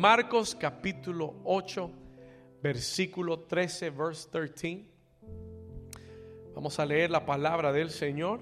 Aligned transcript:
Marcos 0.00 0.56
capítulo 0.58 1.34
8, 1.44 1.90
versículo 2.62 3.40
13, 3.40 3.90
verse 3.90 4.30
13. 4.30 4.86
Vamos 6.54 6.80
a 6.80 6.86
leer 6.86 7.10
la 7.10 7.26
palabra 7.26 7.70
del 7.70 7.90
Señor. 7.90 8.40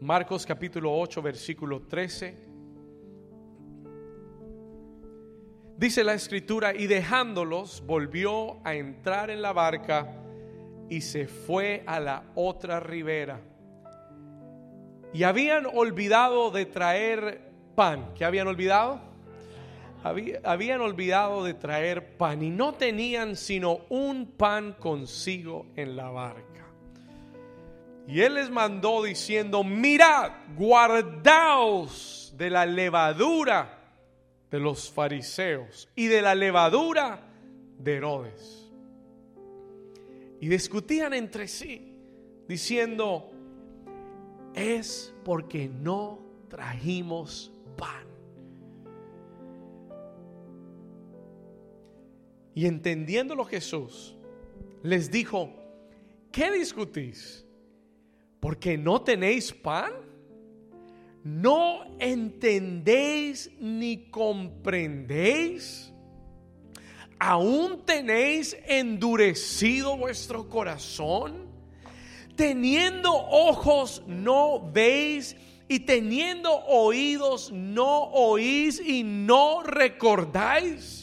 Marcos 0.00 0.44
capítulo 0.44 0.92
8, 0.98 1.22
versículo 1.22 1.82
13. 1.82 2.36
Dice 5.76 6.02
la 6.02 6.14
escritura, 6.14 6.74
y 6.74 6.88
dejándolos, 6.88 7.84
volvió 7.86 8.56
a 8.66 8.74
entrar 8.74 9.30
en 9.30 9.42
la 9.42 9.52
barca 9.52 10.12
y 10.88 11.02
se 11.02 11.28
fue 11.28 11.84
a 11.86 12.00
la 12.00 12.24
otra 12.34 12.80
ribera. 12.80 13.40
Y 15.12 15.22
habían 15.22 15.66
olvidado 15.66 16.50
de 16.50 16.66
traer 16.66 17.52
pan. 17.76 18.12
¿Qué 18.16 18.24
habían 18.24 18.48
olvidado? 18.48 19.09
Habían 20.02 20.80
olvidado 20.80 21.44
de 21.44 21.54
traer 21.54 22.16
pan 22.16 22.42
y 22.42 22.50
no 22.50 22.74
tenían 22.74 23.36
sino 23.36 23.80
un 23.88 24.26
pan 24.26 24.74
consigo 24.78 25.66
en 25.76 25.96
la 25.96 26.10
barca. 26.10 26.66
Y 28.06 28.22
él 28.22 28.34
les 28.34 28.50
mandó 28.50 29.02
diciendo, 29.02 29.62
mirad, 29.62 30.32
guardaos 30.56 32.34
de 32.36 32.50
la 32.50 32.66
levadura 32.66 33.78
de 34.50 34.58
los 34.58 34.90
fariseos 34.90 35.88
y 35.94 36.06
de 36.06 36.22
la 36.22 36.34
levadura 36.34 37.20
de 37.78 37.94
Herodes. 37.94 38.70
Y 40.40 40.48
discutían 40.48 41.12
entre 41.14 41.46
sí, 41.46 41.94
diciendo, 42.48 43.30
es 44.54 45.14
porque 45.24 45.68
no 45.68 46.18
trajimos 46.48 47.52
pan. 47.76 48.09
Y 52.54 52.66
entendiéndolo 52.66 53.44
Jesús, 53.44 54.16
les 54.82 55.10
dijo, 55.10 55.50
¿qué 56.32 56.50
discutís? 56.50 57.44
¿Porque 58.40 58.76
no 58.76 59.02
tenéis 59.02 59.52
pan? 59.52 59.92
¿No 61.22 61.84
entendéis 61.98 63.50
ni 63.60 64.08
comprendéis? 64.10 65.92
¿Aún 67.18 67.84
tenéis 67.84 68.56
endurecido 68.66 69.98
vuestro 69.98 70.48
corazón? 70.48 71.50
Teniendo 72.34 73.12
ojos 73.12 74.02
no 74.06 74.70
veis 74.72 75.36
y 75.68 75.80
teniendo 75.80 76.50
oídos 76.64 77.52
no 77.52 78.04
oís 78.04 78.80
y 78.80 79.02
no 79.04 79.62
recordáis 79.62 80.99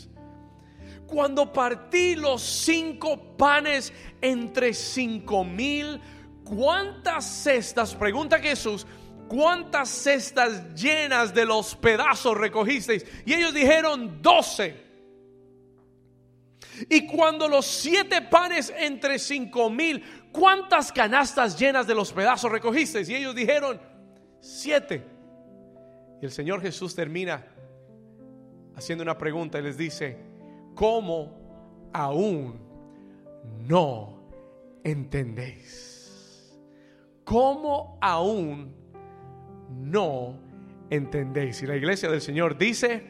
cuando 1.08 1.52
partí 1.52 2.16
los 2.16 2.41
cinco 2.41 3.38
panes 3.38 3.94
entre 4.22 4.73
cinco 4.73 5.44
mil, 5.44 5.99
¿cuántas 6.44 7.25
cestas, 7.25 7.95
pregunta 7.95 8.39
Jesús, 8.39 8.86
cuántas 9.27 9.89
cestas 9.89 10.75
llenas 10.75 11.33
de 11.33 11.45
los 11.45 11.75
pedazos 11.75 12.38
recogisteis? 12.38 13.05
Y 13.25 13.33
ellos 13.33 13.53
dijeron 13.53 14.22
doce. 14.22 14.86
Y 16.89 17.08
cuando 17.08 17.47
los 17.47 17.66
siete 17.66 18.21
panes 18.21 18.71
entre 18.77 19.17
cinco 19.17 19.69
mil, 19.69 20.03
¿cuántas 20.31 20.92
canastas 20.92 21.58
llenas 21.58 21.88
de 21.88 21.95
los 21.95 22.11
pedazos 22.11 22.52
recogisteis? 22.52 23.09
Y 23.09 23.16
ellos 23.16 23.33
dijeron 23.33 23.81
siete. 24.42 25.03
Y 26.21 26.25
el 26.25 26.31
Señor 26.31 26.61
Jesús 26.61 26.94
termina 26.94 27.45
haciendo 28.75 29.03
una 29.03 29.17
pregunta 29.17 29.58
y 29.58 29.64
les 29.64 29.77
dice, 29.77 30.27
¿cómo 30.78 31.89
aún 31.92 32.59
no 33.67 34.30
entendéis? 34.83 36.56
¿Cómo 37.23 37.98
aún 37.99 38.73
no 39.70 40.39
entendéis? 40.89 41.61
Y 41.64 41.66
la 41.66 41.76
iglesia 41.76 42.10
del 42.10 42.21
Señor 42.21 42.58
dice, 42.58 43.04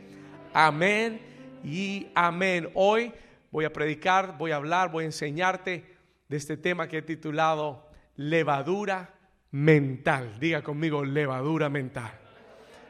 amén 0.53 1.21
y 1.63 2.07
amén. 2.15 2.69
Hoy 2.73 3.11
voy 3.51 3.65
a 3.65 3.73
predicar, 3.73 4.37
voy 4.37 4.51
a 4.51 4.55
hablar, 4.55 4.89
voy 4.89 5.03
a 5.03 5.07
enseñarte 5.07 5.83
de 6.29 6.37
este 6.37 6.55
tema 6.55 6.87
que 6.87 6.99
he 6.99 7.01
titulado 7.01 7.89
levadura 8.15 9.13
mental. 9.51 10.39
Diga 10.39 10.61
conmigo, 10.61 11.03
levadura 11.03 11.69
mental. 11.69 12.11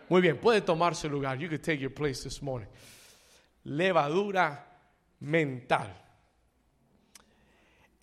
Muy 0.07 0.21
bien, 0.21 0.37
puede 0.37 0.61
tomar 0.61 0.95
su 0.95 1.09
lugar. 1.09 1.39
You 1.39 1.49
can 1.49 1.59
take 1.59 1.79
your 1.79 1.93
place 1.93 2.23
this 2.23 2.41
morning. 2.43 2.69
Levadura 3.63 4.66
mental. 5.19 6.03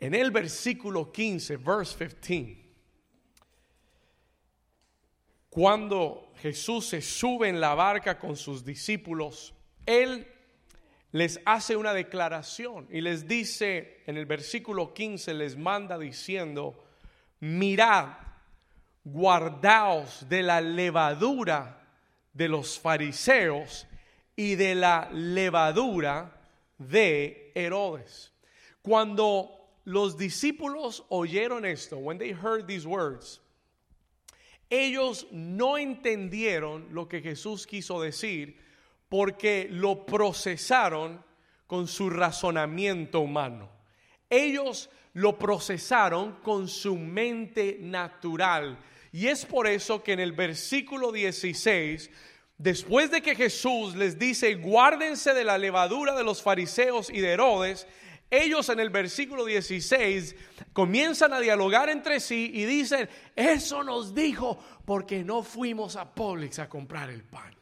En 0.01 0.15
el 0.15 0.31
versículo 0.31 1.11
15, 1.11 1.57
verse 1.57 2.09
15, 2.09 2.65
cuando 5.49 6.33
Jesús 6.39 6.89
se 6.89 7.01
sube 7.01 7.49
en 7.49 7.61
la 7.61 7.75
barca 7.75 8.19
con 8.19 8.37
sus 8.37 8.65
discípulos, 8.65 9.55
Él 9.87 10.27
les 11.13 11.41
hace 11.45 11.77
una 11.77 11.95
declaración 11.95 12.89
y 12.91 13.01
les 13.01 13.29
dice, 13.29 14.03
en 14.07 14.17
el 14.17 14.27
versículo 14.27 14.93
15 14.93 15.33
les 15.35 15.57
manda 15.57 15.97
diciendo, 15.97 16.85
mirad, 17.39 18.09
guardaos 19.05 20.29
de 20.29 20.43
la 20.43 20.61
levadura 20.61 21.87
de 22.33 22.49
los 22.49 22.81
fariseos 22.81 23.87
y 24.35 24.57
de 24.57 24.75
la 24.75 25.09
levadura 25.13 26.34
de 26.79 27.53
Herodes. 27.55 28.33
Cuando 28.83 29.51
los 29.85 30.17
discípulos 30.17 31.05
oyeron 31.09 31.65
esto, 31.65 31.99
when 31.99 32.19
they 32.19 32.33
heard 32.33 32.67
these 32.67 32.87
words, 32.87 33.41
ellos 34.71 35.27
no 35.31 35.77
entendieron 35.77 36.89
lo 36.91 37.07
que 37.09 37.21
Jesús 37.21 37.67
quiso 37.67 38.01
decir 38.01 38.57
porque 39.09 39.69
lo 39.71 40.05
procesaron 40.07 41.23
con 41.67 41.87
su 41.87 42.11
razonamiento 42.11 43.21
humano. 43.21 43.71
Ellos 44.29 44.91
lo 45.13 45.39
procesaron 45.39 46.41
con 46.43 46.67
su 46.69 46.97
mente 46.97 47.79
natural. 47.81 48.79
Y 49.13 49.29
es 49.29 49.47
por 49.47 49.67
eso 49.67 50.03
que 50.03 50.13
en 50.13 50.21
el 50.21 50.33
versículo 50.33 51.13
16 51.13 52.11
Después 52.65 53.11
de 53.11 53.21
que 53.21 53.35
Jesús 53.35 53.95
les 53.95 54.19
dice, 54.19 54.55
guárdense 54.55 55.35
de 55.35 55.45
la 55.45 55.59
levadura 55.59 56.17
de 56.17 56.25
los 56.25 56.43
fariseos 56.43 57.11
y 57.11 57.21
de 57.21 57.33
Herodes, 57.33 57.87
ellos 58.31 58.71
en 58.71 58.81
el 58.81 58.89
versículo 58.89 59.45
16 59.45 60.35
comienzan 60.73 61.35
a 61.35 61.41
dialogar 61.41 61.91
entre 61.91 62.21
sí 62.21 62.51
y 62.55 62.65
dicen, 62.65 63.07
eso 63.37 63.85
nos 63.85 64.15
dijo 64.15 64.59
porque 64.87 65.23
no 65.23 65.43
fuimos 65.43 65.97
a 65.97 66.15
Publix 66.15 66.59
a 66.59 66.67
comprar 66.67 67.11
el 67.11 67.23
pan. 67.23 67.55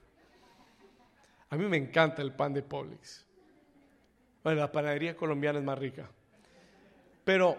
A 1.51 1.57
mí 1.57 1.65
me 1.65 1.79
encanta 1.79 2.23
el 2.23 2.33
pan 2.33 2.55
de 2.55 2.63
Publix. 2.63 3.27
Bueno, 4.45 4.61
la 4.61 4.71
panadería 4.71 5.17
colombiana 5.17 5.59
es 5.59 5.65
más 5.65 5.81
rica. 5.81 6.09
Pero 7.25 7.59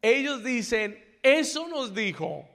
ellos 0.00 0.42
dicen, 0.42 1.18
eso 1.22 1.68
nos 1.68 1.92
dijo 1.92 2.48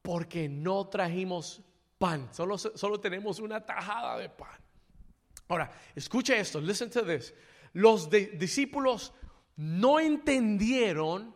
porque 0.00 0.48
no 0.48 0.86
trajimos 0.86 1.60
pan. 1.98 2.28
Solo, 2.32 2.58
solo 2.58 3.00
tenemos 3.00 3.38
una 3.38 3.64
tajada 3.64 4.18
de 4.18 4.28
pan. 4.28 4.58
Ahora, 5.48 5.70
escucha 5.94 6.36
esto, 6.36 6.60
listen 6.60 6.90
to 6.90 7.04
this. 7.04 7.34
Los 7.74 8.08
discípulos 8.10 9.12
no 9.56 10.00
entendieron 10.00 11.34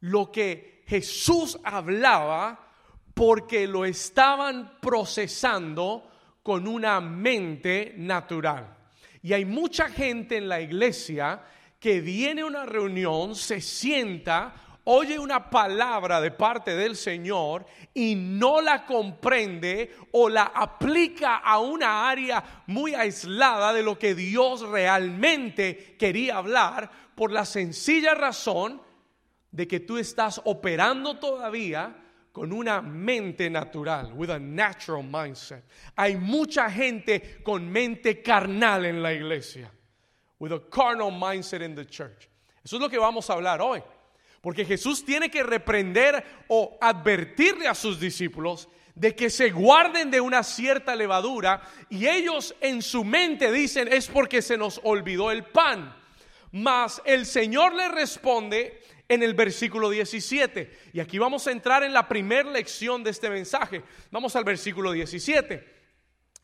lo 0.00 0.30
que 0.30 0.82
Jesús 0.86 1.58
hablaba 1.64 2.66
porque 3.14 3.66
lo 3.66 3.84
estaban 3.84 4.78
procesando 4.80 6.10
con 6.42 6.68
una 6.68 7.00
mente 7.00 7.94
natural. 7.96 8.76
Y 9.22 9.32
hay 9.32 9.44
mucha 9.44 9.88
gente 9.88 10.36
en 10.36 10.48
la 10.48 10.60
iglesia 10.60 11.42
que 11.80 12.00
viene 12.00 12.42
a 12.42 12.46
una 12.46 12.66
reunión, 12.66 13.34
se 13.34 13.60
sienta, 13.60 14.54
oye 14.88 15.18
una 15.18 15.50
palabra 15.50 16.20
de 16.20 16.30
parte 16.30 16.76
del 16.76 16.96
Señor 16.96 17.66
y 17.92 18.14
no 18.14 18.60
la 18.60 18.86
comprende 18.86 19.94
o 20.12 20.28
la 20.28 20.44
aplica 20.54 21.38
a 21.38 21.58
una 21.58 22.08
área 22.08 22.62
muy 22.66 22.94
aislada 22.94 23.72
de 23.72 23.82
lo 23.82 23.98
que 23.98 24.14
Dios 24.14 24.62
realmente 24.62 25.96
quería 25.98 26.36
hablar 26.36 26.90
por 27.14 27.32
la 27.32 27.44
sencilla 27.44 28.14
razón 28.14 28.80
de 29.50 29.66
que 29.66 29.80
tú 29.80 29.98
estás 29.98 30.40
operando 30.44 31.18
todavía 31.18 32.04
con 32.30 32.52
una 32.52 32.80
mente 32.80 33.50
natural, 33.50 34.12
with 34.12 34.30
a 34.30 34.38
natural 34.38 35.02
mindset. 35.02 35.64
Hay 35.96 36.16
mucha 36.16 36.70
gente 36.70 37.42
con 37.42 37.68
mente 37.68 38.22
carnal 38.22 38.84
en 38.84 39.02
la 39.02 39.12
iglesia, 39.12 39.72
with 40.38 40.52
a 40.52 40.60
carnal 40.70 41.10
mindset 41.10 41.62
in 41.62 41.74
the 41.74 41.86
church. 41.86 42.28
Eso 42.62 42.76
es 42.76 42.82
lo 42.82 42.88
que 42.88 42.98
vamos 42.98 43.28
a 43.30 43.32
hablar 43.32 43.60
hoy. 43.60 43.82
Porque 44.46 44.64
Jesús 44.64 45.04
tiene 45.04 45.28
que 45.28 45.42
reprender 45.42 46.24
o 46.46 46.78
advertirle 46.80 47.66
a 47.66 47.74
sus 47.74 47.98
discípulos 47.98 48.68
de 48.94 49.12
que 49.12 49.28
se 49.28 49.50
guarden 49.50 50.08
de 50.08 50.20
una 50.20 50.44
cierta 50.44 50.94
levadura 50.94 51.62
y 51.90 52.06
ellos 52.06 52.54
en 52.60 52.80
su 52.80 53.02
mente 53.02 53.50
dicen 53.50 53.88
es 53.92 54.06
porque 54.06 54.42
se 54.42 54.56
nos 54.56 54.80
olvidó 54.84 55.32
el 55.32 55.42
pan. 55.46 55.96
Mas 56.52 57.02
el 57.04 57.26
Señor 57.26 57.74
le 57.74 57.88
responde 57.88 58.80
en 59.08 59.24
el 59.24 59.34
versículo 59.34 59.90
17. 59.90 60.78
Y 60.92 61.00
aquí 61.00 61.18
vamos 61.18 61.48
a 61.48 61.50
entrar 61.50 61.82
en 61.82 61.92
la 61.92 62.06
primera 62.06 62.48
lección 62.48 63.02
de 63.02 63.10
este 63.10 63.28
mensaje. 63.28 63.82
Vamos 64.12 64.36
al 64.36 64.44
versículo 64.44 64.92
17. 64.92 65.64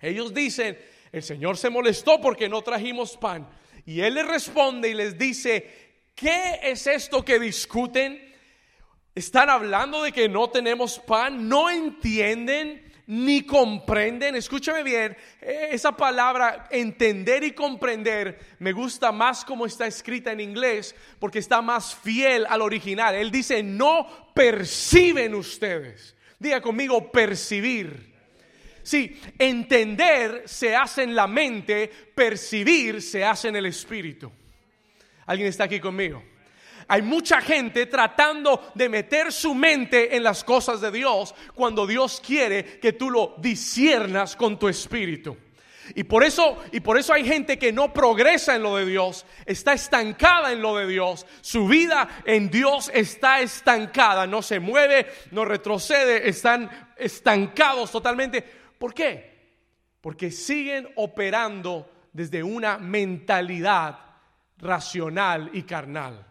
Ellos 0.00 0.34
dicen, 0.34 0.76
el 1.12 1.22
Señor 1.22 1.56
se 1.56 1.70
molestó 1.70 2.20
porque 2.20 2.48
no 2.48 2.62
trajimos 2.62 3.16
pan. 3.16 3.48
Y 3.84 4.00
Él 4.00 4.14
les 4.14 4.26
responde 4.26 4.88
y 4.88 4.94
les 4.94 5.18
dice, 5.18 5.81
¿qué 6.14 6.60
es 6.62 6.86
esto 6.86 7.24
que 7.24 7.38
discuten? 7.38 8.32
Están 9.14 9.50
hablando 9.50 10.02
de 10.02 10.12
que 10.12 10.28
no 10.28 10.48
tenemos 10.50 10.98
pan, 10.98 11.48
no 11.48 11.68
entienden 11.68 12.92
ni 13.06 13.42
comprenden. 13.42 14.36
Escúchame 14.36 14.82
bien, 14.82 15.16
eh, 15.40 15.68
esa 15.72 15.92
palabra 15.96 16.68
entender 16.70 17.44
y 17.44 17.52
comprender 17.52 18.38
me 18.58 18.72
gusta 18.72 19.12
más 19.12 19.44
como 19.44 19.66
está 19.66 19.86
escrita 19.86 20.32
en 20.32 20.40
inglés 20.40 20.94
porque 21.18 21.40
está 21.40 21.60
más 21.60 21.94
fiel 21.94 22.46
al 22.48 22.62
original. 22.62 23.14
Él 23.14 23.30
dice, 23.30 23.62
no 23.62 24.32
perciben 24.34 25.34
ustedes. 25.34 26.16
Diga 26.38 26.60
conmigo, 26.60 27.12
percibir. 27.12 28.12
Sí, 28.82 29.20
entender 29.38 30.42
se 30.46 30.74
hace 30.74 31.02
en 31.04 31.14
la 31.14 31.26
mente, 31.26 31.88
percibir 32.14 33.00
se 33.00 33.24
hace 33.24 33.48
en 33.48 33.56
el 33.56 33.66
espíritu. 33.66 34.32
¿Alguien 35.32 35.48
está 35.48 35.64
aquí 35.64 35.80
conmigo? 35.80 36.22
Hay 36.88 37.00
mucha 37.00 37.40
gente 37.40 37.86
tratando 37.86 38.70
de 38.74 38.90
meter 38.90 39.32
su 39.32 39.54
mente 39.54 40.14
en 40.14 40.22
las 40.22 40.44
cosas 40.44 40.82
de 40.82 40.90
Dios 40.90 41.34
cuando 41.54 41.86
Dios 41.86 42.20
quiere 42.22 42.78
que 42.78 42.92
tú 42.92 43.10
lo 43.10 43.36
disiernas 43.38 44.36
con 44.36 44.58
tu 44.58 44.68
espíritu. 44.68 45.34
Y 45.94 46.04
por 46.04 46.22
eso, 46.22 46.62
y 46.70 46.80
por 46.80 46.98
eso 46.98 47.14
hay 47.14 47.24
gente 47.24 47.58
que 47.58 47.72
no 47.72 47.94
progresa 47.94 48.54
en 48.54 48.62
lo 48.62 48.76
de 48.76 48.84
Dios, 48.84 49.24
está 49.46 49.72
estancada 49.72 50.52
en 50.52 50.60
lo 50.60 50.76
de 50.76 50.86
Dios. 50.86 51.24
Su 51.40 51.66
vida 51.66 52.10
en 52.26 52.50
Dios 52.50 52.90
está 52.92 53.40
estancada, 53.40 54.26
no 54.26 54.42
se 54.42 54.60
mueve, 54.60 55.06
no 55.30 55.46
retrocede, 55.46 56.28
están 56.28 56.92
estancados 56.98 57.90
totalmente. 57.90 58.44
¿Por 58.78 58.92
qué? 58.92 59.62
Porque 60.02 60.30
siguen 60.30 60.90
operando 60.96 61.90
desde 62.12 62.42
una 62.42 62.76
mentalidad 62.76 64.11
racional 64.62 65.50
y 65.52 65.62
carnal. 65.64 66.26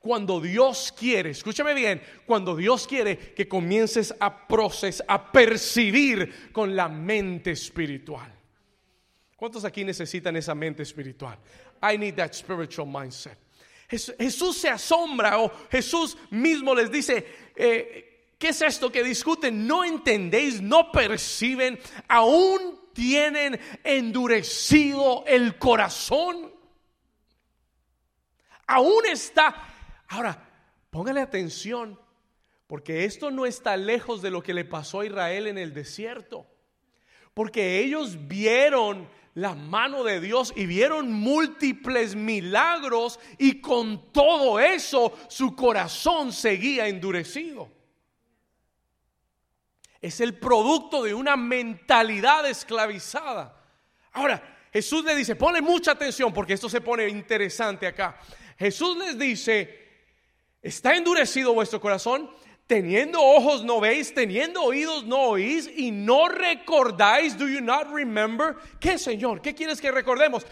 Cuando 0.00 0.40
Dios 0.40 0.92
quiere, 0.98 1.30
escúchame 1.30 1.74
bien, 1.74 2.02
cuando 2.26 2.56
Dios 2.56 2.86
quiere 2.86 3.18
que 3.18 3.46
comiences 3.46 4.14
a 4.18 4.46
procesar, 4.48 5.04
a 5.08 5.30
percibir 5.30 6.50
con 6.52 6.74
la 6.74 6.88
mente 6.88 7.50
espiritual. 7.50 8.32
¿Cuántos 9.36 9.64
aquí 9.64 9.84
necesitan 9.84 10.36
esa 10.36 10.54
mente 10.54 10.82
espiritual? 10.82 11.38
I 11.82 11.98
need 11.98 12.14
that 12.14 12.32
spiritual 12.32 12.86
mindset. 12.86 13.38
Jesús 13.88 14.56
se 14.56 14.68
asombra 14.68 15.38
o 15.38 15.50
Jesús 15.70 16.16
mismo 16.30 16.74
les 16.74 16.90
dice, 16.90 17.26
eh, 17.56 18.34
¿qué 18.38 18.48
es 18.48 18.62
esto 18.62 18.90
que 18.90 19.02
discuten? 19.02 19.66
No 19.66 19.84
entendéis, 19.84 20.62
no 20.62 20.92
perciben, 20.92 21.78
aún 22.06 22.80
tienen 22.92 23.58
endurecido 23.82 25.24
el 25.26 25.58
corazón. 25.58 26.52
Aún 28.72 29.06
está 29.06 29.70
Ahora, 30.10 30.42
póngale 30.90 31.20
atención, 31.20 31.98
porque 32.66 33.04
esto 33.04 33.30
no 33.30 33.46
está 33.46 33.76
lejos 33.76 34.22
de 34.22 34.30
lo 34.30 34.42
que 34.42 34.54
le 34.54 34.64
pasó 34.64 35.00
a 35.00 35.06
Israel 35.06 35.46
en 35.46 35.56
el 35.56 35.72
desierto. 35.72 36.46
Porque 37.32 37.78
ellos 37.78 38.26
vieron 38.26 39.08
la 39.34 39.54
mano 39.54 40.02
de 40.02 40.20
Dios 40.20 40.52
y 40.56 40.66
vieron 40.66 41.12
múltiples 41.12 42.16
milagros 42.16 43.20
y 43.38 43.60
con 43.60 44.10
todo 44.12 44.58
eso 44.58 45.16
su 45.28 45.54
corazón 45.54 46.32
seguía 46.32 46.88
endurecido. 46.88 47.70
Es 50.00 50.20
el 50.20 50.36
producto 50.38 51.04
de 51.04 51.14
una 51.14 51.36
mentalidad 51.36 52.48
esclavizada. 52.48 53.56
Ahora, 54.10 54.58
Jesús 54.72 55.04
le 55.04 55.14
dice, 55.14 55.36
pone 55.36 55.60
mucha 55.60 55.92
atención 55.92 56.32
porque 56.32 56.54
esto 56.54 56.68
se 56.68 56.80
pone 56.80 57.08
interesante 57.08 57.86
acá. 57.86 58.18
Jesús 58.60 58.96
les 58.98 59.18
dice, 59.18 59.80
¿Está 60.62 60.94
endurecido 60.94 61.54
vuestro 61.54 61.80
corazón? 61.80 62.30
Teniendo 62.66 63.20
ojos 63.20 63.64
no 63.64 63.80
veis, 63.80 64.14
teniendo 64.14 64.62
oídos 64.62 65.04
no 65.04 65.22
oís 65.30 65.68
y 65.74 65.90
no 65.90 66.28
recordáis, 66.28 67.36
do 67.36 67.48
you 67.48 67.60
not 67.60 67.90
remember? 67.92 68.54
¿Qué, 68.78 68.98
Señor? 68.98 69.40
¿Qué 69.40 69.54
quieres 69.54 69.80
que 69.80 69.90
recordemos? 69.90 70.46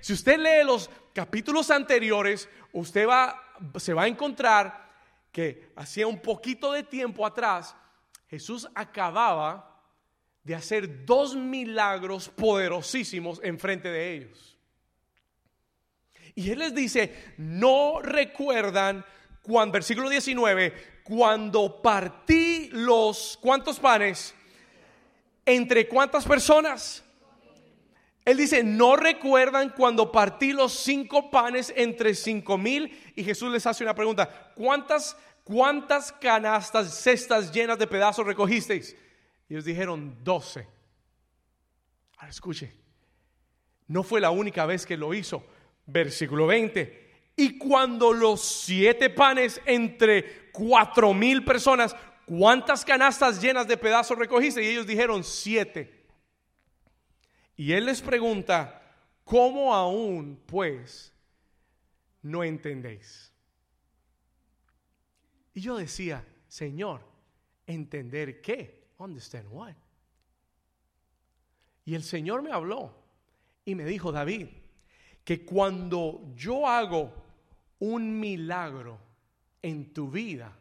si 0.00 0.12
usted 0.12 0.38
lee 0.38 0.64
los 0.64 0.90
capítulos 1.12 1.70
anteriores, 1.70 2.48
usted 2.72 3.08
va, 3.08 3.34
se 3.76 3.94
va 3.94 4.04
a 4.04 4.08
encontrar 4.08 4.88
que 5.32 5.72
hacía 5.74 6.06
un 6.06 6.20
poquito 6.20 6.72
de 6.72 6.82
tiempo 6.82 7.26
atrás, 7.26 7.74
Jesús 8.28 8.68
acababa 8.74 9.82
de 10.44 10.54
hacer 10.54 11.04
dos 11.04 11.34
milagros 11.34 12.28
poderosísimos 12.28 13.40
enfrente 13.42 13.88
de 13.88 14.14
ellos. 14.14 14.59
Y 16.34 16.50
Él 16.50 16.60
les 16.60 16.74
dice, 16.74 17.34
no 17.36 18.00
recuerdan 18.00 19.04
cuando, 19.42 19.72
versículo 19.72 20.08
19, 20.08 21.00
cuando 21.04 21.80
partí 21.82 22.68
los, 22.72 23.38
¿cuántos 23.40 23.78
panes? 23.78 24.34
¿Entre 25.44 25.88
cuántas 25.88 26.24
personas? 26.24 27.04
Él 28.24 28.36
dice, 28.36 28.62
no 28.62 28.96
recuerdan 28.96 29.70
cuando 29.70 30.12
partí 30.12 30.52
los 30.52 30.72
cinco 30.72 31.30
panes 31.30 31.72
entre 31.76 32.14
cinco 32.14 32.58
mil 32.58 32.96
y 33.16 33.24
Jesús 33.24 33.50
les 33.50 33.66
hace 33.66 33.82
una 33.82 33.94
pregunta, 33.94 34.52
¿cuántas, 34.54 35.16
cuántas 35.42 36.12
canastas, 36.12 36.94
cestas 36.94 37.50
llenas 37.50 37.78
de 37.78 37.86
pedazos 37.86 38.26
recogisteis? 38.26 38.94
Y 39.48 39.54
ellos 39.54 39.64
dijeron, 39.64 40.16
doce. 40.22 40.68
Ahora 42.18 42.30
escuche, 42.30 42.72
no 43.88 44.02
fue 44.02 44.20
la 44.20 44.30
única 44.30 44.66
vez 44.66 44.84
que 44.84 44.96
lo 44.96 45.14
hizo. 45.14 45.44
Versículo 45.92 46.46
20, 46.46 47.00
y 47.36 47.58
cuando 47.58 48.12
los 48.12 48.42
siete 48.42 49.10
panes 49.10 49.60
entre 49.64 50.50
cuatro 50.52 51.14
mil 51.14 51.44
personas, 51.44 51.96
¿cuántas 52.26 52.84
canastas 52.84 53.40
llenas 53.40 53.66
de 53.66 53.76
pedazos 53.76 54.18
recogiste? 54.18 54.62
Y 54.62 54.68
ellos 54.68 54.86
dijeron 54.86 55.24
siete. 55.24 56.06
Y 57.56 57.72
él 57.72 57.86
les 57.86 58.02
pregunta, 58.02 58.82
¿cómo 59.24 59.74
aún 59.74 60.40
pues 60.46 61.14
no 62.22 62.44
entendéis? 62.44 63.32
Y 65.54 65.62
yo 65.62 65.76
decía, 65.76 66.24
Señor, 66.46 67.00
¿entender 67.66 68.40
qué? 68.42 68.86
Understand 68.98 69.48
what? 69.50 69.74
Y 71.84 71.94
el 71.94 72.04
Señor 72.04 72.42
me 72.42 72.52
habló 72.52 72.94
y 73.64 73.74
me 73.74 73.84
dijo, 73.84 74.12
David, 74.12 74.48
que 75.24 75.44
cuando 75.44 76.32
yo 76.34 76.66
hago 76.66 77.12
un 77.78 78.18
milagro 78.18 78.98
en 79.62 79.92
tu 79.92 80.10
vida 80.10 80.56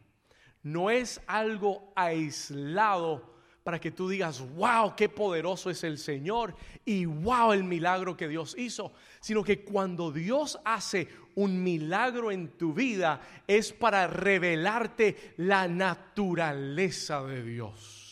no 0.64 0.90
es 0.90 1.22
algo 1.28 1.92
aislado 1.96 3.30
para 3.64 3.80
que 3.80 3.92
tú 3.92 4.10
digas, 4.10 4.42
wow, 4.56 4.96
qué 4.96 5.10
poderoso 5.10 5.70
es 5.70 5.84
el 5.84 5.98
Señor 5.98 6.56
y 6.86 7.06
wow, 7.06 7.54
el 7.54 7.64
milagro 7.64 8.18
que 8.18 8.28
Dios 8.28 8.56
hizo, 8.58 8.94
sino 9.20 9.44
que 9.44 9.64
cuando 9.64 10.12
Dios 10.12 10.60
hace 10.66 11.08
un 11.36 11.62
milagro 11.62 12.32
en 12.32 12.58
tu 12.58 12.74
vida 12.74 13.22
es 13.48 13.72
para 13.72 14.08
revelarte 14.08 15.34
la 15.38 15.68
naturaleza 15.68 17.24
de 17.24 17.44
Dios. 17.44 18.10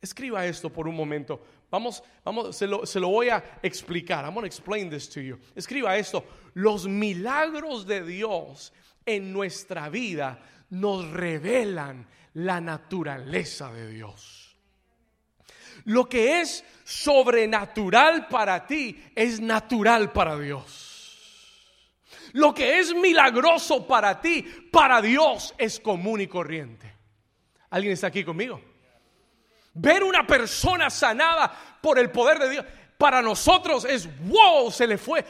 Escriba 0.00 0.46
esto 0.46 0.70
por 0.70 0.88
un 0.88 0.96
momento. 0.96 1.42
Vamos, 1.70 2.02
vamos, 2.24 2.56
se 2.56 2.66
lo, 2.66 2.84
se 2.84 2.98
lo 2.98 3.08
voy 3.08 3.28
a 3.28 3.58
explicar. 3.62 4.24
I'm 4.24 4.34
going 4.34 4.42
to 4.42 4.46
explain 4.46 4.90
this 4.90 5.08
to 5.10 5.20
you. 5.20 5.38
Escriba 5.54 5.96
esto. 5.96 6.24
Los 6.54 6.86
milagros 6.86 7.86
de 7.86 8.04
Dios 8.04 8.72
en 9.06 9.32
nuestra 9.32 9.88
vida 9.88 10.40
nos 10.70 11.08
revelan 11.10 12.06
la 12.34 12.60
naturaleza 12.60 13.72
de 13.72 13.88
Dios. 13.88 14.56
Lo 15.84 16.08
que 16.08 16.40
es 16.40 16.64
sobrenatural 16.84 18.28
para 18.28 18.66
ti 18.66 19.02
es 19.14 19.40
natural 19.40 20.12
para 20.12 20.38
Dios. 20.38 20.90
Lo 22.32 22.54
que 22.54 22.78
es 22.78 22.94
milagroso 22.94 23.86
para 23.86 24.20
ti, 24.20 24.42
para 24.70 25.00
Dios 25.00 25.54
es 25.58 25.80
común 25.80 26.20
y 26.20 26.26
corriente. 26.26 26.94
¿Alguien 27.70 27.92
está 27.92 28.08
aquí 28.08 28.24
conmigo? 28.24 28.60
Ver 29.82 30.04
una 30.04 30.26
persona 30.26 30.90
sanada 30.90 31.50
por 31.80 31.98
el 31.98 32.10
poder 32.10 32.38
de 32.38 32.50
Dios, 32.50 32.64
para 32.98 33.22
nosotros 33.22 33.86
es 33.86 34.06
wow, 34.28 34.70
se 34.70 34.86
le 34.86 34.98
fue, 34.98 35.24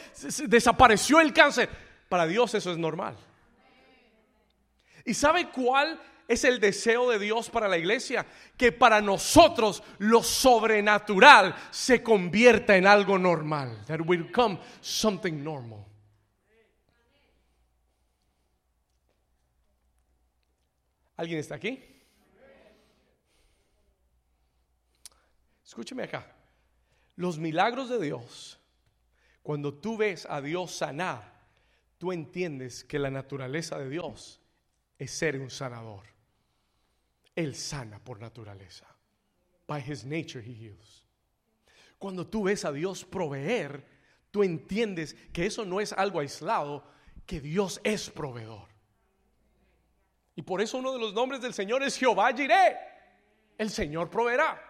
desapareció 0.49 1.21
el 1.21 1.33
cáncer. 1.33 1.69
Para 2.09 2.27
Dios 2.27 2.53
eso 2.55 2.73
es 2.73 2.79
normal. 2.79 3.17
¿Y 5.05 5.15
sabe 5.15 5.51
cuál 5.51 6.01
es 6.27 6.43
el 6.43 6.59
deseo 6.59 7.11
de 7.11 7.21
Dios 7.21 7.49
para 7.49 7.69
la 7.69 7.79
iglesia, 7.79 8.27
que 8.57 8.73
para 8.73 9.01
nosotros 9.01 9.85
lo 9.99 10.23
sobrenatural 10.23 11.55
se 11.71 12.03
convierta 12.03 12.77
en 12.77 12.87
algo 12.87 13.19
normal, 13.19 13.85
that 13.87 14.01
will 14.01 14.25
become 14.25 14.59
something 14.81 15.43
normal. 15.43 15.85
¿Alguien 21.17 21.39
está 21.39 21.57
aquí? 21.57 21.90
Escúcheme 25.71 26.03
acá. 26.03 26.27
Los 27.15 27.39
milagros 27.39 27.89
de 27.89 28.01
Dios, 28.01 28.59
cuando 29.41 29.73
tú 29.73 29.97
ves 29.97 30.27
a 30.29 30.41
Dios 30.41 30.73
sanar, 30.73 31.33
tú 31.97 32.11
entiendes 32.11 32.83
que 32.83 32.99
la 32.99 33.09
naturaleza 33.09 33.79
de 33.79 33.89
Dios 33.89 34.41
es 34.99 35.13
ser 35.13 35.39
un 35.39 35.49
sanador. 35.49 36.07
Él 37.37 37.55
sana 37.55 38.03
por 38.03 38.19
naturaleza. 38.19 38.85
By 39.69 39.81
his 39.81 40.05
nature 40.05 40.43
he 40.45 40.53
heals. 40.53 41.05
Cuando 42.01 42.27
tú 42.27 42.43
ves 42.43 42.65
a 42.65 42.73
Dios 42.73 43.05
proveer, 43.05 43.87
tú 44.33 44.43
entiendes 44.43 45.15
que 45.33 45.47
eso 45.47 45.65
no 45.65 45.81
es 45.81 45.93
algo 45.93 46.19
aislado, 46.19 46.85
que 47.27 47.41
Dios 47.41 47.81
es 47.85 48.11
proveedor. 48.11 48.67
Y 50.35 50.43
por 50.43 50.61
eso 50.63 50.79
uno 50.79 50.93
de 50.93 50.99
los 50.99 51.15
nombres 51.15 51.41
del 51.41 51.55
Señor 51.55 51.85
es 51.85 51.97
Jehová 51.97 52.33
Jireh. 52.33 52.77
El 53.57 53.71
Señor 53.71 54.11
proveerá, 54.11 54.70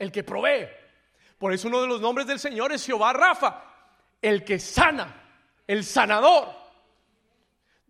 el 0.00 0.10
que 0.10 0.24
provee. 0.24 0.66
Por 1.38 1.52
eso 1.52 1.68
uno 1.68 1.80
de 1.80 1.86
los 1.86 2.00
nombres 2.00 2.26
del 2.26 2.40
Señor 2.40 2.72
es 2.72 2.84
Jehová 2.84 3.12
Rafa, 3.12 3.64
el 4.20 4.42
que 4.44 4.58
sana, 4.58 5.14
el 5.66 5.84
sanador. 5.84 6.48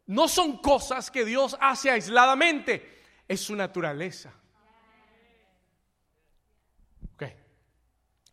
No 0.07 0.29
son 0.29 0.59
cosas 0.59 1.11
que 1.11 1.25
Dios 1.25 1.57
hace 1.61 1.88
aisladamente 1.90 2.99
es 3.29 3.40
su 3.40 3.55
naturaleza. 3.55 4.35
Ok, 7.14 7.23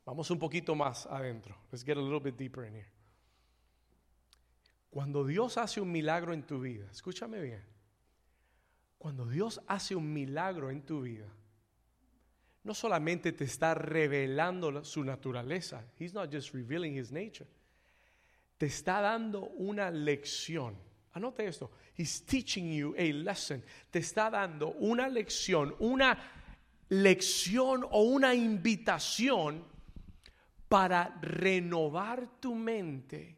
vamos 0.05 0.29
un 0.31 0.39
poquito 0.39 0.73
más 0.73 1.05
adentro. 1.05 1.55
Let's 1.71 1.85
get 1.85 1.97
a 1.97 2.01
little 2.01 2.19
bit 2.19 2.35
deeper 2.35 2.65
in 2.65 2.73
here. 2.73 2.91
Cuando 4.89 5.23
Dios 5.23 5.57
hace 5.59 5.79
un 5.79 5.91
milagro 5.91 6.33
en 6.33 6.43
tu 6.43 6.59
vida, 6.59 6.89
escúchame 6.89 7.39
bien. 7.39 7.63
Cuando 8.97 9.27
Dios 9.27 9.61
hace 9.67 9.95
un 9.95 10.11
milagro 10.11 10.71
en 10.71 10.81
tu 10.83 11.01
vida, 11.01 11.27
no 12.67 12.75
solamente 12.75 13.31
te 13.31 13.45
está 13.45 13.73
revelando 13.73 14.83
su 14.83 15.03
naturaleza, 15.03 15.83
He's 15.97 16.13
not 16.13 16.31
just 16.31 16.53
revealing 16.53 16.95
His 16.97 17.11
nature, 17.11 17.49
te 18.57 18.67
está 18.67 19.01
dando 19.01 19.41
una 19.57 19.89
lección 19.89 20.75
Anote 21.17 21.47
esto. 21.47 21.71
He's 21.95 22.21
teaching 22.21 22.71
you 22.71 22.93
a 22.95 23.11
lesson. 23.11 23.63
Te 23.89 23.99
está 23.99 24.29
dando 24.29 24.75
una 24.79 25.07
lección, 25.09 25.75
una 25.79 26.15
lección 26.89 27.83
o 27.89 28.03
una 28.03 28.35
invitación 28.35 29.63
para 30.69 31.17
renovar 31.19 32.39
tu 32.39 32.53
mente. 32.53 33.35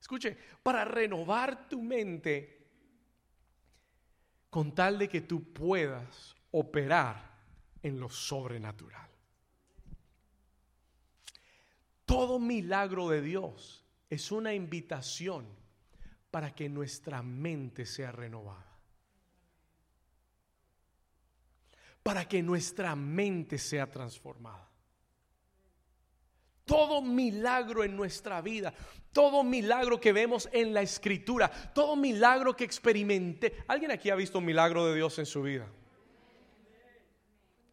Escuche, 0.00 0.34
para 0.62 0.86
renovar 0.86 1.68
tu 1.68 1.82
mente 1.82 2.66
con 4.48 4.74
tal 4.74 4.98
de 4.98 5.06
que 5.06 5.20
tú 5.20 5.52
puedas 5.52 6.34
operar 6.50 7.29
en 7.82 7.98
lo 7.98 8.08
sobrenatural. 8.08 9.08
Todo 12.04 12.38
milagro 12.38 13.08
de 13.08 13.22
Dios 13.22 13.84
es 14.08 14.32
una 14.32 14.52
invitación 14.52 15.46
para 16.30 16.54
que 16.54 16.68
nuestra 16.68 17.22
mente 17.22 17.86
sea 17.86 18.12
renovada. 18.12 18.66
Para 22.02 22.26
que 22.26 22.42
nuestra 22.42 22.96
mente 22.96 23.58
sea 23.58 23.90
transformada. 23.90 24.68
Todo 26.64 27.02
milagro 27.02 27.84
en 27.84 27.96
nuestra 27.96 28.40
vida, 28.40 28.72
todo 29.12 29.42
milagro 29.42 30.00
que 30.00 30.12
vemos 30.12 30.48
en 30.52 30.72
la 30.72 30.82
escritura, 30.82 31.50
todo 31.74 31.96
milagro 31.96 32.56
que 32.56 32.64
experimenté. 32.64 33.64
¿Alguien 33.66 33.90
aquí 33.90 34.10
ha 34.10 34.14
visto 34.14 34.38
un 34.38 34.44
milagro 34.44 34.86
de 34.86 34.94
Dios 34.94 35.18
en 35.18 35.26
su 35.26 35.42
vida? 35.42 35.66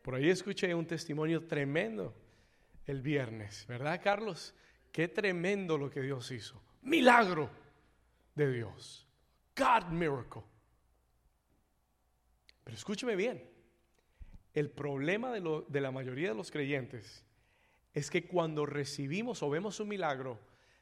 Por 0.08 0.16
ahí 0.16 0.30
escuché 0.30 0.74
un 0.74 0.88
testimonio 0.88 1.44
tremendo 1.48 2.16
el 2.86 3.02
viernes, 3.02 3.66
¿verdad, 3.68 4.00
Carlos? 4.02 4.56
Qué 4.90 5.10
tremendo 5.10 5.78
lo 5.78 5.90
que 5.90 6.02
Dios 6.02 6.32
hizo. 6.32 6.64
Milagro 6.84 7.50
de 8.34 8.50
Dios. 8.50 9.06
God 9.54 9.90
miracle. 9.90 10.44
Pero 12.64 12.78
escúcheme 12.78 13.18
bien. 13.18 13.52
El 14.54 14.70
problema 14.70 15.30
de, 15.34 15.66
de 15.68 15.82
la 15.82 15.92
mayoría 15.92 16.30
de 16.30 16.36
los 16.36 16.52
creyentes 16.52 17.26
es 17.94 18.10
que 18.10 18.26
cuando 18.26 18.66
recibimos 18.66 19.44
o 19.44 19.50
vemos 19.50 19.82
un 19.82 19.90
milagro, 19.90 20.40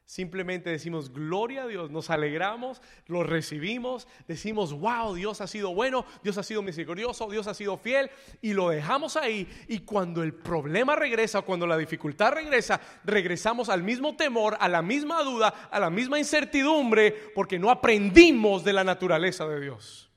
Simplemente 0.08 0.70
decimos, 0.70 1.12
gloria 1.12 1.64
a 1.64 1.68
Dios, 1.68 1.90
nos 1.90 2.12
alegramos, 2.12 2.80
lo 3.08 3.24
recibimos, 3.24 4.08
decimos, 4.28 4.72
wow, 4.72 5.16
Dios 5.16 5.42
ha 5.42 5.48
sido 5.48 5.74
bueno, 5.74 6.06
Dios 6.22 6.38
ha 6.38 6.44
sido 6.44 6.62
misericordioso, 6.62 7.28
Dios 7.28 7.48
ha 7.48 7.56
sido 7.56 7.76
fiel, 7.78 8.12
y 8.40 8.54
lo 8.54 8.70
dejamos 8.70 9.18
ahí. 9.18 9.48
Y 9.68 9.80
cuando 9.80 10.22
el 10.22 10.36
problema 10.36 10.96
regresa, 10.96 11.42
cuando 11.42 11.66
la 11.66 11.76
dificultad 11.76 12.34
regresa, 12.34 12.80
regresamos 13.04 13.68
al 13.68 13.82
mismo 13.82 14.16
temor, 14.16 14.56
a 14.60 14.70
la 14.70 14.84
misma 14.84 15.24
duda, 15.24 15.70
a 15.72 15.80
la 15.80 15.90
misma 15.90 16.20
incertidumbre, 16.20 17.12
porque 17.34 17.58
no 17.58 17.72
aprendimos 17.72 18.64
de 18.64 18.74
la 18.74 18.84
naturaleza 18.84 19.48
de 19.48 19.60
Dios. 19.60 20.12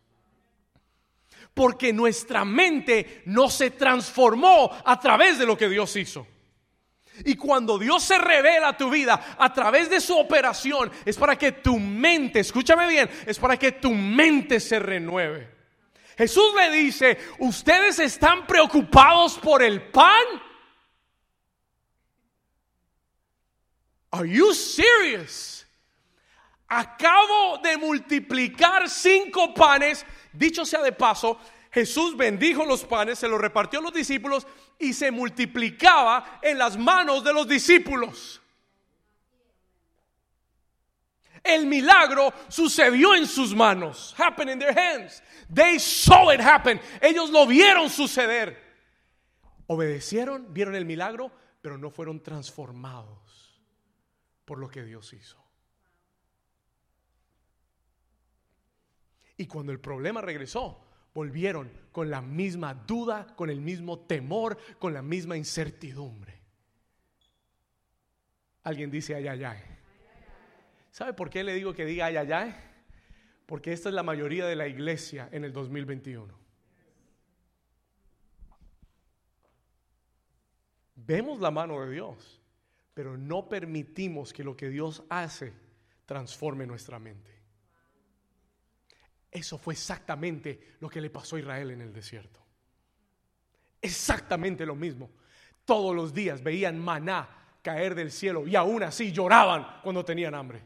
Porque 1.55 1.95
nuestra 1.95 2.45
mente 2.45 3.23
no 3.25 3.49
se 3.49 3.71
transformó 3.71 4.71
a 4.85 5.01
través 5.01 5.39
de 5.39 5.47
lo 5.47 5.57
que 5.57 5.71
Dios 5.71 5.97
hizo. 5.97 6.27
Y 7.25 7.37
cuando 7.37 7.79
Dios 7.79 8.03
se 8.03 8.19
revela 8.19 8.69
a 8.69 8.77
tu 8.77 8.91
vida 8.91 9.37
a 9.39 9.53
través 9.53 9.91
de 9.91 10.01
su 10.01 10.17
operación, 10.17 10.91
es 11.05 11.17
para 11.17 11.37
que 11.37 11.53
tu 11.53 11.79
mente, 11.79 12.41
escúchame 12.41 12.87
bien, 12.89 13.11
es 13.27 13.39
para 13.39 13.57
que 13.57 13.73
tu 13.73 13.91
mente 13.91 14.61
se 14.61 14.79
renueve. 14.79 15.57
Jesús 16.17 16.53
le 16.57 16.71
dice, 16.71 17.19
¿ustedes 17.39 17.99
están 17.99 18.47
preocupados 18.47 19.39
por 19.39 19.63
el 19.63 19.83
pan? 19.83 20.25
Are 24.11 24.29
you 24.29 24.53
serious? 24.55 25.67
Acabo 26.67 27.59
de 27.63 27.77
multiplicar 27.77 28.89
cinco 28.91 29.55
panes, 29.55 30.05
dicho 30.33 30.67
sea 30.67 30.83
de 30.83 30.93
paso, 30.93 31.39
Jesús 31.71 32.17
bendijo 32.17 32.65
los 32.65 32.85
panes, 32.85 33.19
se 33.19 33.29
los 33.29 33.41
repartió 33.41 33.81
a 33.81 33.83
los 33.83 33.93
discípulos 33.93 34.47
y 34.79 34.93
se 34.93 35.11
multiplicaba 35.11 36.41
en 36.43 36.59
las 36.59 36.79
manos 36.79 37.23
de 37.23 37.33
los 37.33 37.47
discípulos. 37.47 38.41
El 41.43 41.67
milagro 41.67 42.33
sucedió 42.49 43.15
en 43.15 43.27
sus 43.27 43.55
manos. 43.55 44.15
Happened 44.19 44.51
in 44.51 44.59
their 44.59 44.77
hands. 44.77 45.23
They 45.53 45.79
saw 45.79 46.33
it 46.33 46.41
happen. 46.41 46.81
Ellos 47.01 47.31
lo 47.31 47.47
vieron 47.47 47.89
suceder. 47.89 48.57
Obedecieron, 49.67 50.53
vieron 50.53 50.75
el 50.75 50.85
milagro, 50.85 51.31
pero 51.61 51.79
no 51.79 51.91
fueron 51.91 52.23
transformados 52.23 53.63
por 54.45 54.59
lo 54.59 54.69
que 54.69 54.83
Dios 54.83 55.13
hizo. 55.13 55.37
Y 59.37 59.47
cuando 59.47 59.71
el 59.73 59.79
problema 59.79 60.21
regresó, 60.21 60.88
volvieron 61.19 61.69
con 61.91 62.11
la 62.11 62.23
misma 62.23 62.75
duda, 62.75 63.27
con 63.35 63.51
el 63.51 63.61
mismo 63.61 63.99
temor, 63.99 64.57
con 64.79 64.95
la 64.95 65.03
misma 65.03 65.37
incertidumbre. 65.37 66.41
Alguien 68.63 68.89
dice 68.89 69.17
ay, 69.17 69.27
ay, 69.27 69.43
ay. 69.43 69.59
¿Sabe 70.93 71.15
por 71.15 71.29
qué 71.29 71.43
le 71.43 71.55
digo 71.55 71.75
que 71.75 71.85
diga 71.85 72.07
ay, 72.07 72.19
ay, 72.19 72.31
ay? 72.31 72.55
Porque 73.47 73.73
esta 73.73 73.89
es 73.89 73.97
la 73.97 74.05
mayoría 74.05 74.47
de 74.47 74.55
la 74.55 74.69
iglesia 74.69 75.29
en 75.33 75.43
el 75.43 75.53
2021. 75.53 76.33
Vemos 80.95 81.41
la 81.41 81.51
mano 81.51 81.81
de 81.81 81.91
Dios, 81.91 82.41
pero 82.95 83.19
no 83.19 83.49
permitimos 83.49 84.33
que 84.33 84.45
lo 84.45 84.57
que 84.57 84.69
Dios 84.69 85.03
hace 85.09 85.53
transforme 86.07 86.65
nuestra 86.65 87.01
mente. 87.01 87.38
Eso 89.31 89.59
fue 89.59 89.75
exactamente 89.75 90.77
lo 90.81 90.89
que 90.89 91.01
le 91.01 91.11
pasó 91.11 91.37
a 91.37 91.41
Israel 91.41 91.71
en 91.71 91.83
el 91.83 91.93
desierto. 91.93 92.41
Exactamente 93.81 94.65
lo 94.65 94.75
mismo. 94.75 95.11
Todos 95.65 95.95
los 95.95 96.15
días 96.15 96.43
veían 96.43 96.79
maná 96.79 97.29
caer 97.63 97.95
del 97.95 98.11
cielo 98.11 98.47
y 98.47 98.57
aún 98.57 98.83
así 98.83 99.13
lloraban 99.13 99.81
cuando 99.83 100.05
tenían 100.05 100.35
hambre. 100.35 100.63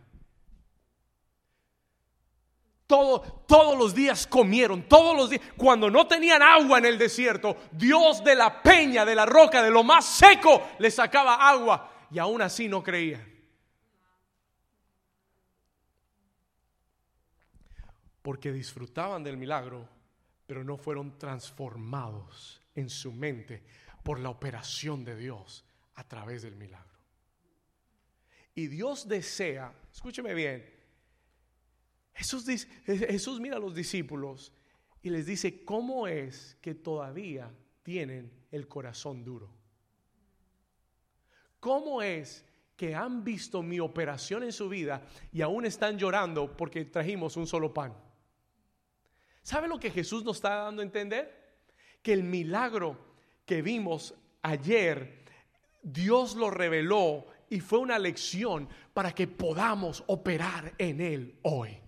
Todo, 2.86 3.20
todos 3.46 3.76
los 3.76 3.94
días 3.94 4.26
comieron, 4.26 4.82
todos 4.82 5.16
los 5.16 5.30
días. 5.30 5.42
Cuando 5.56 5.90
no 5.90 6.06
tenían 6.06 6.42
agua 6.42 6.78
en 6.78 6.84
el 6.84 6.98
desierto, 6.98 7.56
Dios 7.72 8.22
de 8.22 8.34
la 8.34 8.62
peña, 8.62 9.04
de 9.04 9.14
la 9.14 9.24
roca, 9.24 9.62
de 9.62 9.70
lo 9.70 9.82
más 9.82 10.04
seco, 10.04 10.62
les 10.78 10.94
sacaba 10.94 11.48
agua 11.48 12.06
y 12.10 12.18
aún 12.18 12.42
así 12.42 12.68
no 12.68 12.82
creían. 12.82 13.31
Porque 18.22 18.52
disfrutaban 18.52 19.22
del 19.22 19.36
milagro, 19.36 19.88
pero 20.46 20.64
no 20.64 20.76
fueron 20.76 21.18
transformados 21.18 22.62
en 22.74 22.88
su 22.88 23.12
mente 23.12 23.62
por 24.02 24.20
la 24.20 24.30
operación 24.30 25.04
de 25.04 25.16
Dios 25.16 25.64
a 25.94 26.04
través 26.04 26.42
del 26.42 26.56
milagro. 26.56 26.88
Y 28.54 28.66
Dios 28.66 29.08
desea, 29.08 29.72
escúcheme 29.92 30.34
bien, 30.34 30.64
Jesús, 32.14 32.44
dice, 32.44 32.68
Jesús 32.84 33.40
mira 33.40 33.56
a 33.56 33.60
los 33.60 33.74
discípulos 33.74 34.52
y 35.02 35.10
les 35.10 35.26
dice, 35.26 35.64
¿cómo 35.64 36.06
es 36.06 36.56
que 36.60 36.74
todavía 36.74 37.50
tienen 37.82 38.30
el 38.50 38.68
corazón 38.68 39.24
duro? 39.24 39.50
¿Cómo 41.58 42.02
es 42.02 42.44
que 42.76 42.94
han 42.94 43.24
visto 43.24 43.62
mi 43.62 43.80
operación 43.80 44.42
en 44.42 44.52
su 44.52 44.68
vida 44.68 45.06
y 45.32 45.40
aún 45.40 45.64
están 45.64 45.98
llorando 45.98 46.56
porque 46.56 46.84
trajimos 46.84 47.36
un 47.36 47.46
solo 47.46 47.72
pan? 47.72 47.94
¿Sabe 49.42 49.68
lo 49.68 49.78
que 49.78 49.90
Jesús 49.90 50.24
nos 50.24 50.36
está 50.36 50.56
dando 50.56 50.82
a 50.82 50.84
entender? 50.84 51.54
Que 52.02 52.12
el 52.12 52.22
milagro 52.22 52.96
que 53.44 53.60
vimos 53.60 54.14
ayer, 54.42 55.24
Dios 55.82 56.36
lo 56.36 56.50
reveló 56.50 57.26
y 57.50 57.60
fue 57.60 57.80
una 57.80 57.98
lección 57.98 58.68
para 58.94 59.12
que 59.12 59.26
podamos 59.26 60.04
operar 60.06 60.74
en 60.78 61.00
Él 61.00 61.38
hoy. 61.42 61.78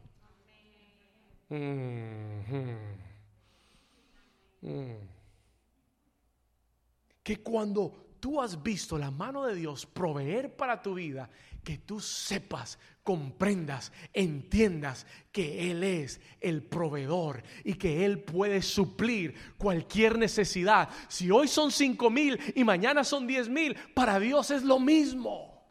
Que 7.23 7.43
cuando 7.43 8.17
tú 8.19 8.43
has 8.43 8.63
visto 8.63 8.99
la 8.99 9.11
mano 9.11 9.45
de 9.45 9.55
Dios 9.55 9.87
proveer 9.87 10.55
para 10.57 10.83
tu 10.83 10.95
vida, 10.95 11.31
que 11.63 11.79
tú 11.79 12.01
sepas, 12.01 12.79
comprendas, 13.05 13.93
entiendas 14.15 15.07
que 15.31 15.71
Él 15.71 15.85
es 15.85 16.21
el 16.41 16.63
proveedor 16.63 17.43
y 17.63 17.75
que 17.75 18.05
Él 18.07 18.21
puede 18.21 18.63
suplir 18.63 19.35
cualquier 19.59 20.19
necesidad. 20.19 20.89
Si 21.09 21.31
hoy 21.31 21.47
son 21.47 21.71
cinco 21.71 22.11
mil 22.11 22.41
y 22.57 22.65
mañana 22.65 23.05
son 23.05 23.27
diez 23.27 23.49
mil, 23.49 23.77
para 23.95 24.19
Dios 24.19 24.51
es 24.51 24.65
lo 24.65 24.81
mismo. 24.81 25.63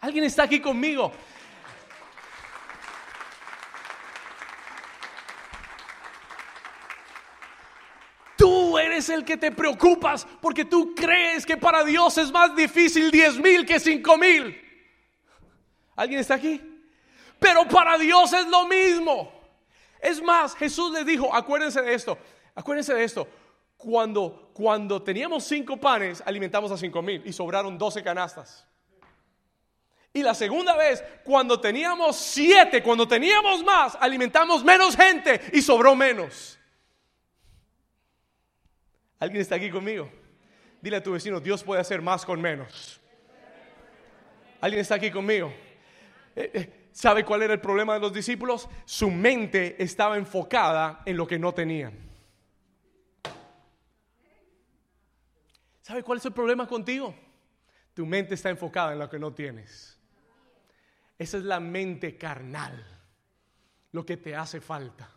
¿Alguien 0.00 0.24
está 0.24 0.42
aquí 0.42 0.60
conmigo? 0.60 1.10
Tú 8.36 8.76
eres 8.76 9.08
el 9.08 9.24
que 9.24 9.36
te 9.38 9.52
preocupas 9.52 10.26
porque 10.40 10.66
tú 10.66 10.94
crees 10.94 11.46
que 11.46 11.56
para 11.56 11.82
Dios 11.82 12.18
es 12.18 12.30
más 12.30 12.54
difícil 12.54 13.10
10 13.10 13.38
mil 13.38 13.64
que 13.64 13.80
5 13.80 14.18
mil. 14.18 14.71
¿Alguien 16.02 16.18
está 16.18 16.34
aquí? 16.34 16.60
Pero 17.38 17.64
para 17.68 17.96
Dios 17.96 18.32
es 18.32 18.44
lo 18.48 18.66
mismo. 18.66 19.32
Es 20.00 20.20
más, 20.20 20.56
Jesús 20.56 20.92
les 20.92 21.06
dijo, 21.06 21.32
acuérdense 21.32 21.80
de 21.80 21.94
esto, 21.94 22.18
acuérdense 22.56 22.92
de 22.92 23.04
esto. 23.04 23.28
Cuando, 23.76 24.50
cuando 24.52 25.00
teníamos 25.00 25.44
cinco 25.44 25.76
panes, 25.76 26.20
alimentamos 26.26 26.72
a 26.72 26.76
cinco 26.76 27.02
mil 27.02 27.22
y 27.24 27.32
sobraron 27.32 27.78
12 27.78 28.02
canastas. 28.02 28.66
Y 30.12 30.24
la 30.24 30.34
segunda 30.34 30.76
vez, 30.76 31.04
cuando 31.22 31.60
teníamos 31.60 32.16
siete, 32.16 32.82
cuando 32.82 33.06
teníamos 33.06 33.62
más, 33.62 33.96
alimentamos 34.00 34.64
menos 34.64 34.96
gente 34.96 35.40
y 35.52 35.62
sobró 35.62 35.94
menos. 35.94 36.58
¿Alguien 39.20 39.40
está 39.40 39.54
aquí 39.54 39.70
conmigo? 39.70 40.10
Dile 40.80 40.96
a 40.96 41.02
tu 41.02 41.12
vecino, 41.12 41.38
Dios 41.38 41.62
puede 41.62 41.80
hacer 41.80 42.02
más 42.02 42.24
con 42.24 42.40
menos. 42.40 43.00
¿Alguien 44.60 44.80
está 44.80 44.96
aquí 44.96 45.12
conmigo? 45.12 45.52
Eh, 46.34 46.50
eh, 46.54 46.88
¿Sabe 46.92 47.24
cuál 47.24 47.42
era 47.42 47.54
el 47.54 47.60
problema 47.60 47.94
de 47.94 48.00
los 48.00 48.12
discípulos? 48.12 48.68
Su 48.84 49.10
mente 49.10 49.82
estaba 49.82 50.16
enfocada 50.16 51.02
en 51.06 51.16
lo 51.16 51.26
que 51.26 51.38
no 51.38 51.52
tenían. 51.52 51.98
¿Sabe 55.80 56.02
cuál 56.02 56.18
es 56.18 56.26
el 56.26 56.32
problema 56.32 56.66
contigo? 56.66 57.14
Tu 57.94 58.06
mente 58.06 58.34
está 58.34 58.50
enfocada 58.50 58.92
en 58.92 58.98
lo 58.98 59.08
que 59.08 59.18
no 59.18 59.32
tienes. 59.32 59.98
Esa 61.18 61.38
es 61.38 61.44
la 61.44 61.60
mente 61.60 62.16
carnal, 62.16 62.84
lo 63.92 64.04
que 64.04 64.16
te 64.16 64.34
hace 64.34 64.60
falta. 64.60 65.10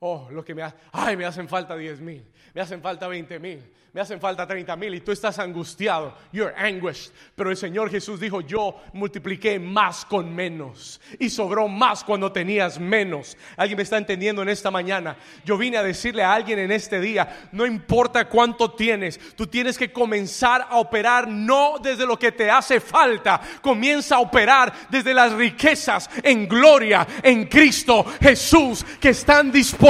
Oh, 0.00 0.28
lo 0.30 0.44
que 0.44 0.54
me 0.54 0.62
hace, 0.62 0.76
ay, 0.92 1.16
me 1.16 1.24
hacen 1.24 1.48
falta 1.48 1.76
10 1.76 2.00
mil, 2.00 2.24
me 2.54 2.60
hacen 2.60 2.80
falta 2.80 3.08
20 3.08 3.36
mil, 3.40 3.64
me 3.92 4.00
hacen 4.00 4.20
falta 4.20 4.46
30 4.46 4.76
mil 4.76 4.94
y 4.94 5.00
tú 5.00 5.10
estás 5.10 5.40
angustiado, 5.40 6.14
you're 6.30 6.54
anguished. 6.56 7.12
Pero 7.34 7.50
el 7.50 7.56
Señor 7.56 7.90
Jesús 7.90 8.20
dijo, 8.20 8.40
yo 8.40 8.80
multipliqué 8.92 9.58
más 9.58 10.04
con 10.04 10.32
menos 10.32 11.00
y 11.18 11.28
sobró 11.28 11.66
más 11.66 12.04
cuando 12.04 12.30
tenías 12.30 12.78
menos. 12.78 13.36
¿Alguien 13.56 13.76
me 13.76 13.82
está 13.82 13.96
entendiendo 13.96 14.40
en 14.42 14.50
esta 14.50 14.70
mañana? 14.70 15.16
Yo 15.44 15.58
vine 15.58 15.78
a 15.78 15.82
decirle 15.82 16.22
a 16.22 16.32
alguien 16.32 16.60
en 16.60 16.70
este 16.70 17.00
día, 17.00 17.48
no 17.50 17.66
importa 17.66 18.28
cuánto 18.28 18.70
tienes, 18.70 19.18
tú 19.34 19.48
tienes 19.48 19.76
que 19.76 19.92
comenzar 19.92 20.64
a 20.70 20.76
operar 20.76 21.26
no 21.26 21.78
desde 21.82 22.06
lo 22.06 22.16
que 22.16 22.30
te 22.30 22.48
hace 22.48 22.78
falta, 22.78 23.40
comienza 23.60 24.14
a 24.14 24.20
operar 24.20 24.72
desde 24.90 25.12
las 25.12 25.32
riquezas 25.32 26.08
en 26.22 26.46
gloria 26.46 27.04
en 27.20 27.46
Cristo 27.46 28.06
Jesús 28.20 28.86
que 29.00 29.08
están 29.08 29.50
disponibles 29.50 29.87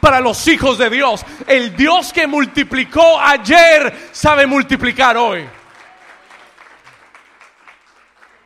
para 0.00 0.20
los 0.20 0.46
hijos 0.48 0.78
de 0.78 0.88
Dios. 0.88 1.24
El 1.46 1.76
Dios 1.76 2.12
que 2.12 2.26
multiplicó 2.26 3.20
ayer 3.20 3.92
sabe 4.12 4.46
multiplicar 4.46 5.16
hoy. 5.16 5.44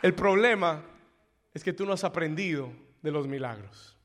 El 0.03 0.15
problema 0.15 0.83
es 1.53 1.63
que 1.63 1.73
tú 1.73 1.87
no 1.87 1.93
has 1.93 2.05
aprendido 2.05 2.73
de 3.01 3.11
los 3.11 3.27
milagros. 3.27 3.97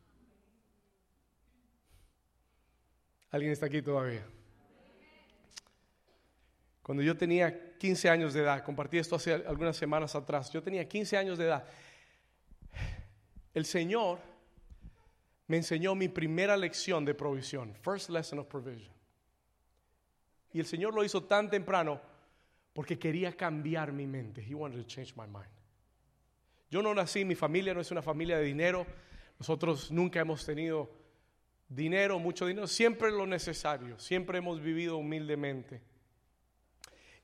¿Alguien 3.31 3.51
está 3.51 3.65
aquí 3.65 3.81
todavía? 3.81 4.25
Cuando 6.83 7.03
yo 7.03 7.15
tenía 7.17 7.77
15 7.77 8.09
años 8.09 8.33
de 8.33 8.41
edad, 8.41 8.63
compartí 8.63 8.97
esto 8.97 9.15
hace 9.15 9.33
algunas 9.33 9.77
semanas 9.77 10.15
atrás, 10.15 10.51
yo 10.51 10.63
tenía 10.63 10.87
15 10.87 11.17
años 11.17 11.37
de 11.37 11.45
edad. 11.45 11.63
El 13.53 13.65
Señor 13.65 14.19
me 15.49 15.57
enseñó 15.57 15.95
mi 15.95 16.07
primera 16.07 16.55
lección 16.55 17.03
de 17.03 17.15
provisión, 17.15 17.73
first 17.81 18.11
lesson 18.11 18.37
of 18.37 18.47
provision. 18.47 18.93
Y 20.53 20.59
el 20.59 20.67
Señor 20.67 20.93
lo 20.93 21.03
hizo 21.03 21.23
tan 21.23 21.49
temprano 21.49 21.99
porque 22.71 22.99
quería 22.99 23.35
cambiar 23.35 23.91
mi 23.91 24.05
mente. 24.05 24.45
He 24.47 24.53
wanted 24.53 24.77
to 24.77 24.85
change 24.85 25.15
my 25.15 25.25
mind. 25.25 25.49
Yo 26.69 26.83
no 26.83 26.93
nací, 26.93 27.25
mi 27.25 27.33
familia 27.33 27.73
no 27.73 27.81
es 27.81 27.89
una 27.89 28.03
familia 28.03 28.37
de 28.37 28.43
dinero. 28.43 28.85
Nosotros 29.39 29.89
nunca 29.89 30.19
hemos 30.19 30.45
tenido 30.45 30.87
dinero, 31.67 32.19
mucho 32.19 32.45
dinero, 32.45 32.67
siempre 32.67 33.09
lo 33.09 33.25
necesario. 33.25 33.97
Siempre 33.97 34.37
hemos 34.37 34.61
vivido 34.61 34.97
humildemente. 34.97 35.81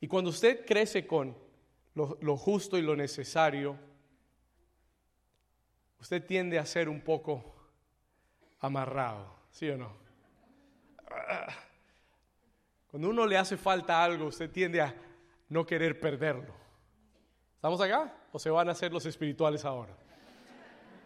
Y 0.00 0.08
cuando 0.08 0.30
usted 0.30 0.66
crece 0.66 1.06
con 1.06 1.36
lo, 1.94 2.18
lo 2.20 2.36
justo 2.36 2.76
y 2.76 2.82
lo 2.82 2.96
necesario, 2.96 3.78
usted 6.00 6.26
tiende 6.26 6.58
a 6.58 6.66
ser 6.66 6.88
un 6.88 7.00
poco 7.02 7.55
amarrado, 8.60 9.34
¿sí 9.50 9.68
o 9.68 9.76
no? 9.76 9.92
Cuando 12.88 13.10
uno 13.10 13.26
le 13.26 13.36
hace 13.36 13.56
falta 13.56 14.02
algo, 14.02 14.26
usted 14.26 14.50
tiende 14.50 14.80
a 14.80 14.94
no 15.48 15.66
querer 15.66 16.00
perderlo. 16.00 16.54
¿Estamos 17.54 17.80
acá? 17.80 18.14
¿O 18.32 18.38
se 18.38 18.50
van 18.50 18.68
a 18.68 18.72
hacer 18.72 18.92
los 18.92 19.04
espirituales 19.06 19.64
ahora? 19.64 19.94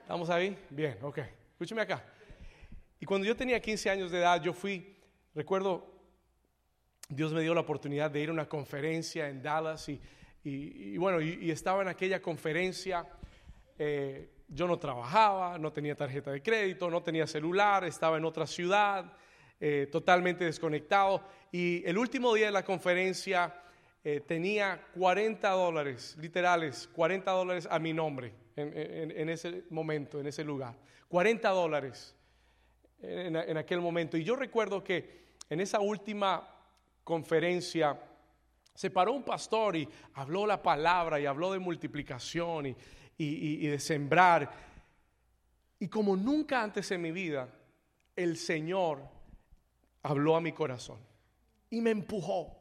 ¿Estamos 0.03 0.29
ahí? 0.31 0.57
Bien, 0.71 0.99
ok. 1.03 1.19
Escúcheme 1.53 1.83
acá. 1.83 2.05
Y 2.99 3.07
cuando 3.07 3.27
yo 3.27 3.37
tenía 3.37 3.61
15 3.61 3.91
años 3.91 4.11
de 4.11 4.19
edad, 4.19 4.43
yo 4.43 4.53
fui, 4.53 4.97
recuerdo, 5.35 5.91
Dios 7.09 7.33
me 7.33 7.43
dio 7.43 7.55
la 7.55 7.61
oportunidad 7.63 8.11
de 8.11 8.21
ir 8.21 8.29
a 8.29 8.33
una 8.33 8.49
conferencia 8.49 9.29
en 9.29 9.43
Dallas 9.43 9.89
y, 9.89 10.97
bueno, 10.97 11.21
y, 11.21 11.51
estaba 11.51 11.83
en 11.83 11.89
aquella 11.89 12.21
conferencia. 12.21 13.07
Eh, 13.79 14.31
yo 14.53 14.67
no 14.67 14.79
trabajaba, 14.79 15.59
no 15.59 15.73
tenía 15.73 15.95
tarjeta 15.95 16.33
de 16.33 16.43
crédito, 16.43 16.91
no 16.91 17.03
tenía 17.03 17.27
celular, 17.27 17.85
estaba 17.85 18.19
en 18.19 18.25
otra 18.25 18.47
ciudad, 18.47 19.13
eh, 19.61 19.89
totalmente 19.91 20.45
desconectado. 20.45 21.23
Y 21.53 21.83
el 21.87 21.97
último 21.97 22.35
día 22.35 22.47
de 22.47 22.53
la 22.53 22.65
conferencia 22.65 23.55
eh, 24.03 24.21
tenía 24.21 24.81
40 24.95 25.49
dólares, 25.51 26.17
literales, 26.21 26.89
40 26.93 27.31
dólares 27.31 27.69
a 27.71 27.79
mi 27.79 27.93
nombre 27.93 28.35
en, 28.57 29.29
ese 29.29 29.65
momento, 29.71 30.21
en 30.21 30.27
ese 30.27 30.45
lugar. 30.45 30.77
40 31.09 31.49
dólares 31.51 32.15
en, 33.01 33.37
en 33.37 33.57
aquel 33.57 33.81
momento. 33.81 34.17
Y 34.17 34.25
yo 34.25 34.35
recuerdo 34.37 34.83
que 34.83 35.21
en 35.49 35.61
esa 35.61 35.81
última 35.81 36.47
conferencia 37.05 37.99
se 38.75 38.91
paró 38.91 39.13
un 39.13 39.23
pastor 39.23 39.77
y 39.77 39.89
habló 40.15 40.47
la 40.47 40.63
palabra 40.63 41.21
y 41.21 41.27
habló 41.27 41.53
de 41.53 41.59
multiplicación 41.59 42.67
y 42.67 42.77
y, 43.23 43.67
de 43.67 43.79
sembrar. 43.79 44.51
Y 45.79 45.89
como 45.89 46.17
nunca 46.17 46.63
antes 46.63 46.91
en 46.91 47.03
mi 47.03 47.13
vida, 47.13 47.49
el 48.17 48.37
Señor 48.37 49.03
habló 50.03 50.37
a 50.37 50.41
mi 50.41 50.53
corazón 50.53 50.99
y 51.69 51.81
me 51.81 51.91
empujó. 51.91 52.57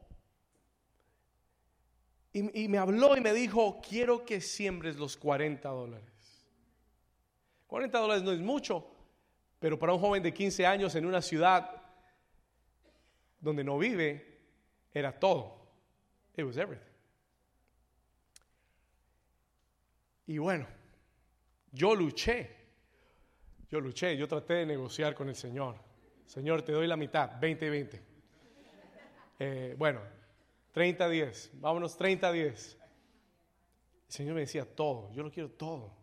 Y, 2.33 2.63
y, 2.63 2.67
me 2.67 2.77
habló 2.77 3.17
y 3.17 3.21
me 3.21 3.33
dijo, 3.33 3.81
quiero 3.81 4.25
que 4.25 4.41
siembres 4.41 4.97
los 4.97 5.17
40 5.17 5.67
dólares. 5.69 6.45
40 7.67 7.97
dólares 7.97 8.23
no 8.23 8.31
es 8.31 8.39
mucho, 8.39 8.85
pero 9.59 9.79
para 9.79 9.93
un 9.93 9.99
joven 9.99 10.23
de 10.23 10.33
15 10.33 10.65
años 10.65 10.95
en 10.95 11.05
una 11.05 11.21
ciudad 11.21 11.71
donde 13.39 13.63
no 13.63 13.77
vive 13.77 14.39
era 14.93 15.17
todo. 15.17 15.57
It 16.35 16.45
was 16.45 16.57
everything. 16.57 16.88
Y 20.29 20.37
bueno, 20.37 20.67
yo 21.71 21.95
luché. 21.95 22.55
Yo 23.67 23.79
luché, 23.79 24.15
yo 24.15 24.27
traté 24.27 24.53
de 24.53 24.65
negociar 24.67 25.15
con 25.15 25.27
el 25.27 25.35
Señor. 25.35 25.75
Señor, 26.27 26.61
te 26.61 26.71
doy 26.71 26.85
la 26.85 26.95
mitad, 26.95 27.41
20-20. 27.41 27.99
Eh, 29.39 29.75
bueno, 29.75 30.01
30-10, 30.75 31.49
vámonos 31.53 31.99
30-10. 31.99 32.35
El 32.43 32.77
Señor 34.07 34.35
me 34.35 34.41
decía 34.41 34.65
todo, 34.65 35.11
yo 35.13 35.23
lo 35.23 35.31
quiero 35.31 35.49
todo, 35.49 35.95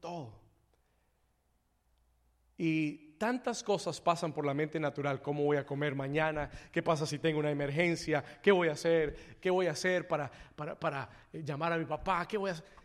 todo. 0.00 0.38
Y 2.58 3.14
tantas 3.16 3.62
cosas 3.62 4.02
pasan 4.02 4.34
por 4.34 4.44
la 4.44 4.52
mente 4.52 4.78
natural, 4.78 5.22
cómo 5.22 5.44
voy 5.44 5.56
a 5.56 5.64
comer 5.64 5.94
mañana, 5.94 6.50
qué 6.70 6.82
pasa 6.82 7.06
si 7.06 7.18
tengo 7.18 7.40
una 7.40 7.50
emergencia, 7.50 8.22
qué 8.42 8.52
voy 8.52 8.68
a 8.68 8.72
hacer, 8.72 9.38
qué 9.40 9.48
voy 9.48 9.68
a 9.68 9.70
hacer 9.70 10.06
para, 10.06 10.30
para, 10.54 10.78
para 10.78 11.08
llamar 11.32 11.72
a 11.72 11.78
mi 11.78 11.86
papá, 11.86 12.28
qué 12.28 12.36
voy 12.36 12.50
a 12.50 12.52
hacer. 12.52 12.81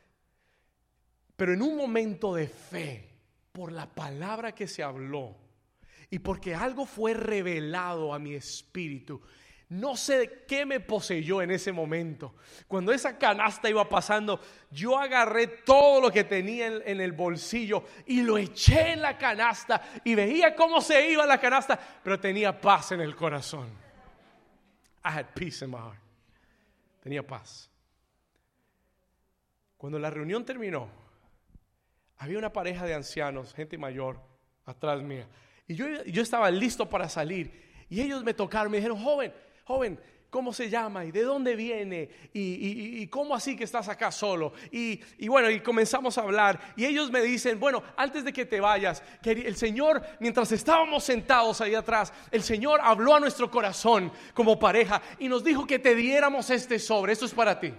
Pero 1.37 1.53
en 1.53 1.61
un 1.61 1.77
momento 1.77 2.33
de 2.33 2.47
fe, 2.47 3.07
por 3.53 3.71
la 3.71 3.87
palabra 3.87 4.53
que 4.53 4.67
se 4.67 4.83
habló 4.83 5.35
y 6.09 6.19
porque 6.19 6.53
algo 6.53 6.85
fue 6.85 7.13
revelado 7.13 8.13
a 8.13 8.19
mi 8.19 8.33
espíritu, 8.33 9.21
no 9.69 9.97
sé 9.97 10.45
qué 10.47 10.65
me 10.65 10.79
poseyó 10.79 11.41
en 11.41 11.51
ese 11.51 11.71
momento. 11.71 12.35
Cuando 12.67 12.91
esa 12.91 13.17
canasta 13.17 13.69
iba 13.69 13.87
pasando, 13.87 14.39
yo 14.71 14.97
agarré 14.97 15.47
todo 15.47 16.01
lo 16.01 16.11
que 16.11 16.23
tenía 16.23 16.67
en, 16.67 17.01
el 17.01 17.11
bolsillo 17.11 17.83
y 18.05 18.21
lo 18.21 18.37
eché 18.37 18.93
en 18.93 19.01
la 19.01 19.17
canasta 19.17 19.81
y 20.03 20.15
veía 20.15 20.55
cómo 20.55 20.81
se 20.81 21.11
iba 21.11 21.25
la 21.25 21.39
canasta, 21.39 21.77
pero 22.03 22.19
tenía 22.19 22.59
paz 22.59 22.93
en 22.93 23.01
el 23.01 23.15
corazón. 23.15 23.67
I 25.03 25.09
had 25.09 25.27
peace 25.35 25.63
in 25.63 25.71
my 25.71 25.77
heart. 25.77 25.99
Tenía 27.03 27.25
paz. 27.25 27.69
Cuando 29.77 29.99
la 29.99 30.09
reunión 30.09 30.43
terminó, 30.45 31.06
había 32.17 32.37
una 32.37 32.51
pareja 32.51 32.85
de 32.85 32.93
ancianos, 32.93 33.53
gente 33.53 33.77
mayor, 33.77 34.19
atrás 34.65 35.01
mía. 35.01 35.27
Y 35.67 35.75
yo, 35.75 35.85
yo 36.05 36.21
estaba 36.21 36.49
listo 36.49 36.89
para 36.89 37.09
salir. 37.09 37.51
Y 37.89 38.01
ellos 38.01 38.23
me 38.23 38.33
tocaron, 38.33 38.71
me 38.71 38.77
dijeron, 38.77 39.01
joven, 39.01 39.33
joven, 39.63 39.99
¿cómo 40.29 40.53
se 40.53 40.69
llama? 40.69 41.05
¿Y 41.05 41.11
de 41.11 41.23
dónde 41.23 41.55
viene? 41.55 42.09
¿Y, 42.33 43.07
cómo 43.07 43.35
así 43.35 43.55
que 43.55 43.63
estás 43.63 43.87
acá 43.87 44.11
solo? 44.11 44.53
Y, 44.71 45.27
bueno, 45.27 45.49
y 45.49 45.59
comenzamos 45.61 46.17
a 46.17 46.21
hablar. 46.21 46.73
Y 46.75 46.85
ellos 46.85 47.11
me 47.11 47.21
dicen, 47.21 47.59
bueno, 47.59 47.83
antes 47.95 48.23
de 48.23 48.33
que 48.33 48.45
te 48.45 48.59
vayas, 48.59 49.01
que 49.21 49.31
el 49.31 49.55
Señor, 49.55 50.01
mientras 50.19 50.51
estábamos 50.51 51.03
sentados 51.03 51.61
ahí 51.61 51.75
atrás, 51.75 52.13
el 52.31 52.43
Señor 52.43 52.79
habló 52.83 53.15
a 53.15 53.19
nuestro 53.19 53.49
corazón 53.49 54.11
como 54.33 54.59
pareja 54.59 55.01
y 55.19 55.27
nos 55.29 55.43
dijo 55.43 55.65
que 55.65 55.79
te 55.79 55.95
diéramos 55.95 56.49
este 56.49 56.79
sobre. 56.79 57.13
Esto 57.13 57.25
es 57.25 57.33
para 57.33 57.59
ti. 57.59 57.73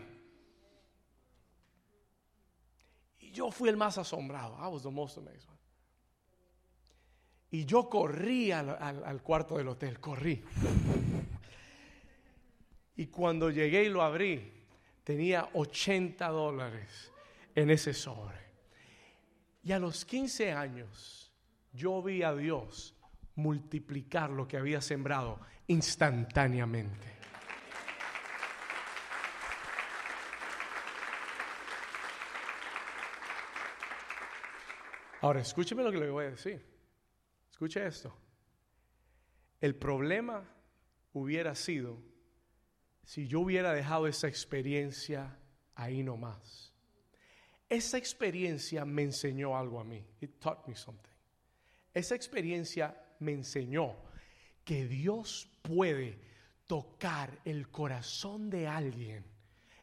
Y 3.20 3.27
yo 3.38 3.52
fui 3.52 3.68
el 3.68 3.76
más 3.76 3.96
asombrado. 3.98 4.56
I 4.58 4.66
was 4.66 4.82
the 4.82 4.90
most 4.90 5.16
amazed 5.16 5.48
Y 7.50 7.64
yo 7.64 7.88
corrí 7.88 8.50
al 8.50 9.22
cuarto 9.22 9.56
del 9.56 9.68
hotel, 9.68 10.00
corrí. 10.00 10.42
Y 12.96 13.06
cuando 13.06 13.48
llegué 13.48 13.84
y 13.84 13.88
lo 13.88 14.02
abrí, 14.02 14.52
tenía 15.04 15.48
80 15.54 16.28
dólares 16.28 17.12
en 17.54 17.70
ese 17.70 17.94
sobre. 17.94 18.36
Y 19.62 19.72
a 19.72 19.78
los 19.78 20.04
15 20.04 20.52
años, 20.52 21.32
yo 21.72 22.02
vi 22.02 22.22
a 22.22 22.34
Dios 22.34 22.94
multiplicar 23.36 24.30
lo 24.30 24.48
que 24.48 24.56
había 24.56 24.80
sembrado 24.80 25.38
instantáneamente. 25.68 27.17
Ahora, 35.20 35.40
escúcheme 35.40 35.82
lo 35.82 35.90
que 35.90 35.98
le 35.98 36.10
voy 36.10 36.26
a 36.26 36.30
decir. 36.30 36.64
Escuche 37.50 37.84
esto. 37.84 38.14
El 39.60 39.74
problema 39.74 40.48
hubiera 41.12 41.54
sido 41.54 42.00
si 43.04 43.26
yo 43.26 43.40
hubiera 43.40 43.72
dejado 43.72 44.06
esa 44.06 44.28
experiencia 44.28 45.36
ahí 45.74 46.02
nomás. 46.02 46.72
Esa 47.68 47.98
experiencia 47.98 48.84
me 48.84 49.02
enseñó 49.02 49.56
algo 49.56 49.80
a 49.80 49.84
mí. 49.84 50.06
It 50.20 50.38
taught 50.38 50.66
me 50.66 50.76
something. 50.76 51.10
Esa 51.92 52.14
experiencia 52.14 52.94
me 53.18 53.32
enseñó 53.32 53.96
que 54.64 54.86
Dios 54.86 55.50
puede 55.62 56.20
tocar 56.66 57.40
el 57.44 57.70
corazón 57.70 58.50
de 58.50 58.68
alguien 58.68 59.24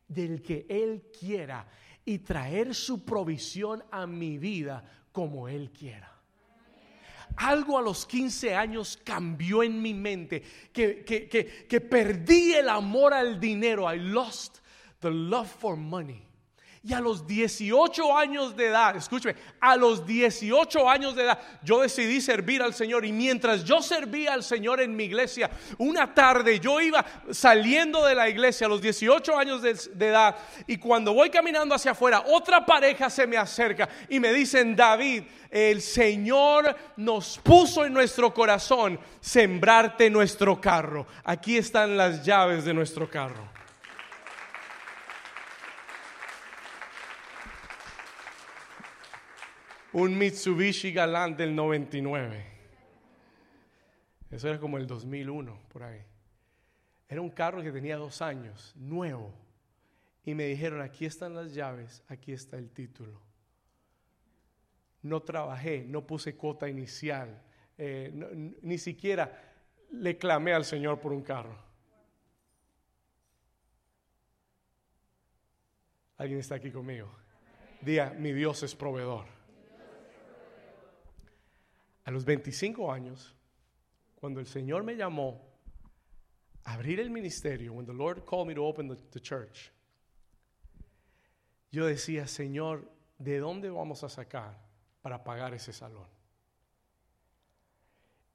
del 0.07 0.41
que 0.41 0.65
Él 0.69 1.09
quiera 1.19 1.67
y 2.05 2.19
traer 2.19 2.73
su 2.75 3.03
provisión 3.03 3.83
a 3.91 4.05
mi 4.05 4.37
vida 4.37 5.04
como 5.15 5.47
Él 5.47 5.71
quiera 5.71 6.15
algo 7.37 7.77
a 7.77 7.81
los 7.81 8.05
15 8.05 8.55
años 8.55 8.99
cambió 9.03 9.63
en 9.63 9.81
mi 9.81 9.93
mente, 9.93 10.41
que, 10.71 11.03
que, 11.03 11.81
perdí 11.81 12.53
el 12.53 12.69
amor 12.69 13.13
al 13.13 13.39
dinero. 13.39 13.91
I 13.91 13.99
lost 13.99 14.59
the 14.99 15.11
love 15.11 15.49
for 15.49 15.75
money. 15.75 16.24
Y 16.87 16.93
a 16.93 16.99
los 16.99 17.25
18 17.25 18.15
años 18.15 18.55
de 18.55 18.67
edad, 18.67 18.95
escúcheme, 18.95 19.35
a 19.59 19.75
los 19.75 20.05
18 20.05 20.87
años 20.87 21.15
de 21.15 21.23
edad, 21.23 21.39
yo 21.63 21.81
decidí 21.81 22.21
servir 22.21 22.61
al 22.61 22.75
Señor. 22.75 23.03
Y 23.05 23.11
mientras 23.11 23.63
yo 23.63 23.81
servía 23.81 24.33
al 24.33 24.43
Señor 24.43 24.79
en 24.79 24.95
mi 24.95 25.05
iglesia, 25.05 25.49
una 25.79 26.13
tarde 26.13 26.59
yo 26.59 26.79
iba 26.79 27.03
saliendo 27.31 28.05
de 28.05 28.13
la 28.13 28.29
iglesia 28.29 28.67
a 28.67 28.69
los 28.69 28.83
18 28.83 29.35
años 29.35 29.63
de, 29.63 29.73
de 29.95 30.09
edad. 30.09 30.35
Y 30.67 30.77
cuando 30.77 31.11
voy 31.11 31.31
caminando 31.31 31.73
hacia 31.73 31.93
afuera, 31.93 32.23
otra 32.27 32.63
pareja 32.63 33.09
se 33.09 33.25
me 33.25 33.37
acerca 33.37 33.89
y 34.07 34.19
me 34.19 34.31
dicen, 34.31 34.75
David, 34.75 35.23
el 35.49 35.81
Señor 35.81 36.75
nos 36.97 37.39
puso 37.39 37.83
en 37.83 37.93
nuestro 37.93 38.31
corazón 38.31 38.99
sembrarte 39.19 40.07
nuestro 40.11 40.61
carro. 40.61 41.07
Aquí 41.23 41.57
están 41.57 41.97
las 41.97 42.23
llaves 42.23 42.63
de 42.63 42.75
nuestro 42.75 43.09
carro. 43.09 43.54
Un 49.95 50.17
Mitsubishi 50.17 50.91
Galant 50.91 51.37
del 51.37 51.55
99. 51.55 52.45
Eso 54.29 54.49
era 54.49 54.59
como 54.59 54.77
el 54.77 54.87
2001, 54.87 55.57
por 55.69 55.83
ahí. 55.83 56.01
Era 57.07 57.21
un 57.21 57.29
carro 57.29 57.63
que 57.63 57.71
tenía 57.71 57.95
dos 57.95 58.21
años, 58.21 58.73
nuevo. 58.75 59.33
Y 60.25 60.33
me 60.33 60.47
dijeron, 60.47 60.81
aquí 60.81 61.05
están 61.05 61.33
las 61.33 61.53
llaves, 61.53 62.03
aquí 62.09 62.33
está 62.33 62.57
el 62.57 62.71
título. 62.71 63.21
No 65.01 65.21
trabajé, 65.21 65.85
no 65.87 66.05
puse 66.05 66.35
cuota 66.35 66.67
inicial, 66.67 67.41
eh, 67.77 68.11
ni 68.61 68.77
siquiera 68.77 69.53
le 69.91 70.17
clamé 70.17 70.53
al 70.53 70.65
Señor 70.65 70.99
por 70.99 71.13
un 71.13 71.21
carro. 71.21 71.57
¿Alguien 76.17 76.39
está 76.39 76.55
aquí 76.55 76.69
conmigo? 76.69 77.09
Día, 77.79 78.13
mi 78.17 78.33
Dios 78.33 78.61
es 78.63 78.75
proveedor. 78.75 79.34
A 82.05 82.11
los 82.11 82.23
25 82.23 82.91
años, 82.91 83.35
cuando 84.15 84.39
el 84.39 84.45
Señor 84.45 84.83
me 84.83 84.95
llamó 84.95 85.41
a 86.63 86.73
abrir 86.73 86.99
el 86.99 87.09
ministerio, 87.09 87.73
when 87.73 87.85
the 87.85 87.93
Lord 87.93 88.25
called 88.25 88.47
me 88.47 88.53
to 88.53 88.63
open 88.63 88.87
the, 88.87 89.19
church, 89.19 89.71
yo 91.71 91.87
decía, 91.87 92.27
Señor, 92.27 92.89
¿de 93.17 93.39
dónde 93.39 93.71
vamos 93.71 94.03
a 94.03 94.09
sacar 94.09 94.55
para 95.01 95.23
pagar 95.23 95.55
ese 95.55 95.73
salón? 95.73 96.07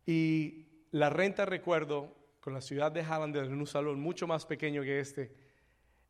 Y 0.05 0.67
la 0.91 1.09
renta, 1.09 1.47
recuerdo, 1.47 2.17
con 2.41 2.53
la 2.53 2.61
ciudad 2.61 2.91
de 2.91 3.05
Hallander, 3.05 3.45
en 3.45 3.55
un 3.55 3.67
salón 3.69 4.01
mucho 4.01 4.27
más 4.27 4.47
pequeño 4.47 4.83
que 4.83 4.99
este, 4.99 5.33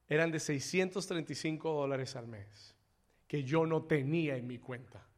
eran 0.08 0.32
de 0.32 0.40
635 0.40 1.72
dólares 1.72 2.16
al 2.16 2.26
mes, 2.26 2.74
que 3.26 3.44
yo 3.44 3.66
no 3.66 3.82
tenía 3.82 4.36
en 4.36 4.46
mi 4.46 4.58
cuenta. 4.58 5.09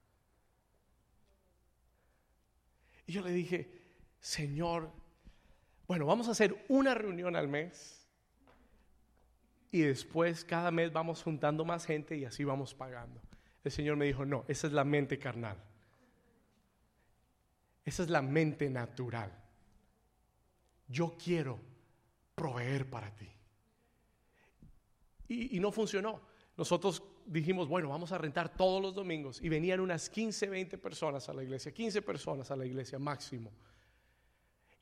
Yo 3.13 3.21
le 3.21 3.31
dije, 3.31 3.71
Señor, 4.21 4.91
bueno, 5.87 6.07
vamos 6.07 6.29
a 6.29 6.31
hacer 6.31 6.65
una 6.69 6.95
reunión 6.95 7.37
al 7.37 7.47
mes 7.47 8.09
y 9.71 9.83
después 9.83 10.47
cada 10.47 10.71
mes 10.71 10.93
vamos 10.93 11.23
juntando 11.23 11.63
más 11.67 11.85
gente 11.85 12.17
y 12.17 12.25
así 12.25 12.43
vamos 12.43 12.75
pagando. 12.75 13.21
El 13.65 13.71
Señor 13.71 13.97
me 13.97 14.07
dijo, 14.07 14.25
no, 14.25 14.47
esa 14.49 14.67
es 14.67 14.73
la 14.73 14.85
mente 14.85 15.19
carnal. 15.19 15.59
Esa 17.85 18.03
es 18.03 18.09
la 18.09 18.23
mente 18.23 18.71
natural. 18.71 19.31
Yo 20.89 21.15
quiero 21.23 21.59
proveer 22.35 22.89
para 22.89 23.15
ti. 23.15 23.29
Y, 25.29 25.57
y 25.57 25.61
no 25.61 25.71
funcionó. 25.71 26.19
Nosotros 26.57 27.03
dijimos, 27.33 27.69
bueno, 27.69 27.89
vamos 27.89 28.13
a 28.13 28.19
rentar 28.19 28.55
todos 28.55 28.83
los 28.83 28.95
domingos 28.95 29.41
y 29.43 29.49
venían 29.49 29.81
unas 29.81 30.09
15, 30.11 30.49
20 30.49 30.79
personas 30.79 31.29
a 31.29 31.35
la 31.35 31.43
iglesia, 31.43 31.73
15 31.73 32.03
personas 32.03 32.51
a 32.51 32.57
la 32.57 32.67
iglesia 32.67 32.99
máximo. 32.99 33.51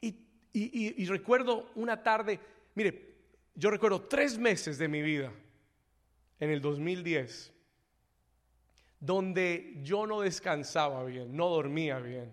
Y, 0.00 0.08
Y, 0.52 1.02
y 1.02 1.06
recuerdo 1.06 1.70
una 1.76 2.02
tarde, 2.02 2.40
mire, 2.74 3.14
yo 3.54 3.70
recuerdo 3.70 4.02
tres 4.02 4.38
meses 4.38 4.78
de 4.78 4.88
mi 4.88 5.02
vida 5.02 5.32
en 6.38 6.50
el 6.50 6.60
2010 6.60 7.52
donde 9.00 9.78
yo 9.82 10.06
no 10.06 10.20
descansaba 10.20 11.02
bien, 11.04 11.34
no 11.34 11.48
dormía 11.48 11.98
bien, 11.98 12.32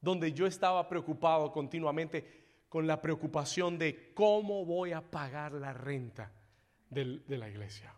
donde 0.00 0.32
yo 0.32 0.46
estaba 0.46 0.88
preocupado 0.88 1.52
continuamente 1.52 2.48
con 2.68 2.86
la 2.86 3.00
preocupación 3.00 3.78
de 3.78 4.12
cómo 4.12 4.64
voy 4.64 4.92
a 4.92 5.00
pagar 5.00 5.52
la 5.52 5.72
renta 5.72 6.32
de, 6.90 7.22
la 7.28 7.48
iglesia. 7.48 7.94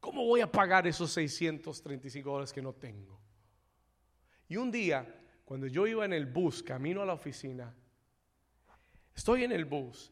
¿Cómo 0.00 0.24
voy 0.24 0.40
a 0.40 0.50
pagar 0.50 0.86
esos 0.86 1.12
635 1.12 2.30
dólares 2.30 2.52
que 2.52 2.62
no 2.62 2.72
tengo? 2.72 3.20
Y 4.48 4.56
un 4.56 4.70
día, 4.70 5.06
cuando 5.44 5.66
yo 5.66 5.86
iba 5.86 6.04
en 6.04 6.14
el 6.14 6.26
bus 6.26 6.62
camino 6.62 7.02
a 7.02 7.06
la 7.06 7.12
oficina, 7.12 7.72
estoy 9.14 9.44
en 9.44 9.52
el 9.52 9.66
bus 9.66 10.10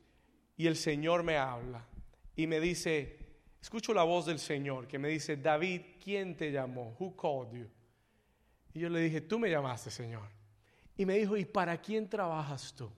y 0.57 0.66
el 0.66 0.77
Señor 0.77 1.22
me 1.22 1.38
habla 1.38 1.85
y 2.37 2.46
me 2.46 2.61
dice, 2.61 3.18
escucho 3.61 3.94
la 3.94 4.03
voz 4.03 4.27
del 4.27 4.38
Señor 4.38 4.87
que 4.87 4.98
me 4.98 5.09
dice, 5.09 5.37
David, 5.37 5.81
¿quién 6.03 6.37
te 6.37 6.53
llamó? 6.53 6.94
Who 7.01 7.16
called 7.16 7.59
you? 7.59 7.68
Y 8.74 8.81
yo 8.81 8.90
le 8.90 9.01
dije, 9.01 9.22
tú 9.22 9.38
me 9.38 9.51
llamaste, 9.51 9.90
Señor. 9.90 10.29
Y 10.96 11.07
me 11.07 11.16
dijo, 11.16 11.37
¿y 11.37 11.44
para 11.44 11.81
quién 11.81 12.09
trabajas 12.09 12.74
tú? 12.74 12.90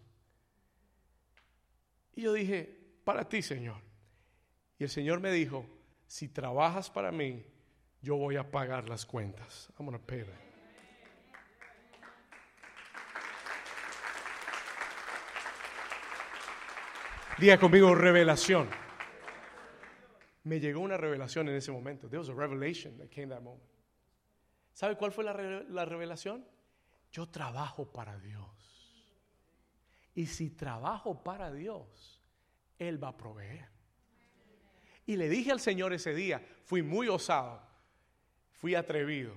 Y 2.15 2.23
yo 2.23 2.33
dije, 2.33 2.79
para 3.05 3.29
ti, 3.29 3.41
Señor. 3.41 3.81
Y 4.79 4.85
el 4.85 4.91
Señor 4.91 5.21
me 5.21 5.31
dijo, 5.31 5.65
si 6.11 6.27
trabajas 6.27 6.91
para 6.91 7.13
mí, 7.13 7.47
yo 8.03 8.17
voy 8.17 8.35
a 8.35 8.51
pagar 8.51 8.89
las 8.89 9.07
cuentas. 9.07 9.71
I'm 9.79 9.87
going 9.87 9.97
to 9.97 10.05
pay 10.05 10.25
Diga 17.39 17.59
conmigo 17.59 17.95
revelación. 17.95 18.69
Me 20.43 20.59
llegó 20.59 20.81
una 20.81 20.97
revelación 20.97 21.49
en 21.49 21.55
ese 21.55 21.71
momento. 21.71 22.09
There 22.09 22.19
was 22.19 22.29
a 22.29 22.35
revelation 22.35 22.99
that 22.99 23.09
came 23.11 23.29
that 23.29 23.41
moment. 23.41 23.71
¿Sabe 24.73 24.97
cuál 24.97 25.13
fue 25.13 25.23
la, 25.23 25.33
la 25.33 25.85
revelación? 25.85 26.45
Yo 27.13 27.29
trabajo 27.29 27.93
para 27.93 28.19
Dios. 28.19 28.49
Y 30.17 30.27
si 30.27 30.51
trabajo 30.51 31.23
para 31.23 31.53
Dios, 31.53 32.21
Él 32.81 33.01
va 33.03 33.11
a 33.11 33.17
proveer. 33.17 33.80
Y 35.11 35.17
le 35.17 35.29
dije 35.29 35.51
al 35.51 35.59
Señor 35.59 35.93
ese 35.93 36.15
día, 36.15 36.41
fui 36.63 36.83
muy 36.83 37.09
osado, 37.09 37.61
fui 38.53 38.77
atrevido, 38.77 39.33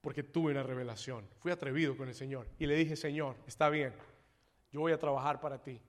porque 0.00 0.24
tuve 0.24 0.50
una 0.50 0.64
revelación, 0.64 1.24
fui 1.38 1.52
atrevido 1.52 1.96
con 1.96 2.08
el 2.08 2.16
Señor. 2.16 2.48
Y 2.58 2.66
le 2.66 2.74
dije, 2.74 2.96
Señor, 2.96 3.36
está 3.46 3.68
bien, 3.68 3.94
yo 4.72 4.80
voy 4.80 4.90
a 4.90 4.98
trabajar 4.98 5.40
para 5.40 5.62
ti. 5.62 5.80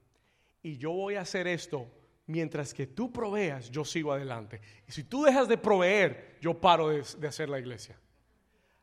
Y 0.62 0.78
yo 0.78 0.92
voy 0.92 1.16
a 1.16 1.22
hacer 1.22 1.48
esto 1.48 1.88
mientras 2.28 2.72
que 2.72 2.86
tú 2.86 3.12
proveas, 3.12 3.72
yo 3.72 3.84
sigo 3.84 4.14
adelante. 4.14 4.62
Y 4.88 4.92
si 4.92 5.06
tú 5.06 5.24
dejas 5.24 5.48
de 5.48 5.58
proveer, 5.58 6.38
yo 6.40 6.54
paro 6.54 6.90
de, 6.90 7.28
hacer 7.28 7.50
la 7.50 7.58
iglesia. 7.58 7.98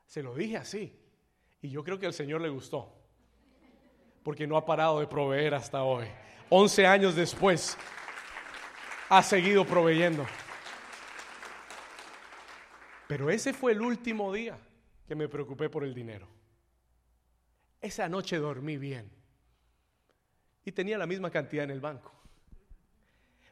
Se 0.08 0.24
lo 0.24 0.34
dije 0.34 0.56
así. 0.56 0.92
Y 1.60 1.70
yo 1.70 1.84
creo 1.84 2.00
que 2.00 2.06
al 2.06 2.14
Señor 2.14 2.40
le 2.40 2.48
gustó 2.48 2.92
porque 4.24 4.44
no 4.44 4.56
ha 4.56 4.66
parado 4.66 4.98
de 4.98 5.06
proveer 5.06 5.54
hasta 5.54 5.84
hoy. 5.84 6.06
Once 6.50 6.84
años 6.84 7.14
después, 7.14 7.78
ha 9.14 9.22
seguido 9.22 9.66
proveyendo. 9.66 10.24
Pero 13.06 13.28
ese 13.28 13.52
fue 13.52 13.72
el 13.72 13.82
último 13.82 14.32
día 14.32 14.56
que 15.06 15.14
me 15.14 15.28
preocupé 15.28 15.68
por 15.68 15.84
el 15.84 15.92
dinero. 15.92 16.26
Esa 17.78 18.08
noche 18.08 18.38
dormí 18.38 18.78
bien 18.78 19.12
y 20.64 20.72
tenía 20.72 20.96
la 20.96 21.06
misma 21.06 21.30
cantidad 21.30 21.64
en 21.64 21.72
el 21.72 21.80
banco. 21.80 22.10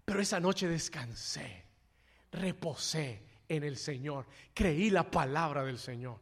Pero 0.02 0.22
esa 0.22 0.40
noche 0.40 0.66
descansé, 0.66 1.66
reposé 2.32 3.22
en 3.46 3.62
el 3.62 3.76
Señor, 3.76 4.28
creí 4.54 4.88
la 4.88 5.10
palabra 5.10 5.62
del 5.62 5.78
Señor. 5.78 6.20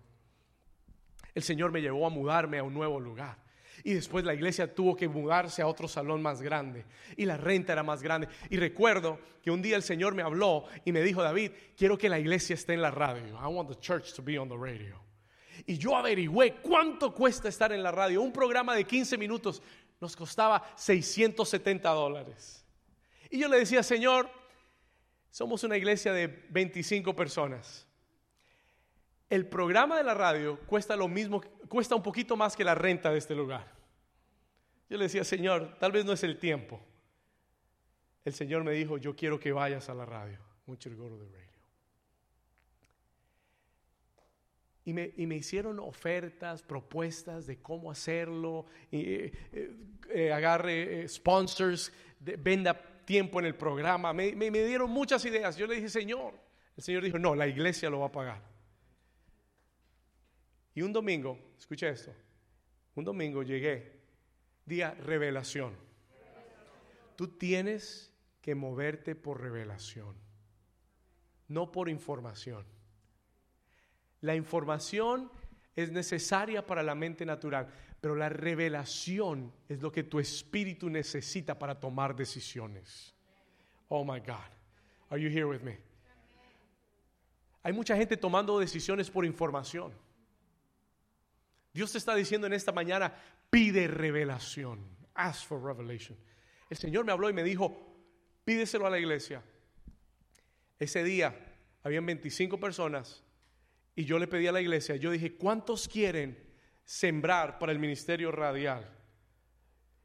El 1.32 1.44
Señor 1.44 1.70
me 1.70 1.80
llevó 1.80 2.08
a 2.08 2.10
mudarme 2.10 2.58
a 2.58 2.64
un 2.64 2.74
nuevo 2.74 2.98
lugar. 2.98 3.38
Y 3.84 3.94
después 3.94 4.24
la 4.24 4.34
iglesia 4.34 4.74
tuvo 4.74 4.96
que 4.96 5.08
mudarse 5.08 5.62
a 5.62 5.66
otro 5.66 5.88
salón 5.88 6.22
más 6.22 6.42
grande. 6.42 6.84
Y 7.16 7.24
la 7.24 7.36
renta 7.36 7.72
era 7.72 7.82
más 7.82 8.02
grande. 8.02 8.28
Y 8.50 8.56
recuerdo 8.56 9.18
que 9.42 9.50
un 9.50 9.62
día 9.62 9.76
el 9.76 9.82
Señor 9.82 10.14
me 10.14 10.22
habló 10.22 10.64
y 10.84 10.92
me 10.92 11.02
dijo, 11.02 11.22
David, 11.22 11.52
quiero 11.76 11.96
que 11.96 12.08
la 12.08 12.18
iglesia 12.18 12.54
esté 12.54 12.74
en 12.74 12.82
la 12.82 12.90
radio. 12.90 13.38
I 13.40 13.46
want 13.46 13.68
the 13.68 13.78
church 13.80 14.12
to 14.14 14.22
be 14.22 14.38
on 14.38 14.48
the 14.48 14.56
radio. 14.56 15.00
Y 15.66 15.76
yo 15.78 15.96
averigüé 15.96 16.56
cuánto 16.62 17.12
cuesta 17.12 17.48
estar 17.48 17.72
en 17.72 17.82
la 17.82 17.90
radio. 17.90 18.22
Un 18.22 18.32
programa 18.32 18.74
de 18.74 18.84
15 18.84 19.18
minutos 19.18 19.62
nos 20.00 20.14
costaba 20.14 20.64
670 20.76 21.88
dólares. 21.90 22.64
Y 23.30 23.38
yo 23.38 23.48
le 23.48 23.58
decía, 23.58 23.82
Señor, 23.82 24.30
somos 25.30 25.64
una 25.64 25.76
iglesia 25.76 26.12
de 26.12 26.26
25 26.50 27.14
personas. 27.14 27.87
El 29.30 29.46
programa 29.46 29.98
de 29.98 30.04
la 30.04 30.14
radio 30.14 30.58
cuesta 30.60 30.96
lo 30.96 31.06
mismo, 31.06 31.42
cuesta 31.68 31.94
un 31.94 32.02
poquito 32.02 32.36
más 32.36 32.56
que 32.56 32.64
la 32.64 32.74
renta 32.74 33.10
de 33.10 33.18
este 33.18 33.34
lugar. 33.34 33.70
Yo 34.88 34.96
le 34.96 35.04
decía, 35.04 35.22
Señor, 35.22 35.76
tal 35.78 35.92
vez 35.92 36.04
no 36.06 36.12
es 36.12 36.22
el 36.24 36.38
tiempo. 36.38 36.80
El 38.24 38.32
Señor 38.32 38.64
me 38.64 38.72
dijo, 38.72 38.96
yo 38.96 39.14
quiero 39.14 39.38
que 39.38 39.52
vayas 39.52 39.88
a 39.90 39.94
la 39.94 40.06
radio. 40.06 40.38
Mucho 40.66 40.90
go 40.96 41.08
to 41.08 41.16
radio. 41.16 41.48
Y 44.86 44.94
me, 44.94 45.36
hicieron 45.36 45.78
ofertas, 45.80 46.62
propuestas 46.62 47.46
de 47.46 47.60
cómo 47.60 47.90
hacerlo, 47.90 48.64
y, 48.90 49.00
eh, 49.00 49.32
eh, 50.08 50.32
agarre 50.32 51.02
eh, 51.02 51.08
sponsors, 51.08 51.92
venda 52.18 52.80
tiempo 53.04 53.38
en 53.38 53.44
el 53.44 53.54
programa. 53.54 54.14
Me 54.14 54.50
dieron 54.50 54.90
muchas 54.90 55.22
ideas. 55.26 55.58
Yo 55.58 55.66
le 55.66 55.74
dije, 55.74 55.90
Señor, 55.90 56.32
el 56.74 56.82
Señor 56.82 57.04
dijo, 57.04 57.18
no, 57.18 57.34
la 57.34 57.46
iglesia 57.46 57.90
lo 57.90 58.00
va 58.00 58.06
a 58.06 58.12
pagar. 58.12 58.57
Y 60.78 60.82
un 60.82 60.92
domingo, 60.92 61.36
escucha 61.58 61.88
esto, 61.88 62.14
un 62.94 63.04
domingo 63.04 63.42
llegué, 63.42 63.98
día 64.64 64.92
revelación. 64.94 65.74
Tú 67.16 67.26
tienes 67.26 68.14
que 68.40 68.54
moverte 68.54 69.16
por 69.16 69.40
revelación, 69.40 70.14
no 71.48 71.72
por 71.72 71.88
información. 71.88 72.64
La 74.20 74.36
información 74.36 75.32
es 75.74 75.90
necesaria 75.90 76.64
para 76.64 76.84
la 76.84 76.94
mente 76.94 77.26
natural, 77.26 77.66
pero 78.00 78.14
la 78.14 78.28
revelación 78.28 79.52
es 79.68 79.82
lo 79.82 79.90
que 79.90 80.04
tu 80.04 80.20
espíritu 80.20 80.88
necesita 80.88 81.58
para 81.58 81.80
tomar 81.80 82.14
decisiones. 82.14 83.16
Oh 83.88 84.04
my 84.04 84.20
God. 84.20 84.48
Are 85.10 85.20
you 85.20 85.28
here 85.28 85.44
with 85.44 85.62
me? 85.62 85.76
Hay 87.64 87.72
mucha 87.72 87.96
gente 87.96 88.16
tomando 88.16 88.60
decisiones 88.60 89.10
por 89.10 89.26
información. 89.26 90.06
Dios 91.72 91.92
te 91.92 91.98
está 91.98 92.14
diciendo 92.14 92.46
en 92.46 92.52
esta 92.52 92.72
mañana, 92.72 93.14
pide 93.50 93.86
revelación. 93.86 94.84
Ask 95.14 95.46
for 95.46 95.62
revelation. 95.62 96.16
El 96.70 96.76
Señor 96.76 97.04
me 97.04 97.12
habló 97.12 97.30
y 97.30 97.32
me 97.32 97.42
dijo, 97.42 97.88
pídeselo 98.44 98.86
a 98.86 98.90
la 98.90 98.98
iglesia. 98.98 99.42
Ese 100.78 101.02
día 101.02 101.34
habían 101.82 102.06
25 102.06 102.58
personas 102.60 103.22
y 103.94 104.04
yo 104.04 104.18
le 104.18 104.28
pedí 104.28 104.46
a 104.46 104.52
la 104.52 104.60
iglesia, 104.60 104.96
yo 104.96 105.10
dije, 105.10 105.34
¿cuántos 105.34 105.88
quieren 105.88 106.38
sembrar 106.84 107.58
para 107.58 107.72
el 107.72 107.78
ministerio 107.78 108.30
radial? 108.30 108.88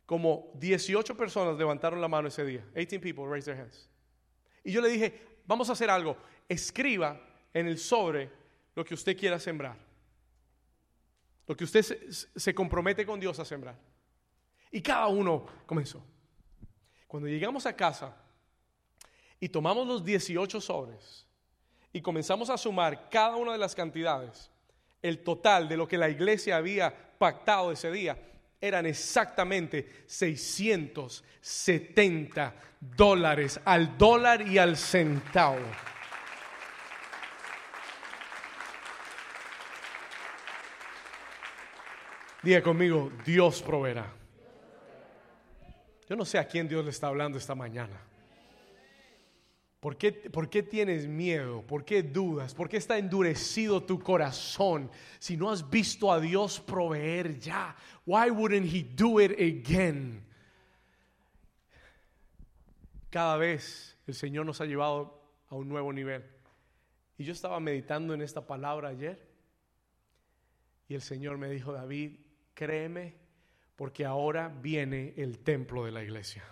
Como 0.05 0.51
18 0.55 1.15
personas 1.15 1.57
levantaron 1.57 2.01
la 2.01 2.07
mano 2.07 2.27
ese 2.27 2.43
día. 2.43 2.65
18 2.75 2.99
people 3.01 3.25
raised 3.25 3.45
their 3.45 3.61
hands. 3.61 3.89
Y 4.63 4.71
yo 4.71 4.81
le 4.81 4.89
dije, 4.89 5.21
vamos 5.45 5.69
a 5.69 5.73
hacer 5.73 5.89
algo. 5.89 6.17
Escriba 6.49 7.21
en 7.53 7.67
el 7.67 7.77
sobre 7.77 8.29
lo 8.75 8.83
que 8.83 8.93
usted 8.93 9.17
quiera 9.17 9.39
sembrar. 9.39 9.77
Lo 11.47 11.55
que 11.55 11.63
usted 11.63 11.83
se, 12.09 12.55
compromete 12.55 13.05
con 13.05 13.19
Dios 13.19 13.37
a 13.39 13.45
sembrar. 13.45 13.75
Y 14.71 14.81
cada 14.81 15.07
uno 15.07 15.45
comenzó. 15.65 16.03
Cuando 17.07 17.27
llegamos 17.27 17.65
a 17.65 17.75
casa 17.75 18.15
y 19.39 19.49
tomamos 19.49 19.87
los 19.87 20.03
18 20.03 20.61
sobres 20.61 21.25
y 21.91 22.01
comenzamos 22.01 22.49
a 22.49 22.57
sumar 22.57 23.09
cada 23.09 23.35
una 23.35 23.51
de 23.51 23.57
las 23.57 23.75
cantidades, 23.75 24.49
el 25.01 25.23
total 25.23 25.67
de 25.67 25.77
lo 25.77 25.87
que 25.87 25.97
la 25.97 26.09
iglesia 26.09 26.57
había 26.57 27.17
pactado 27.17 27.71
ese 27.71 27.91
día 27.91 28.17
eran 28.59 28.85
exactamente 28.85 30.05
670 30.07 32.55
dólares 32.79 33.59
al 33.65 33.97
dólar 33.97 34.47
y 34.47 34.57
al 34.57 34.77
centavo. 34.77 35.59
Diga 42.43 42.61
conmigo, 42.61 43.09
Dios 43.25 43.61
proveerá. 43.61 44.13
Yo 46.09 46.15
no 46.17 46.25
sé 46.25 46.37
a 46.37 46.45
quién 46.45 46.67
Dios 46.67 46.83
le 46.83 46.91
está 46.91 47.07
hablando 47.07 47.37
esta 47.37 47.55
mañana. 47.55 47.97
¿Por 49.79 49.97
qué, 49.97 50.11
¿Por 50.11 50.49
qué, 50.49 50.61
tienes 50.61 51.07
miedo? 51.07 51.61
¿Por 51.61 51.85
qué 51.85 52.03
dudas? 52.03 52.53
¿Por 52.53 52.67
qué 52.67 52.77
está 52.77 52.97
endurecido 52.97 53.83
tu 53.83 53.99
corazón? 53.99 54.91
Si 55.19 55.37
no 55.37 55.49
has 55.49 55.69
visto 55.69 56.11
a 56.11 56.19
Dios 56.19 56.59
proveer 56.59 57.39
ya, 57.39 57.75
why 58.05 58.29
wouldn't 58.29 58.67
he 58.73 58.83
do 58.83 59.21
it 59.21 59.31
again? 59.31 60.25
Cada 63.09 63.37
vez 63.37 63.97
el 64.05 64.15
Señor 64.15 64.45
nos 64.45 64.59
ha 64.59 64.65
llevado 64.65 65.21
a 65.49 65.55
un 65.55 65.69
nuevo 65.69 65.93
nivel. 65.93 66.23
Y 67.17 67.23
yo 67.23 67.31
estaba 67.31 67.59
meditando 67.61 68.13
en 68.13 68.21
esta 68.21 68.45
palabra 68.45 68.89
ayer 68.89 69.33
y 70.87 70.95
el 70.95 71.01
Señor 71.01 71.37
me 71.37 71.49
dijo, 71.49 71.71
David, 71.71 72.19
créeme 72.53 73.15
porque 73.75 74.05
ahora 74.05 74.47
viene 74.47 75.13
el 75.17 75.39
templo 75.39 75.85
de 75.85 75.91
la 75.91 76.03
iglesia. 76.03 76.43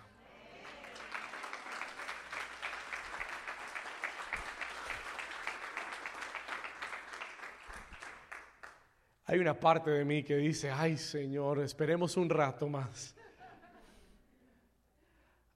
Hay 9.26 9.38
una 9.38 9.58
parte 9.58 9.90
de 9.90 10.04
mí 10.04 10.22
que 10.22 10.36
dice, 10.36 10.70
ay 10.70 10.98
Señor, 10.98 11.60
esperemos 11.60 12.18
un 12.18 12.28
rato 12.28 12.68
más. 12.68 13.16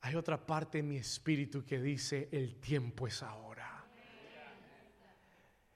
Hay 0.01 0.15
otra 0.15 0.47
parte 0.47 0.79
en 0.79 0.89
mi 0.89 0.97
espíritu 0.97 1.65
que 1.65 1.81
dice, 1.81 2.29
el 2.33 2.57
tiempo 2.61 3.07
es 3.07 3.23
ahora. 3.23 3.85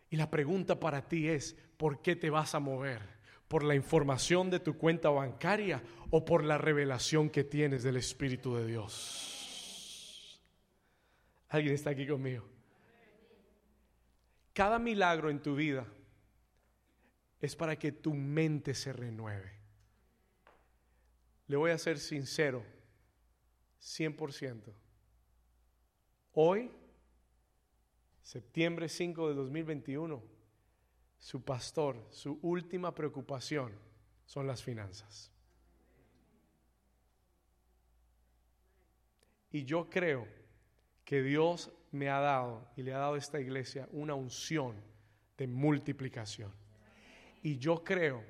Y 0.08 0.16
la 0.16 0.30
pregunta 0.30 0.80
para 0.80 1.06
ti 1.06 1.28
es, 1.28 1.56
¿por 1.76 2.00
qué 2.00 2.16
te 2.16 2.30
vas 2.30 2.54
a 2.54 2.58
mover? 2.60 3.19
¿Por 3.50 3.64
la 3.64 3.74
información 3.74 4.48
de 4.48 4.60
tu 4.60 4.78
cuenta 4.78 5.10
bancaria 5.10 5.82
o 6.10 6.24
por 6.24 6.44
la 6.44 6.56
revelación 6.56 7.28
que 7.28 7.42
tienes 7.42 7.82
del 7.82 7.96
Espíritu 7.96 8.54
de 8.54 8.64
Dios? 8.64 10.40
¿Alguien 11.48 11.74
está 11.74 11.90
aquí 11.90 12.06
conmigo? 12.06 12.44
Cada 14.52 14.78
milagro 14.78 15.30
en 15.30 15.42
tu 15.42 15.56
vida 15.56 15.84
es 17.40 17.56
para 17.56 17.76
que 17.76 17.90
tu 17.90 18.14
mente 18.14 18.72
se 18.72 18.92
renueve. 18.92 19.50
Le 21.48 21.56
voy 21.56 21.72
a 21.72 21.78
ser 21.78 21.98
sincero, 21.98 22.64
100%. 23.80 24.72
Hoy, 26.34 26.70
septiembre 28.22 28.88
5 28.88 29.28
de 29.28 29.34
2021, 29.34 30.39
su 31.20 31.44
pastor, 31.44 31.96
su 32.10 32.38
última 32.42 32.94
preocupación 32.94 33.72
son 34.24 34.46
las 34.46 34.62
finanzas. 34.62 35.30
Y 39.52 39.64
yo 39.64 39.88
creo 39.90 40.26
que 41.04 41.22
Dios 41.22 41.70
me 41.92 42.08
ha 42.08 42.20
dado 42.20 42.68
y 42.76 42.82
le 42.82 42.94
ha 42.94 42.98
dado 42.98 43.14
a 43.14 43.18
esta 43.18 43.38
iglesia 43.40 43.86
una 43.92 44.14
unción 44.14 44.76
de 45.36 45.46
multiplicación. 45.46 46.52
Y 47.42 47.58
yo 47.58 47.84
creo 47.84 48.24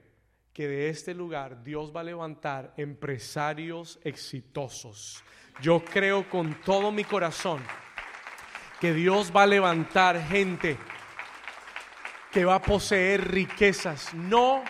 que 0.52 0.66
de 0.66 0.88
este 0.88 1.14
lugar 1.14 1.62
Dios 1.62 1.94
va 1.94 2.00
a 2.00 2.04
levantar 2.04 2.74
empresarios 2.76 4.00
exitosos. 4.02 5.22
Yo 5.60 5.84
creo 5.84 6.28
con 6.28 6.60
todo 6.62 6.90
mi 6.90 7.04
corazón 7.04 7.62
que 8.80 8.94
Dios 8.94 9.30
va 9.34 9.42
a 9.42 9.46
levantar 9.46 10.20
gente 10.22 10.78
que 12.30 12.44
va 12.44 12.56
a 12.56 12.62
poseer 12.62 13.30
riquezas. 13.30 14.14
No, 14.14 14.62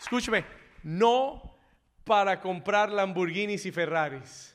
escúcheme, 0.00 0.44
no 0.82 1.54
para 2.04 2.40
comprar 2.40 2.90
Lamborghinis 2.90 3.64
y 3.66 3.72
Ferraris, 3.72 4.54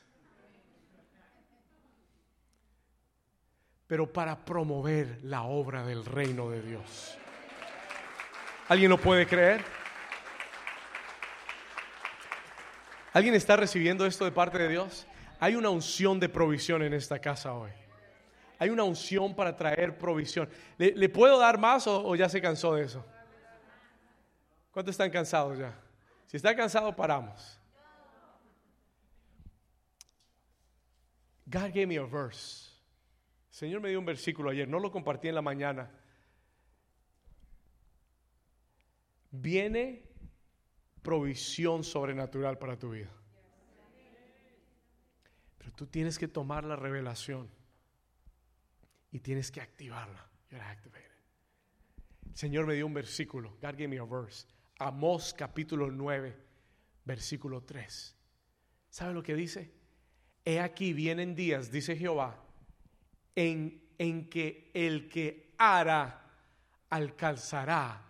pero 3.86 4.12
para 4.12 4.44
promover 4.44 5.18
la 5.24 5.42
obra 5.42 5.84
del 5.84 6.04
reino 6.04 6.50
de 6.50 6.62
Dios. 6.62 7.18
¿Alguien 8.68 8.90
lo 8.90 8.98
puede 8.98 9.26
creer? 9.26 9.64
¿Alguien 13.12 13.34
está 13.34 13.56
recibiendo 13.56 14.06
esto 14.06 14.24
de 14.24 14.30
parte 14.30 14.58
de 14.58 14.68
Dios? 14.68 15.08
Hay 15.40 15.56
una 15.56 15.70
unción 15.70 16.20
de 16.20 16.28
provisión 16.28 16.82
en 16.84 16.94
esta 16.94 17.18
casa 17.18 17.54
hoy. 17.54 17.72
Hay 18.60 18.70
una 18.70 18.84
unción 18.84 19.34
para 19.34 19.56
traer 19.56 19.98
provisión. 19.98 20.48
¿Le, 20.78 21.08
puedo 21.08 21.36
dar 21.36 21.58
más 21.58 21.88
o, 21.88 22.14
ya 22.14 22.28
se 22.28 22.40
cansó 22.40 22.76
de 22.76 22.84
eso? 22.84 23.04
¿Cuántos 24.70 24.92
están 24.92 25.10
cansados 25.10 25.58
ya? 25.58 25.76
Si 26.28 26.36
está 26.36 26.54
cansado, 26.54 26.94
paramos. 26.94 27.58
God 31.46 31.72
gave 31.74 31.86
me 31.86 31.98
a 31.98 32.04
verse. 32.04 32.70
El 33.48 33.56
Señor 33.56 33.80
me 33.80 33.88
dio 33.88 33.98
un 33.98 34.04
versículo 34.04 34.50
ayer, 34.50 34.68
no 34.68 34.78
lo 34.78 34.92
compartí 34.92 35.26
en 35.26 35.34
la 35.34 35.42
mañana. 35.42 35.90
viene 39.30 40.02
provisión 41.02 41.84
sobrenatural 41.84 42.58
para 42.58 42.78
tu 42.78 42.90
vida. 42.90 43.10
Pero 45.58 45.72
tú 45.72 45.86
tienes 45.86 46.18
que 46.18 46.28
tomar 46.28 46.64
la 46.64 46.76
revelación 46.76 47.48
y 49.12 49.20
tienes 49.20 49.50
que 49.50 49.60
activarla. 49.60 50.26
El 50.50 52.36
Señor 52.36 52.66
me 52.66 52.74
dio 52.74 52.86
un 52.86 52.94
versículo. 52.94 53.50
God 53.60 53.72
gave 53.72 53.88
me 53.88 53.98
a 53.98 54.04
verse. 54.04 54.46
Amós 54.78 55.34
capítulo 55.34 55.90
9, 55.90 56.36
versículo 57.04 57.62
3. 57.62 58.16
¿Sabe 58.88 59.14
lo 59.14 59.22
que 59.22 59.34
dice? 59.34 59.70
He 60.44 60.58
aquí 60.58 60.92
vienen 60.92 61.34
días, 61.34 61.70
dice 61.70 61.96
Jehová, 61.96 62.42
en, 63.34 63.82
en 63.98 64.28
que 64.30 64.70
el 64.74 65.08
que 65.08 65.54
hará 65.58 66.22
alcanzará 66.88 68.02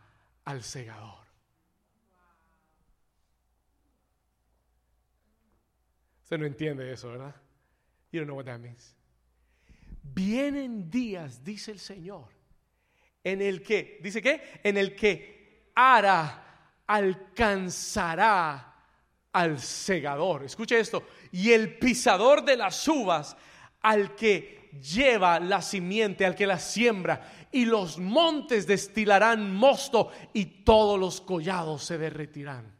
al 0.45 0.63
segador. 0.63 1.27
Usted 6.23 6.39
no 6.39 6.47
entiende 6.47 6.93
eso, 6.93 7.09
¿verdad? 7.09 7.35
You 8.13 8.21
don't 8.21 8.29
know 8.29 8.37
what 8.37 8.45
that 8.45 8.61
means. 8.61 8.95
Vienen 10.03 10.91
días, 10.91 11.45
dice 11.45 11.71
el 11.73 11.79
Señor, 11.79 12.29
en 13.23 13.43
el 13.43 13.63
que, 13.63 13.99
dice 14.03 14.23
qué? 14.23 14.61
En 14.63 14.77
el 14.77 14.95
que 14.95 15.71
hará, 15.75 16.83
alcanzará 16.87 18.75
al 19.33 19.61
segador. 19.61 20.45
Escuche 20.45 20.79
esto. 20.79 21.05
Y 21.33 21.53
el 21.53 21.79
pisador 21.79 22.45
de 22.45 22.57
las 22.57 22.87
uvas 22.89 23.37
al 23.83 24.15
que 24.15 24.71
lleva 24.83 25.41
la 25.41 25.63
simiente, 25.63 26.25
al 26.25 26.35
que 26.35 26.47
la 26.47 26.59
siembra 26.59 27.49
y 27.53 27.65
los 27.65 27.99
montes 27.99 28.67
destilarán 28.67 29.55
mosto 29.55 30.11
y 30.33 30.45
todos 30.65 30.99
los 30.99 31.21
collados 31.21 31.85
se 31.85 31.99
derretirán. 31.99 32.77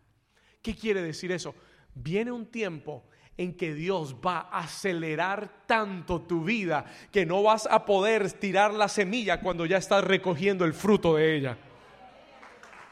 ¿Qué 0.63 0.75
quiere 0.75 1.03
decir 1.03 1.33
eso? 1.33 1.55
Viene 1.95 2.31
un 2.31 2.47
tiempo 2.47 3.05
en 3.41 3.55
que 3.55 3.73
Dios 3.73 4.17
va 4.17 4.51
a 4.53 4.59
acelerar 4.59 5.49
tanto 5.65 6.21
tu 6.21 6.45
vida 6.45 6.85
que 7.11 7.25
no 7.25 7.43
vas 7.43 7.67
a 7.67 7.87
poder 7.87 8.31
tirar 8.33 8.75
la 8.75 8.87
semilla 8.87 9.41
cuando 9.41 9.65
ya 9.65 9.79
estás 9.79 10.05
recogiendo 10.05 10.67
el 10.67 10.75
fruto 10.75 11.15
de 11.17 11.37
ella. 11.37 11.57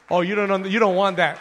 Oh, 0.08 0.22
you 0.22 0.34
don't, 0.34 0.96
want 0.96 1.18
that. 1.18 1.36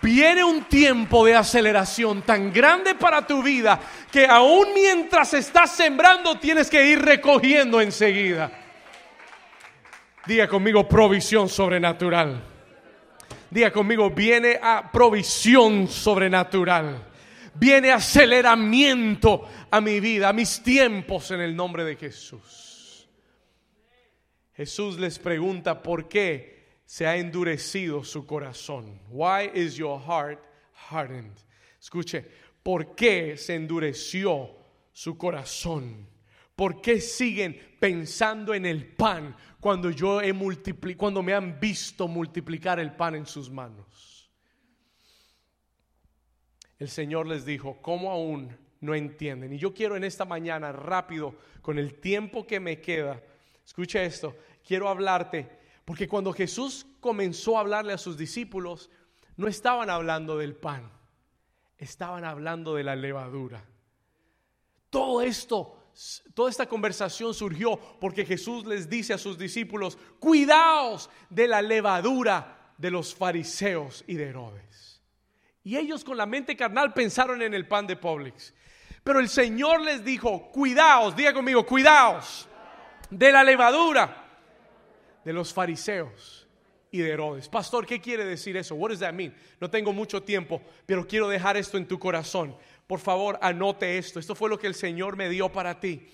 Viene 0.00 0.44
un 0.44 0.62
tiempo 0.66 1.26
de 1.26 1.34
aceleración 1.34 2.22
tan 2.22 2.52
grande 2.52 2.94
para 2.94 3.26
tu 3.26 3.42
vida 3.42 3.80
que 4.12 4.24
aún 4.24 4.68
mientras 4.72 5.34
estás 5.34 5.72
sembrando 5.72 6.38
tienes 6.38 6.70
que 6.70 6.86
ir 6.86 7.02
recogiendo 7.02 7.80
enseguida. 7.80 8.52
Diga 10.26 10.46
conmigo 10.46 10.88
provisión 10.88 11.48
sobrenatural. 11.48 12.40
Diga 13.50 13.72
conmigo, 13.72 14.10
viene 14.10 14.60
a 14.62 14.92
provisión 14.92 15.88
sobrenatural. 15.88 17.13
Viene 17.54 17.92
aceleramiento 17.92 19.48
a 19.70 19.80
mi 19.80 20.00
vida, 20.00 20.28
a 20.28 20.32
mis 20.32 20.62
tiempos 20.62 21.30
en 21.30 21.40
el 21.40 21.54
nombre 21.54 21.84
de 21.84 21.96
Jesús. 21.96 23.08
Jesús 24.54 24.98
les 24.98 25.18
pregunta 25.18 25.82
por 25.82 26.08
qué 26.08 26.82
se 26.84 27.06
ha 27.06 27.16
endurecido 27.16 28.04
su 28.04 28.26
corazón. 28.26 29.00
Why 29.08 29.50
is 29.54 29.76
your 29.76 30.00
heart 30.00 30.40
hardened? 30.90 31.36
Escuche, 31.80 32.24
¿por 32.62 32.94
qué 32.94 33.36
se 33.36 33.54
endureció 33.54 34.50
su 34.92 35.18
corazón? 35.18 36.08
¿Por 36.54 36.80
qué 36.80 37.00
siguen 37.00 37.76
pensando 37.80 38.54
en 38.54 38.64
el 38.64 38.86
pan 38.86 39.36
cuando 39.58 39.90
yo 39.90 40.20
he 40.20 40.32
cuando 40.96 41.22
me 41.22 41.34
han 41.34 41.58
visto 41.58 42.06
multiplicar 42.06 42.78
el 42.78 42.94
pan 42.94 43.16
en 43.16 43.26
sus 43.26 43.50
manos? 43.50 44.13
El 46.84 46.90
Señor 46.90 47.26
les 47.26 47.46
dijo, 47.46 47.78
¿cómo 47.80 48.10
aún 48.10 48.54
no 48.82 48.94
entienden? 48.94 49.54
Y 49.54 49.56
yo 49.56 49.72
quiero 49.72 49.96
en 49.96 50.04
esta 50.04 50.26
mañana 50.26 50.70
rápido, 50.70 51.34
con 51.62 51.78
el 51.78 51.98
tiempo 51.98 52.46
que 52.46 52.60
me 52.60 52.82
queda, 52.82 53.22
escucha 53.64 54.02
esto, 54.02 54.36
quiero 54.62 54.90
hablarte, 54.90 55.48
porque 55.86 56.06
cuando 56.06 56.30
Jesús 56.34 56.84
comenzó 57.00 57.56
a 57.56 57.60
hablarle 57.60 57.94
a 57.94 57.98
sus 57.98 58.18
discípulos, 58.18 58.90
no 59.38 59.48
estaban 59.48 59.88
hablando 59.88 60.36
del 60.36 60.54
pan, 60.54 60.92
estaban 61.78 62.22
hablando 62.22 62.74
de 62.74 62.84
la 62.84 62.96
levadura. 62.96 63.64
Todo 64.90 65.22
esto 65.22 65.78
toda 66.34 66.50
esta 66.50 66.66
conversación 66.66 67.32
surgió 67.32 67.78
porque 67.98 68.26
Jesús 68.26 68.66
les 68.66 68.90
dice 68.90 69.14
a 69.14 69.18
sus 69.18 69.38
discípulos, 69.38 69.96
cuidaos 70.18 71.08
de 71.30 71.48
la 71.48 71.62
levadura 71.62 72.74
de 72.76 72.90
los 72.90 73.14
fariseos 73.14 74.04
y 74.06 74.16
de 74.16 74.28
Herodes. 74.28 74.93
Y 75.64 75.76
ellos 75.76 76.04
con 76.04 76.16
la 76.16 76.26
mente 76.26 76.56
carnal 76.56 76.92
pensaron 76.92 77.40
en 77.42 77.54
el 77.54 77.66
pan 77.66 77.86
de 77.86 77.96
Publix. 77.96 78.52
Pero 79.02 79.18
el 79.18 79.28
Señor 79.28 79.80
les 79.80 80.04
dijo, 80.04 80.50
cuidaos, 80.52 81.16
diga 81.16 81.32
conmigo, 81.32 81.64
cuidaos 81.66 82.48
de 83.10 83.32
la 83.32 83.42
levadura 83.42 84.24
de 85.24 85.32
los 85.32 85.52
fariseos 85.52 86.46
y 86.90 86.98
de 86.98 87.10
Herodes. 87.10 87.48
Pastor, 87.48 87.86
¿qué 87.86 88.00
quiere 88.00 88.24
decir 88.24 88.56
eso? 88.56 88.74
What 88.74 88.90
does 88.90 89.00
that 89.00 89.12
mean? 89.12 89.34
No 89.60 89.68
tengo 89.70 89.92
mucho 89.92 90.22
tiempo, 90.22 90.62
pero 90.86 91.06
quiero 91.06 91.28
dejar 91.28 91.56
esto 91.56 91.76
en 91.76 91.88
tu 91.88 91.98
corazón. 91.98 92.56
Por 92.86 93.00
favor, 93.00 93.38
anote 93.40 93.98
esto. 93.98 94.20
Esto 94.20 94.34
fue 94.34 94.50
lo 94.50 94.58
que 94.58 94.66
el 94.66 94.74
Señor 94.74 95.16
me 95.16 95.28
dio 95.28 95.50
para 95.50 95.80
ti. 95.80 96.08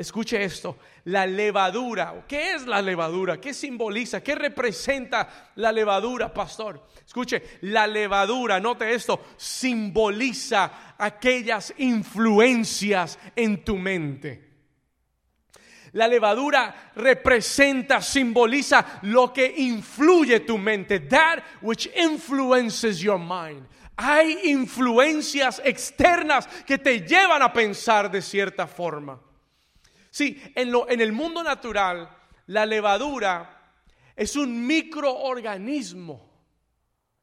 Escuche 0.00 0.42
esto, 0.42 0.78
la 1.04 1.26
levadura. 1.26 2.24
¿Qué 2.26 2.54
es 2.54 2.66
la 2.66 2.80
levadura? 2.80 3.38
¿Qué 3.38 3.52
simboliza? 3.52 4.22
¿Qué 4.22 4.34
representa 4.34 5.50
la 5.56 5.70
levadura, 5.70 6.32
pastor? 6.32 6.86
Escuche, 7.06 7.58
la 7.60 7.86
levadura, 7.86 8.58
note 8.58 8.94
esto, 8.94 9.26
simboliza 9.36 10.94
aquellas 10.96 11.74
influencias 11.76 13.18
en 13.36 13.62
tu 13.62 13.76
mente. 13.76 14.48
La 15.92 16.08
levadura 16.08 16.92
representa, 16.96 18.00
simboliza 18.00 19.00
lo 19.02 19.30
que 19.30 19.52
influye 19.54 20.40
tu 20.40 20.56
mente. 20.56 21.00
That 21.00 21.40
which 21.60 21.90
influences 21.94 23.00
your 23.00 23.18
mind. 23.18 23.68
Hay 23.98 24.38
influencias 24.44 25.60
externas 25.62 26.48
que 26.64 26.78
te 26.78 27.00
llevan 27.00 27.42
a 27.42 27.52
pensar 27.52 28.10
de 28.10 28.22
cierta 28.22 28.66
forma. 28.66 29.20
Sí, 30.10 30.42
en, 30.54 30.72
lo, 30.72 30.88
en 30.88 31.00
el 31.00 31.12
mundo 31.12 31.42
natural, 31.42 32.10
la 32.46 32.66
levadura 32.66 33.74
es 34.16 34.36
un 34.36 34.66
microorganismo. 34.66 36.28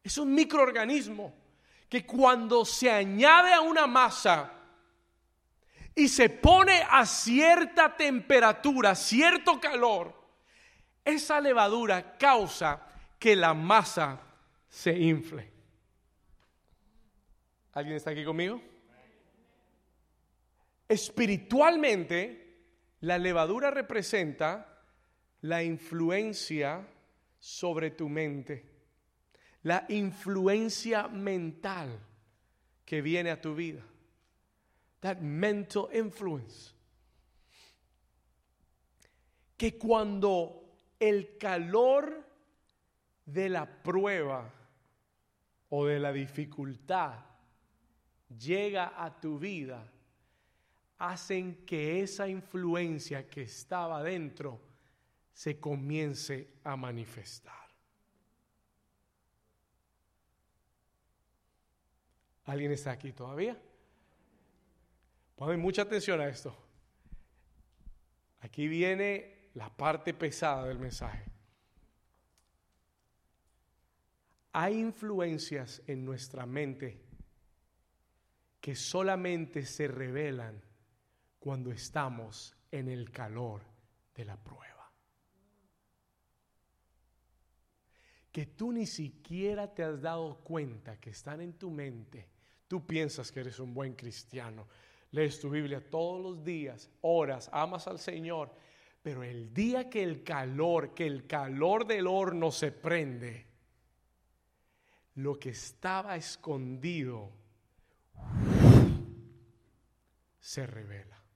Es 0.04 0.18
un 0.18 0.34
microorganismo 0.34 1.36
que 1.90 2.06
cuando 2.06 2.64
se 2.66 2.90
añade 2.90 3.54
a 3.54 3.62
una 3.62 3.88
masa 3.88 4.54
y 5.94 6.08
se 6.08 6.30
pone 6.30 6.82
a 6.90 7.06
cierta 7.06 7.96
temperatura, 7.96 8.96
cierto 8.96 9.60
calor, 9.60 10.16
esa 11.04 11.42
levadura 11.42 12.18
causa 12.18 12.86
que 13.20 13.36
la 13.36 13.54
masa 13.54 14.22
se 14.70 14.98
infle. 14.98 15.52
¿Alguien 17.74 17.96
está 17.96 18.12
aquí 18.12 18.24
conmigo? 18.24 18.62
Espiritualmente, 20.88 22.47
la 23.02 23.18
levadura 23.18 23.72
representa 23.72 24.84
la 25.42 25.64
influencia 25.64 26.88
sobre 27.40 27.92
tu 27.92 28.10
mente, 28.10 28.66
la 29.64 29.86
influencia 29.90 31.08
mental 31.08 32.00
que 32.86 33.02
viene 33.02 33.30
a 33.30 33.42
tu 33.42 33.54
vida. 33.54 33.84
That 35.02 35.20
mental 35.20 35.90
influence. 35.94 36.74
Que 39.58 39.78
cuando 39.78 40.76
el 41.00 41.38
calor 41.38 42.26
de 43.26 43.50
la 43.50 43.66
prueba 43.66 44.52
o 45.70 45.86
de 45.86 46.00
la 46.00 46.12
dificultad 46.12 47.20
llega 48.40 48.94
a 48.98 49.20
tu 49.20 49.38
vida, 49.38 49.86
hacen 51.00 51.66
que 51.66 52.02
esa 52.02 52.28
influencia 52.28 53.28
que 53.28 53.44
estaba 53.44 54.02
dentro 54.02 54.62
se 55.32 55.60
comience 55.60 56.56
a 56.64 56.76
manifestar. 56.76 57.68
¿Alguien 62.46 62.72
está 62.72 62.92
aquí 62.92 63.12
todavía? 63.12 63.60
Ponen 65.36 65.60
mucha 65.60 65.84
atención 65.84 66.20
a 66.22 66.28
esto. 66.28 66.56
Aquí 68.40 68.68
viene 68.68 69.50
la 69.54 69.70
parte 69.70 70.14
pesada 70.14 70.66
del 70.66 70.80
mensaje. 70.80 71.26
Hay 74.54 74.80
influencias 74.80 75.84
en 75.86 76.04
nuestra 76.04 76.46
mente 76.46 77.00
que 78.60 78.76
solamente 78.76 79.66
se 79.66 79.88
revelan 79.88 80.67
cuando 81.40 81.72
estamos 81.72 82.56
en 82.72 82.90
el 82.90 83.12
calor 83.12 83.62
de 84.16 84.26
la 84.26 84.38
prueba. 84.38 84.92
Que 88.32 88.46
tú 88.46 88.72
ni 88.72 88.86
siquiera 88.86 89.74
te 89.74 89.84
has 89.84 90.02
dado 90.02 90.40
cuenta 90.44 91.00
que 91.00 91.10
están 91.10 91.42
en 91.42 91.54
tu 91.54 91.72
mente. 91.72 92.30
Tú 92.68 92.86
piensas 92.86 93.32
que 93.32 93.40
eres 93.40 93.60
un 93.60 93.74
buen 93.74 93.96
cristiano, 93.96 94.68
lees 95.12 95.40
tu 95.40 95.50
Biblia 95.50 95.90
todos 95.90 96.22
los 96.22 96.44
días, 96.44 96.90
horas, 97.02 97.50
amas 97.54 97.88
al 97.88 98.00
Señor, 98.00 98.54
pero 99.02 99.24
el 99.24 99.54
día 99.54 99.90
que 99.90 100.04
el 100.04 100.24
calor, 100.24 100.94
que 100.94 101.08
el 101.08 101.26
calor 101.26 101.88
del 101.88 102.08
horno 102.08 102.52
se 102.52 102.72
prende, 102.72 103.48
lo 105.16 105.40
que 105.40 105.50
estaba 105.50 106.16
escondido 106.16 107.32
se 110.40 110.68
revela. 110.68 111.27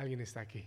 ¿Alguien 0.00 0.22
está 0.22 0.40
aquí? 0.40 0.66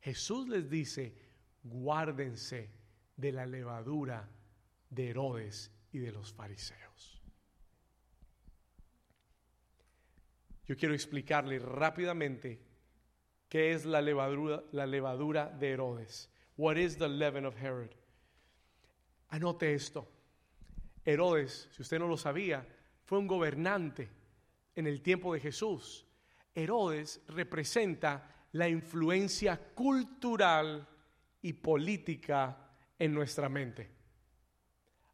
Jesús 0.00 0.46
les 0.46 0.68
dice, 0.68 1.14
guárdense 1.62 2.70
de 3.16 3.32
la 3.32 3.46
levadura 3.46 4.28
de 4.90 5.08
Herodes 5.08 5.72
y 5.90 6.00
de 6.00 6.12
los 6.12 6.34
fariseos. 6.34 7.22
Yo 10.66 10.76
quiero 10.76 10.92
explicarle 10.92 11.58
rápidamente 11.58 12.60
qué 13.48 13.72
es 13.72 13.86
la 13.86 14.02
levadura, 14.02 14.62
la 14.72 14.84
levadura 14.84 15.48
de 15.48 15.70
Herodes. 15.70 16.28
What 16.58 16.76
is 16.76 16.98
the 16.98 17.08
leaven 17.08 17.46
of 17.46 17.56
Herod? 17.56 17.88
Anote 19.30 19.72
esto. 19.72 20.06
Herodes, 21.06 21.70
si 21.72 21.80
usted 21.80 22.00
no 22.00 22.06
lo 22.06 22.18
sabía, 22.18 22.68
fue 23.06 23.18
un 23.18 23.26
gobernante 23.26 24.10
en 24.74 24.86
el 24.86 25.00
tiempo 25.00 25.32
de 25.32 25.40
Jesús. 25.40 26.04
Herodes 26.58 27.20
representa 27.28 28.46
la 28.52 28.68
influencia 28.68 29.56
cultural 29.74 30.86
y 31.42 31.52
política 31.52 32.56
en 32.98 33.14
nuestra 33.14 33.48
mente. 33.48 33.90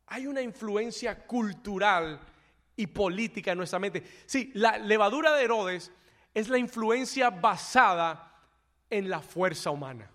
Hay 0.06 0.26
una 0.26 0.42
influencia 0.42 1.26
cultural 1.26 2.20
y 2.76 2.86
política 2.86 3.52
en 3.52 3.58
nuestra 3.58 3.78
mente. 3.78 4.02
Sí, 4.26 4.50
la 4.54 4.78
levadura 4.78 5.34
de 5.34 5.44
Herodes 5.44 5.90
es 6.32 6.48
la 6.48 6.58
influencia 6.58 7.30
basada 7.30 8.32
en 8.90 9.08
la 9.08 9.20
fuerza 9.20 9.70
humana. 9.70 10.10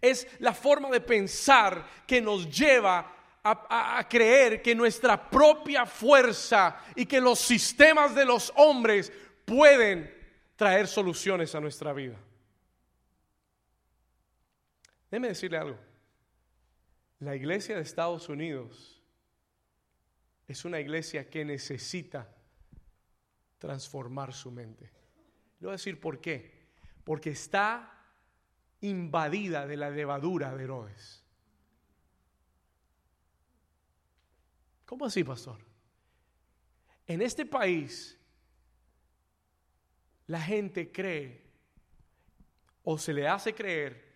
Es 0.00 0.28
la 0.40 0.52
forma 0.52 0.90
de 0.90 1.00
pensar 1.00 1.86
que 2.06 2.20
nos 2.20 2.48
lleva 2.50 3.15
a, 3.50 4.06
creer 4.08 4.62
que 4.62 4.74
nuestra 4.74 5.28
propia 5.30 5.86
fuerza 5.86 6.80
y 6.94 7.06
que 7.06 7.20
los 7.20 7.38
sistemas 7.38 8.14
de 8.14 8.24
los 8.24 8.52
hombres 8.56 9.12
pueden 9.44 10.12
traer 10.56 10.86
soluciones 10.88 11.54
a 11.54 11.60
nuestra 11.60 11.92
vida. 11.92 12.16
Déjeme 15.10 15.28
decirle 15.28 15.58
algo. 15.58 15.78
La 17.20 17.34
iglesia 17.34 17.76
de 17.76 17.82
Estados 17.82 18.28
Unidos 18.28 19.02
es 20.48 20.64
una 20.64 20.80
iglesia 20.80 21.28
que 21.28 21.44
necesita 21.44 22.28
transformar 23.58 24.32
su 24.32 24.50
mente. 24.50 24.84
Le 25.60 25.66
voy 25.66 25.70
a 25.70 25.72
decir 25.72 26.00
por 26.00 26.20
qué. 26.20 26.66
Porque 27.04 27.30
está 27.30 27.92
invadida 28.80 29.66
de 29.66 29.76
la 29.76 29.90
levadura 29.90 30.54
de 30.54 30.64
Herodes. 30.64 31.25
¿Cómo 34.86 35.04
así, 35.04 35.24
pastor? 35.24 35.58
En 37.06 37.20
este 37.20 37.44
país, 37.44 38.18
la 40.28 40.40
gente 40.40 40.90
cree 40.90 41.44
o 42.84 42.96
se 42.96 43.12
le 43.12 43.28
hace 43.28 43.54
creer 43.54 44.06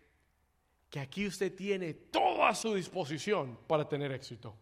que 0.89 1.01
aquí 1.01 1.27
usted 1.27 1.55
tiene 1.55 1.95
todo 1.95 2.45
a 2.45 2.55
su 2.55 2.75
disposición 2.75 3.59
para 3.67 3.89
tener 3.89 4.11
éxito. 4.13 4.57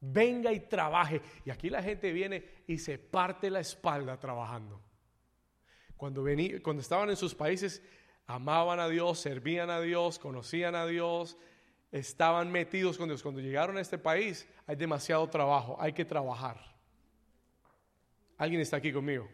Venga 0.00 0.52
y 0.52 0.60
trabaje. 0.60 1.22
Y 1.44 1.50
aquí 1.50 1.70
la 1.70 1.82
gente 1.82 2.12
viene 2.12 2.64
y 2.66 2.78
se 2.78 2.98
parte 2.98 3.50
la 3.50 3.60
espalda 3.60 4.18
trabajando. 4.18 4.82
Cuando, 5.96 6.24
cuando 6.62 6.82
estaban 6.82 7.08
en 7.08 7.16
sus 7.16 7.34
países, 7.34 7.82
amaban 8.26 8.80
a 8.80 8.88
Dios, 8.88 9.20
servían 9.20 9.70
a 9.70 9.80
Dios, 9.80 10.18
conocían 10.18 10.74
a 10.74 10.86
Dios, 10.86 11.38
estaban 11.94 12.50
metidos 12.50 12.98
con 12.98 13.08
Dios. 13.08 13.22
Cuando 13.22 13.40
llegaron 13.40 13.76
a 13.76 13.80
este 13.80 13.98
país 13.98 14.48
hay 14.66 14.74
demasiado 14.74 15.28
trabajo, 15.28 15.76
hay 15.80 15.92
que 15.92 16.04
trabajar. 16.04 16.60
¿Alguien 18.36 18.60
está 18.60 18.78
aquí 18.78 18.92
conmigo? 18.92 19.28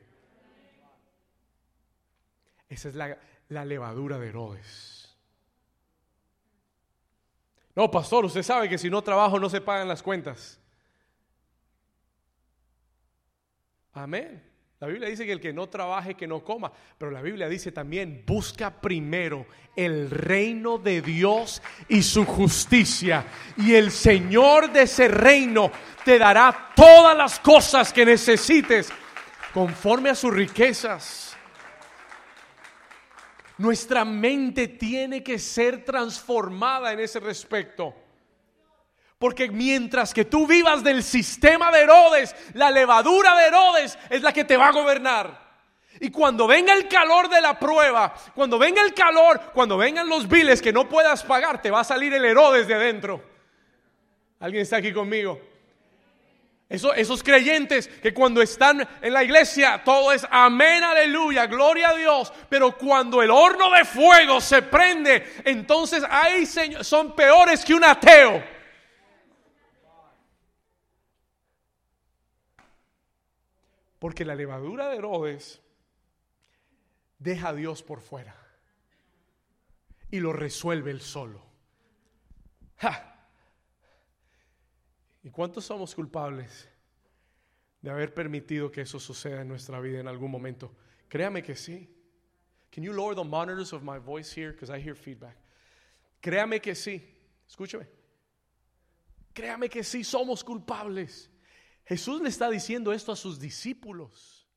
Esa 2.69 2.91
es 2.91 2.95
la, 2.95 3.19
la 3.49 3.65
levadura 3.65 4.19
de 4.19 4.29
Herodes. 4.29 5.17
No, 7.75 7.91
pastor, 7.91 8.27
usted 8.27 8.43
sabe 8.43 8.69
que 8.69 8.77
si 8.77 8.91
no 8.91 9.01
trabajo 9.01 9.41
no 9.41 9.49
se 9.49 9.63
pagan 9.63 9.89
las 9.89 10.03
cuentas. 10.03 10.61
Amén. 13.95 14.50
La 14.81 14.87
Biblia 14.87 15.11
dice 15.11 15.27
que 15.27 15.33
el 15.33 15.41
que 15.43 15.53
no 15.53 15.69
trabaje, 15.69 16.15
que 16.15 16.27
no 16.27 16.43
coma. 16.43 16.73
Pero 16.97 17.11
la 17.11 17.21
Biblia 17.21 17.51
dice 17.51 17.71
también, 17.71 18.25
busca 18.27 18.81
primero 18.81 19.45
el 19.77 20.09
reino 20.09 20.79
de 20.79 21.03
Dios 21.03 21.61
y 21.87 22.03
su 22.03 22.25
justicia. 22.25 23.27
Y 23.59 23.75
el 23.75 23.91
Señor 23.91 24.73
de 24.73 24.83
ese 24.83 25.09
reino 25.09 25.71
te 26.03 26.19
dará 26.19 26.73
todas 26.75 27.15
las 27.15 27.39
cosas 27.41 27.93
que 27.93 28.07
necesites 28.07 28.91
conforme 29.53 30.09
a 30.09 30.15
sus 30.15 30.33
riquezas. 30.33 31.37
Nuestra 33.59 34.07
mente 34.07 34.67
tiene 34.67 35.23
que 35.23 35.39
ser 35.39 35.85
transformada 35.85 36.91
en 36.95 37.01
ese 37.01 37.21
respecto. 37.21 37.95
Porque 39.21 39.51
mientras 39.51 40.15
que 40.15 40.25
tú 40.25 40.47
vivas 40.47 40.83
del 40.83 41.03
sistema 41.03 41.71
de 41.71 41.83
Herodes, 41.83 42.35
la 42.55 42.71
levadura 42.71 43.37
de 43.37 43.49
Herodes 43.49 43.99
es 44.09 44.23
la 44.23 44.33
que 44.33 44.47
te 44.47 44.57
va 44.57 44.69
a 44.69 44.73
gobernar. 44.73 45.39
Y 46.01 46.11
cuando 46.11 46.47
venga 46.47 46.73
el 46.73 46.89
calor 46.89 47.29
de 47.29 47.43
la 47.43 47.59
prueba, 47.59 48.15
cuando 48.35 48.59
venga 48.59 48.81
el 48.81 48.95
calor, 48.95 49.39
cuando 49.53 49.77
vengan 49.77 50.09
los 50.09 50.27
biles 50.27 50.63
que 50.63 50.73
no 50.73 50.89
puedas 50.89 51.23
pagar, 51.23 51.61
te 51.61 51.71
va 51.71 51.81
a 51.81 51.85
salir 51.85 52.15
el 52.15 52.25
Herodes 52.25 52.67
de 52.67 52.73
adentro. 52.73 53.23
¿Alguien 54.39 54.63
está 54.63 54.79
aquí 54.79 54.91
conmigo? 54.91 55.39
esos 56.71 57.23
creyentes 57.23 57.89
que 57.89 58.15
cuando 58.15 58.41
están 58.41 58.89
en 59.03 59.13
la 59.13 59.25
iglesia 59.25 59.83
todo 59.85 60.13
es 60.13 60.25
amén, 60.31 60.83
aleluya, 60.83 61.47
gloria 61.47 61.91
a 61.91 61.95
Dios. 61.95 62.33
Pero 62.49 62.79
cuando 62.79 63.21
el 63.21 63.31
horno 63.31 63.71
de 63.73 63.85
fuego 63.85 64.41
se 64.41 64.63
prende, 64.63 65.43
entonces 65.45 66.03
hay 66.09 66.47
son 66.47 67.15
peores 67.15 67.67
que 67.67 67.75
un 67.75 67.85
ateo. 67.85 68.60
Porque 74.01 74.25
la 74.25 74.35
levadura 74.35 74.89
de 74.89 74.97
Herodes 74.97 75.63
deja 77.19 77.51
a 77.51 77.55
Dios 77.55 77.85
por 77.85 78.01
fuera 78.01 78.35
y 80.11 80.19
lo 80.19 80.33
resuelve 80.33 80.91
él 80.91 81.01
solo. 81.01 81.41
¿Y 85.23 85.31
cuántos 85.31 85.67
somos 85.67 85.95
culpables 85.95 86.69
de 87.83 87.91
haber 87.91 88.15
permitido 88.15 88.71
que 88.73 88.81
eso 88.81 88.99
suceda 88.99 89.43
en 89.43 89.49
nuestra 89.49 89.79
vida 89.81 90.01
en 90.01 90.09
algún 90.09 90.31
momento? 90.31 90.75
Créame 91.09 91.43
que 91.43 91.55
sí. 91.55 91.95
Can 92.73 92.85
you 92.85 92.93
lower 92.93 93.15
the 93.15 93.25
monitors 93.25 93.73
of 93.73 93.83
my 93.83 93.99
voice 93.99 94.33
here 94.35 94.53
because 94.53 94.75
I 94.75 94.83
hear 94.83 94.97
feedback? 94.97 95.37
Créame 96.23 96.61
que 96.61 96.75
sí. 96.75 97.05
Escúchame. 97.47 97.87
Créame 99.35 99.69
que 99.69 99.85
sí 99.85 100.05
somos 100.05 100.43
culpables. 100.43 101.31
Jesús 101.85 102.21
le 102.23 102.29
está 102.29 102.49
diciendo 102.51 102.93
esto 102.93 103.13
a 103.13 103.17
sus 103.17 103.41
discípulos. 103.41 104.49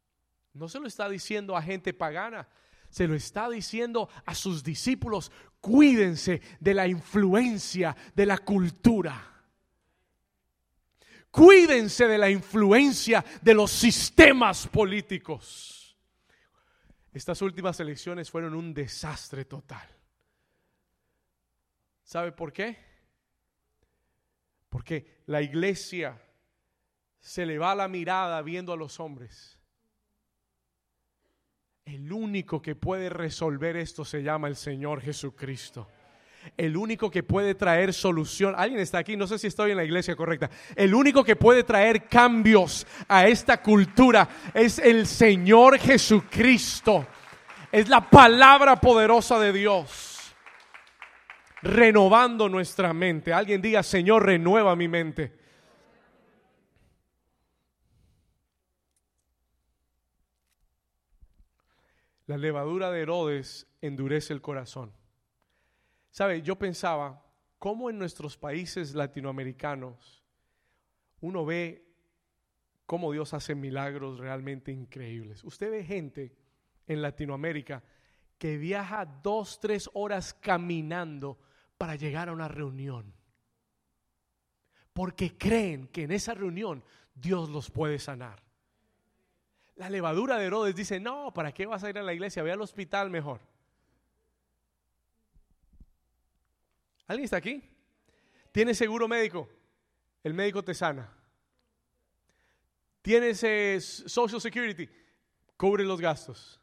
No 0.53 0.69
se 0.69 0.79
lo 0.79 0.87
está 0.87 1.09
diciendo 1.09 1.57
a 1.57 1.61
gente 1.61 1.93
pagana. 1.93 2.47
Se 2.89 3.07
lo 3.07 3.15
está 3.15 3.49
diciendo 3.49 4.07
a 4.25 4.35
sus 4.35 4.63
discípulos. 4.63 5.31
Cuídense 5.59 6.41
de 6.59 6.73
la 6.73 6.87
influencia 6.87 7.95
de 8.15 8.25
la 8.25 8.37
cultura. 8.37 9.29
Cuídense 11.31 12.07
de 12.07 12.19
la 12.19 12.29
influencia 12.29 13.25
de 13.41 13.55
los 13.55 13.71
sistemas 13.71 14.67
políticos. 14.67 15.97
Estas 17.11 17.41
últimas 17.41 17.79
elecciones 17.79 18.29
fueron 18.29 18.53
un 18.53 18.73
desastre 18.73 19.45
total. 19.45 19.87
¿Sabe 22.03 22.31
por 22.31 22.53
qué? 22.53 22.77
Porque 24.69 25.23
la 25.25 25.41
iglesia 25.41 26.21
se 27.23 27.45
le 27.45 27.57
va 27.57 27.73
la 27.73 27.87
mirada 27.87 28.41
viendo 28.41 28.73
a 28.73 28.77
los 28.77 28.99
hombres. 28.99 29.57
El 31.85 32.11
único 32.11 32.61
que 32.61 32.75
puede 32.75 33.09
resolver 33.09 33.77
esto 33.77 34.03
se 34.03 34.21
llama 34.21 34.49
el 34.49 34.57
Señor 34.57 35.01
Jesucristo. 35.01 35.87
El 36.57 36.75
único 36.75 37.09
que 37.09 37.23
puede 37.23 37.55
traer 37.55 37.93
solución. 37.93 38.53
Alguien 38.57 38.81
está 38.81 38.97
aquí, 38.97 39.15
no 39.15 39.25
sé 39.25 39.39
si 39.39 39.47
estoy 39.47 39.71
en 39.71 39.77
la 39.77 39.85
iglesia 39.85 40.17
correcta. 40.17 40.49
El 40.75 40.93
único 40.93 41.23
que 41.23 41.37
puede 41.37 41.63
traer 41.63 42.09
cambios 42.09 42.85
a 43.07 43.25
esta 43.25 43.61
cultura 43.61 44.27
es 44.53 44.77
el 44.79 45.07
Señor 45.07 45.79
Jesucristo. 45.79 47.07
Es 47.71 47.87
la 47.87 48.09
palabra 48.09 48.75
poderosa 48.81 49.39
de 49.39 49.53
Dios. 49.53 50.35
Renovando 51.61 52.49
nuestra 52.49 52.93
mente. 52.93 53.31
Alguien 53.31 53.61
diga, 53.61 53.81
Señor, 53.81 54.25
renueva 54.25 54.75
mi 54.75 54.89
mente. 54.89 55.42
La 62.25 62.37
levadura 62.37 62.91
de 62.91 63.01
Herodes 63.01 63.67
endurece 63.81 64.33
el 64.33 64.41
corazón. 64.41 64.93
¿Sabe? 66.09 66.41
Yo 66.41 66.57
pensaba, 66.57 67.25
¿cómo 67.59 67.89
en 67.89 67.97
nuestros 67.97 68.37
países 68.37 68.93
latinoamericanos 68.93 70.23
uno 71.21 71.45
ve 71.45 71.85
cómo 72.85 73.11
Dios 73.11 73.33
hace 73.33 73.55
milagros 73.55 74.19
realmente 74.19 74.71
increíbles? 74.71 75.43
Usted 75.43 75.71
ve 75.71 75.83
gente 75.83 76.35
en 76.87 77.01
Latinoamérica 77.01 77.83
que 78.37 78.57
viaja 78.57 79.05
dos, 79.05 79.59
tres 79.59 79.89
horas 79.93 80.33
caminando 80.33 81.39
para 81.77 81.95
llegar 81.95 82.29
a 82.29 82.33
una 82.33 82.47
reunión. 82.47 83.13
Porque 84.91 85.37
creen 85.37 85.87
que 85.87 86.03
en 86.03 86.11
esa 86.11 86.33
reunión 86.33 86.83
Dios 87.15 87.49
los 87.49 87.71
puede 87.71 87.99
sanar. 87.99 88.42
La 89.75 89.89
levadura 89.89 90.37
de 90.37 90.45
Herodes 90.45 90.75
dice, 90.75 90.99
no, 90.99 91.33
¿para 91.33 91.51
qué 91.51 91.65
vas 91.65 91.83
a 91.83 91.89
ir 91.89 91.97
a 91.97 92.03
la 92.03 92.13
iglesia? 92.13 92.43
Ve 92.43 92.51
al 92.51 92.61
hospital 92.61 93.09
mejor. 93.09 93.41
¿Alguien 97.07 97.25
está 97.25 97.37
aquí? 97.37 97.63
¿Tienes 98.51 98.77
seguro 98.77 99.07
médico? 99.07 99.49
El 100.23 100.33
médico 100.33 100.63
te 100.63 100.73
sana. 100.73 101.11
¿Tienes 103.01 103.39
Social 104.05 104.39
Security? 104.39 104.87
Cubre 105.57 105.83
los 105.83 105.99
gastos. 105.99 106.61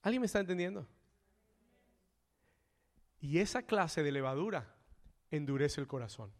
¿Alguien 0.00 0.20
me 0.20 0.26
está 0.26 0.40
entendiendo? 0.40 0.86
Y 3.20 3.38
esa 3.38 3.62
clase 3.62 4.02
de 4.02 4.12
levadura 4.12 4.74
endurece 5.30 5.80
el 5.80 5.86
corazón 5.86 6.32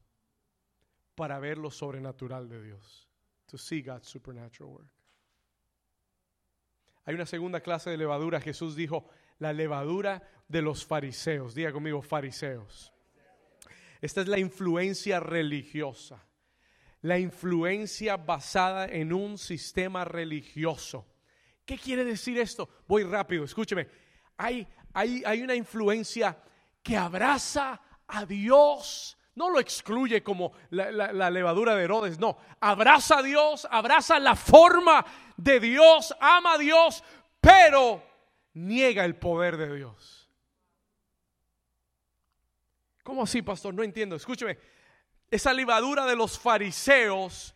para 1.14 1.38
ver 1.38 1.58
lo 1.58 1.70
sobrenatural 1.70 2.48
de 2.48 2.62
Dios 2.62 3.11
to 3.52 3.58
see 3.58 3.82
God's 3.82 4.08
supernatural 4.08 4.72
work. 4.72 4.90
Hay 7.04 7.14
una 7.14 7.26
segunda 7.26 7.60
clase 7.60 7.90
de 7.90 7.98
levadura. 7.98 8.40
Jesús 8.40 8.74
dijo, 8.74 9.10
la 9.38 9.52
levadura 9.52 10.22
de 10.48 10.62
los 10.62 10.86
fariseos. 10.86 11.54
Diga 11.54 11.70
conmigo, 11.70 12.00
fariseos. 12.00 12.92
Esta 14.00 14.22
es 14.22 14.28
la 14.28 14.38
influencia 14.38 15.20
religiosa. 15.20 16.26
La 17.02 17.18
influencia 17.18 18.16
basada 18.16 18.86
en 18.86 19.12
un 19.12 19.36
sistema 19.36 20.06
religioso. 20.06 21.06
¿Qué 21.66 21.76
quiere 21.76 22.04
decir 22.04 22.38
esto? 22.38 22.70
Voy 22.88 23.02
rápido, 23.02 23.44
escúcheme. 23.44 23.86
Hay, 24.38 24.66
hay, 24.94 25.22
hay 25.26 25.42
una 25.42 25.54
influencia 25.54 26.42
que 26.82 26.96
abraza 26.96 27.82
a 28.06 28.24
Dios 28.24 29.18
no 29.34 29.50
lo 29.50 29.60
excluye 29.60 30.22
como 30.22 30.52
la, 30.70 31.30
levadura 31.30 31.74
de 31.74 31.84
Herodes, 31.84 32.18
no. 32.18 32.36
Abraza 32.60 33.18
a 33.18 33.22
Dios, 33.22 33.66
abraza 33.70 34.18
la 34.18 34.36
forma 34.36 35.04
de 35.36 35.58
Dios, 35.58 36.14
ama 36.20 36.54
a 36.54 36.58
Dios, 36.58 37.02
pero 37.40 38.02
niega 38.54 39.04
el 39.04 39.16
poder 39.16 39.56
de 39.56 39.74
Dios. 39.74 40.28
¿Cómo 43.02 43.22
así, 43.22 43.42
pastor? 43.42 43.74
No 43.74 43.82
entiendo. 43.82 44.16
Escúcheme, 44.16 44.58
esa 45.30 45.52
levadura 45.52 46.06
de 46.06 46.14
los 46.14 46.38
fariseos 46.38 47.54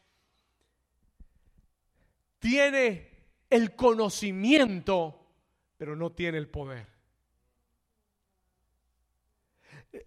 tiene 2.38 3.10
el 3.50 3.76
conocimiento, 3.76 5.28
pero 5.76 5.94
no 5.94 6.10
tiene 6.10 6.38
el 6.38 6.48
poder. 6.48 6.95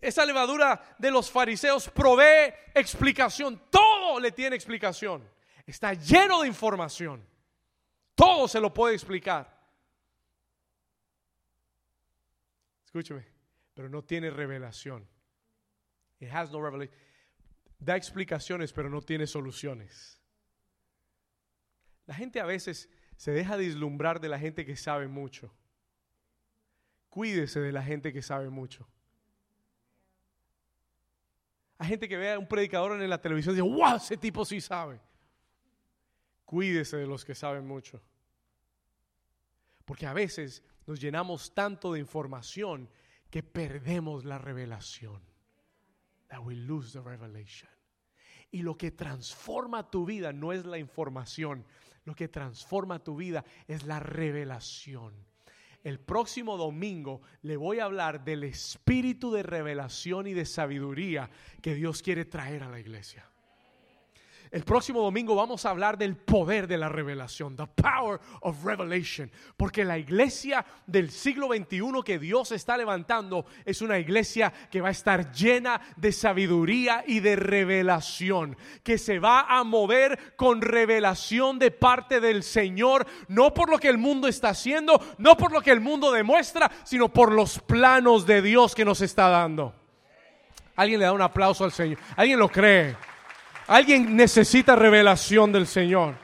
Esa 0.02 0.26
levadura 0.26 0.96
de 0.98 1.12
los 1.12 1.30
fariseos 1.30 1.90
provee 1.90 2.54
explicación. 2.74 3.62
Todo 3.70 4.20
le 4.20 4.32
tiene 4.32 4.56
explicación. 4.56 5.28
Está 5.66 5.94
lleno 5.94 6.42
de 6.42 6.48
información. 6.48 7.26
Todo 8.16 8.48
se 8.48 8.60
lo 8.60 8.74
puede 8.74 8.96
explicar. 8.96 9.58
Escúcheme, 12.86 13.26
pero 13.74 13.88
no 13.88 14.04
tiene 14.04 14.30
revelación. 14.30 15.08
It 16.20 16.30
has 16.32 16.52
no 16.52 16.62
revelation. 16.62 16.98
Da 17.78 17.96
explicaciones, 17.96 18.74
pero 18.74 18.90
no 18.90 19.02
tiene 19.02 19.26
soluciones. 19.26 20.20
La 22.06 22.16
gente 22.16 22.40
a 22.40 22.46
veces 22.46 22.90
se 23.16 23.32
deja 23.32 23.56
deslumbrar 23.56 24.20
de 24.20 24.30
la 24.30 24.40
gente 24.40 24.66
que 24.66 24.76
sabe 24.76 25.08
mucho. 25.08 25.54
Cuídese 27.10 27.60
de 27.60 27.72
la 27.72 27.84
gente 27.84 28.12
que 28.12 28.22
sabe 28.22 28.50
mucho. 28.50 28.90
Hay 31.80 31.88
gente 31.88 32.10
que 32.10 32.18
ve 32.18 32.34
a 32.34 32.38
un 32.38 32.46
predicador 32.46 33.02
en 33.02 33.10
la 33.10 33.22
televisión 33.22 33.56
y 33.56 33.62
dice, 33.62 33.70
wow, 33.70 33.96
ese 33.96 34.18
tipo 34.18 34.44
sí 34.44 34.60
sabe. 34.60 35.00
Cuídese 36.44 36.98
de 36.98 37.08
los 37.08 37.24
que 37.24 37.34
saben 37.34 37.66
mucho. 37.66 38.02
Porque 39.86 40.06
a 40.06 40.14
veces 40.14 40.62
nos 40.86 41.00
llenamos 41.00 41.54
tanto 41.54 41.94
de 41.94 42.00
información 42.00 42.90
que 43.30 43.44
perdemos 43.44 44.26
la 44.26 44.38
revelación. 44.38 45.22
That 46.28 46.42
we 46.42 46.54
lose 46.54 46.92
the 46.92 47.02
revelation. 47.02 47.70
Y 48.52 48.62
lo 48.62 48.78
que 48.78 48.92
transforma 48.92 49.90
tu 49.90 50.06
vida 50.06 50.34
no 50.34 50.52
es 50.52 50.66
la 50.66 50.80
información, 50.80 51.66
lo 52.04 52.14
que 52.14 52.28
transforma 52.28 53.02
tu 53.02 53.16
vida 53.16 53.46
es 53.68 53.84
la 53.84 54.02
revelación. 54.02 55.29
El 55.84 56.00
próximo 56.00 56.58
domingo 56.58 57.22
le 57.42 57.56
voy 57.56 57.80
a 57.80 57.86
hablar 57.86 58.24
del 58.24 58.44
espíritu 58.44 59.32
de 59.32 59.44
revelación 59.44 60.28
y 60.28 60.34
de 60.34 60.46
sabiduría 60.46 61.30
que 61.62 61.76
Dios 61.76 62.02
quiere 62.02 62.26
traer 62.26 62.64
a 62.64 62.70
la 62.70 62.80
iglesia. 62.80 63.29
El 64.52 64.64
próximo 64.64 65.02
domingo 65.02 65.36
vamos 65.36 65.64
a 65.64 65.70
hablar 65.70 65.96
del 65.96 66.16
poder 66.16 66.66
de 66.66 66.80
la 66.80 66.90
revelación, 66.90 67.56
the 67.56 67.68
power 67.68 68.20
of 68.42 68.66
revelation, 68.66 69.30
porque 69.56 69.86
la 69.86 70.00
iglesia 70.00 70.66
del 70.88 71.12
siglo 71.12 71.50
XXI 71.50 72.02
que 72.04 72.18
Dios 72.18 72.52
está 72.52 72.76
levantando 72.76 73.46
es 73.64 73.84
una 73.84 74.00
iglesia 74.00 74.52
que 74.72 74.82
va 74.82 74.88
a 74.88 74.92
estar 74.92 75.32
llena 75.32 75.80
de 75.98 76.12
sabiduría 76.12 77.04
y 77.06 77.20
de 77.20 77.36
revelación, 77.36 78.58
que 78.82 78.98
se 78.98 79.20
va 79.20 79.42
a 79.42 79.64
mover 79.64 80.36
con 80.36 80.62
revelación 80.62 81.60
de 81.60 81.70
parte 81.70 82.20
del 82.20 82.42
Señor, 82.42 83.06
no 83.28 83.54
por 83.54 83.70
lo 83.70 83.78
que 83.78 83.90
el 83.90 84.00
mundo 84.00 84.28
está 84.28 84.50
haciendo, 84.50 85.00
no 85.20 85.38
por 85.38 85.52
lo 85.52 85.62
que 85.62 85.72
el 85.72 85.80
mundo 85.80 86.12
demuestra, 86.12 86.72
sino 86.86 87.10
por 87.10 87.32
los 87.32 87.60
planos 87.60 88.26
de 88.26 88.42
Dios 88.42 88.74
que 88.74 88.84
nos 88.84 89.02
está 89.02 89.30
dando. 89.30 89.76
Alguien 90.76 91.00
le 91.00 91.06
da 91.06 91.14
un 91.14 91.22
aplauso 91.22 91.66
al 91.66 91.72
Señor, 91.72 92.00
alguien 92.16 92.40
lo 92.40 92.50
cree. 92.50 93.09
Alguien 93.70 94.16
necesita 94.16 94.76
revelación 94.76 95.52
del 95.52 95.68
Señor. 95.68 96.16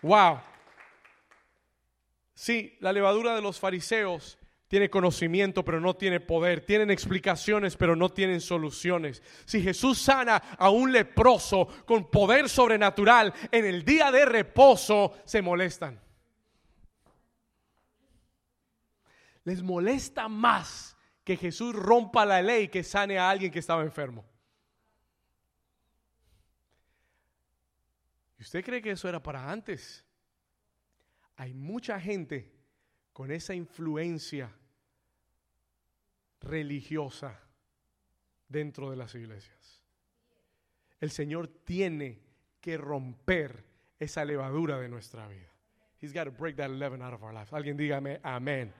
Wow. 0.00 0.40
Sí, 2.32 2.74
la 2.80 2.90
levadura 2.90 3.34
de 3.34 3.42
los 3.42 3.60
fariseos 3.60 4.38
tiene 4.66 4.88
conocimiento 4.88 5.62
pero 5.62 5.80
no 5.80 5.94
tiene 5.94 6.20
poder, 6.20 6.64
tienen 6.64 6.90
explicaciones 6.90 7.76
pero 7.76 7.96
no 7.96 8.08
tienen 8.08 8.40
soluciones. 8.40 9.22
Si 9.44 9.60
Jesús 9.60 9.98
sana 9.98 10.36
a 10.36 10.70
un 10.70 10.90
leproso 10.90 11.68
con 11.84 12.10
poder 12.10 12.48
sobrenatural 12.48 13.34
en 13.52 13.66
el 13.66 13.84
día 13.84 14.10
de 14.10 14.24
reposo, 14.24 15.12
se 15.26 15.42
molestan. 15.42 16.00
Les 19.44 19.62
molesta 19.62 20.28
más 20.28 20.96
que 21.24 21.36
Jesús 21.36 21.74
rompa 21.74 22.24
la 22.24 22.40
ley 22.40 22.68
que 22.68 22.82
sane 22.82 23.18
a 23.18 23.28
alguien 23.28 23.52
que 23.52 23.58
estaba 23.58 23.82
enfermo. 23.82 24.24
Usted 28.44 28.62
cree 28.62 28.82
que 28.82 28.90
eso 28.90 29.08
era 29.08 29.22
para 29.22 29.50
antes? 29.50 30.04
Hay 31.36 31.54
mucha 31.54 31.98
gente 31.98 32.52
con 33.12 33.30
esa 33.30 33.54
influencia 33.54 34.52
religiosa 36.40 37.40
dentro 38.46 38.90
de 38.90 38.96
las 38.96 39.14
iglesias. 39.14 39.82
El 41.00 41.10
Señor 41.10 41.48
tiene 41.48 42.20
que 42.60 42.76
romper 42.76 43.64
esa 43.98 44.26
levadura 44.26 44.78
de 44.78 44.90
nuestra 44.90 45.26
vida. 45.26 45.50
He's 46.02 46.12
got 46.12 46.24
to 46.24 46.30
break 46.30 46.56
that 46.56 46.68
leaven 46.68 47.00
out 47.00 47.14
of 47.14 47.22
our 47.22 47.32
lives. 47.32 47.50
Alguien 47.50 47.78
dígame 47.78 48.20
amén. 48.22 48.74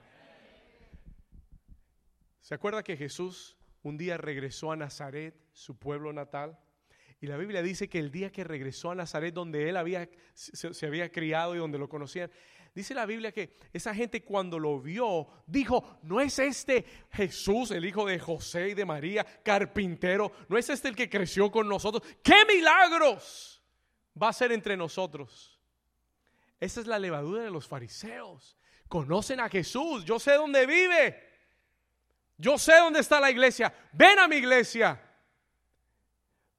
¿Se 2.39 2.53
acuerda 2.53 2.83
que 2.83 2.95
Jesús 2.95 3.57
un 3.81 3.97
día 3.97 4.17
regresó 4.17 4.71
a 4.71 4.75
Nazaret, 4.75 5.35
su 5.53 5.75
pueblo 5.79 6.13
natal? 6.13 6.59
Y 7.21 7.27
la 7.27 7.37
Biblia 7.37 7.61
dice 7.61 7.87
que 7.87 7.99
el 7.99 8.11
día 8.11 8.31
que 8.31 8.43
regresó 8.43 8.91
a 8.91 8.95
Nazaret, 8.95 9.33
donde 9.33 9.69
él 9.69 9.77
había, 9.77 10.09
se, 10.33 10.85
había 10.85 11.11
criado 11.11 11.55
y 11.55 11.59
donde 11.59 11.77
lo 11.77 11.87
conocían, 11.87 12.29
dice 12.73 12.93
la 12.93 13.05
Biblia 13.05 13.31
que 13.31 13.53
esa 13.71 13.95
gente 13.95 14.23
cuando 14.23 14.59
lo 14.59 14.79
vio, 14.79 15.27
dijo, 15.47 15.99
no 16.03 16.19
es 16.19 16.37
este 16.39 16.85
Jesús, 17.11 17.71
el 17.71 17.85
hijo 17.85 18.05
de 18.05 18.19
José 18.19 18.69
y 18.69 18.73
de 18.73 18.85
María, 18.85 19.25
carpintero, 19.43 20.31
no 20.49 20.57
es 20.57 20.69
este 20.69 20.89
el 20.89 20.95
que 20.95 21.09
creció 21.09 21.49
con 21.49 21.67
nosotros. 21.67 22.03
¡Qué 22.21 22.45
milagros 22.45 23.63
va 24.21 24.29
a 24.29 24.33
ser 24.33 24.51
entre 24.51 24.75
nosotros! 24.75 25.59
Esa 26.59 26.81
es 26.81 26.87
la 26.87 26.99
levadura 26.99 27.43
de 27.43 27.51
los 27.51 27.67
fariseos. 27.67 28.57
Conocen 28.87 29.39
a 29.39 29.49
Jesús, 29.49 30.05
yo 30.05 30.19
sé 30.19 30.33
dónde 30.33 30.65
vive. 30.65 31.23
Yo 32.37 32.57
sé 32.57 32.75
dónde 32.77 32.99
está 32.99 33.19
la 33.19 33.31
iglesia. 33.31 33.73
Ven 33.93 34.19
a 34.19 34.27
mi 34.27 34.37
iglesia. 34.37 35.01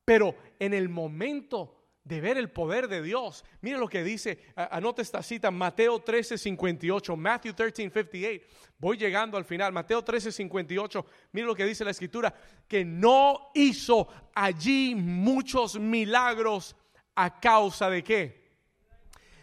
Pero 0.04 0.36
en 0.58 0.74
el 0.74 0.88
momento 0.88 1.76
de 2.04 2.20
ver 2.20 2.38
el 2.38 2.50
poder 2.50 2.86
de 2.86 3.02
Dios, 3.02 3.44
mire 3.60 3.78
lo 3.78 3.88
que 3.88 4.04
dice, 4.04 4.38
anote 4.54 5.02
esta 5.02 5.24
cita, 5.24 5.50
Mateo 5.50 6.00
13, 6.00 6.38
58, 6.38 7.16
Matthew 7.16 7.52
13, 7.52 7.76
58. 7.82 8.44
Voy 8.78 8.96
llegando 8.96 9.36
al 9.36 9.44
final, 9.44 9.72
Mateo 9.72 10.04
13, 10.04 10.30
58. 10.30 11.04
Mire 11.32 11.46
lo 11.48 11.54
que 11.56 11.64
dice 11.64 11.84
la 11.84 11.90
escritura, 11.90 12.32
que 12.68 12.84
no 12.84 13.50
hizo 13.54 14.06
allí 14.34 14.94
muchos 14.94 15.80
milagros 15.80 16.76
a 17.16 17.40
causa 17.40 17.90
de 17.90 18.04
qué? 18.04 18.50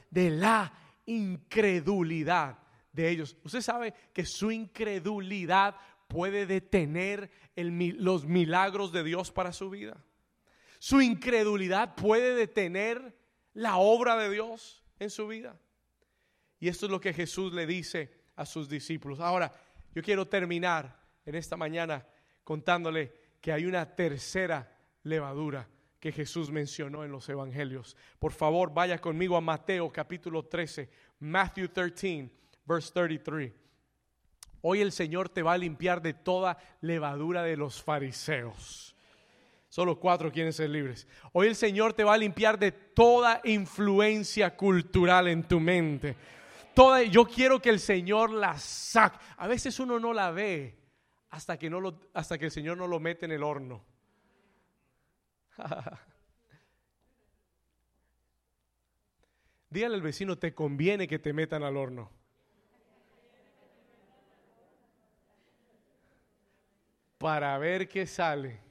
De 0.09 0.29
la 0.29 0.71
incredulidad 1.05 2.59
de 2.93 3.09
ellos. 3.09 3.35
Usted 3.43 3.61
sabe 3.61 3.93
que 4.13 4.25
su 4.25 4.51
incredulidad 4.51 5.75
puede 6.07 6.45
detener 6.45 7.29
los 7.55 8.25
milagros 8.25 8.93
de 8.93 9.03
Dios 9.03 9.31
para 9.31 9.51
su 9.51 9.69
vida. 9.69 10.01
Su 10.83 10.99
incredulidad 10.99 11.95
puede 11.95 12.35
detener 12.35 13.17
la 13.53 13.77
obra 13.77 14.17
de 14.17 14.29
Dios 14.29 14.83
en 14.99 15.09
su 15.09 15.29
vida. 15.29 15.57
Y 16.59 16.67
esto 16.67 16.87
es 16.87 16.91
lo 16.91 16.99
que 16.99 17.13
Jesús 17.13 17.53
le 17.53 17.65
dice 17.65 18.11
a 18.35 18.45
sus 18.45 18.67
discípulos. 18.67 19.21
Ahora, 19.21 19.49
yo 19.95 20.03
quiero 20.03 20.27
terminar 20.27 20.99
en 21.25 21.35
esta 21.35 21.55
mañana 21.55 22.05
contándole 22.43 23.13
que 23.39 23.53
hay 23.53 23.65
una 23.65 23.95
tercera 23.95 24.77
levadura 25.03 25.69
que 26.01 26.11
Jesús 26.11 26.51
mencionó 26.51 27.05
en 27.05 27.13
los 27.13 27.29
evangelios. 27.29 27.95
Por 28.19 28.33
favor, 28.33 28.73
vaya 28.73 28.99
conmigo 28.99 29.37
a 29.37 29.41
Mateo 29.41 29.89
capítulo 29.89 30.47
13, 30.47 30.89
Matthew 31.19 31.69
13, 31.69 32.29
verse 32.65 32.91
33. 32.91 33.53
Hoy 34.59 34.81
el 34.81 34.91
Señor 34.91 35.29
te 35.29 35.43
va 35.43 35.53
a 35.53 35.57
limpiar 35.57 36.01
de 36.01 36.13
toda 36.13 36.57
levadura 36.81 37.41
de 37.43 37.55
los 37.55 37.81
fariseos. 37.81 38.92
Solo 39.73 39.99
cuatro 39.99 40.31
quieren 40.31 40.53
ser 40.53 40.69
libres. 40.69 41.07
Hoy 41.31 41.47
el 41.47 41.55
Señor 41.55 41.93
te 41.93 42.03
va 42.03 42.13
a 42.13 42.17
limpiar 42.17 42.59
de 42.59 42.71
toda 42.71 43.41
influencia 43.43 44.55
cultural 44.55 45.27
en 45.27 45.47
tu 45.47 45.59
mente. 45.59 46.15
Toda, 46.75 47.01
yo 47.01 47.25
quiero 47.25 47.59
que 47.59 47.71
el 47.71 47.79
Señor 47.79 48.29
la 48.29 48.55
saque. 48.59 49.17
A 49.35 49.47
veces 49.47 49.79
uno 49.79 49.99
no 49.99 50.13
la 50.13 50.29
ve 50.29 50.77
hasta 51.31 51.57
que, 51.57 51.71
no 51.71 51.81
lo, 51.81 51.99
hasta 52.13 52.37
que 52.37 52.45
el 52.45 52.51
Señor 52.51 52.77
no 52.77 52.85
lo 52.85 52.99
mete 52.99 53.25
en 53.25 53.31
el 53.31 53.41
horno. 53.41 53.83
Dígale 59.71 59.95
al 59.95 60.03
vecino, 60.03 60.37
te 60.37 60.53
conviene 60.53 61.07
que 61.07 61.17
te 61.17 61.33
metan 61.33 61.63
al 61.63 61.77
horno. 61.77 62.11
Para 67.17 67.57
ver 67.57 67.89
qué 67.89 68.05
sale. 68.05 68.62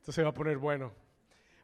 Esto 0.00 0.12
se 0.12 0.22
va 0.22 0.30
a 0.30 0.34
poner 0.34 0.56
bueno. 0.56 0.94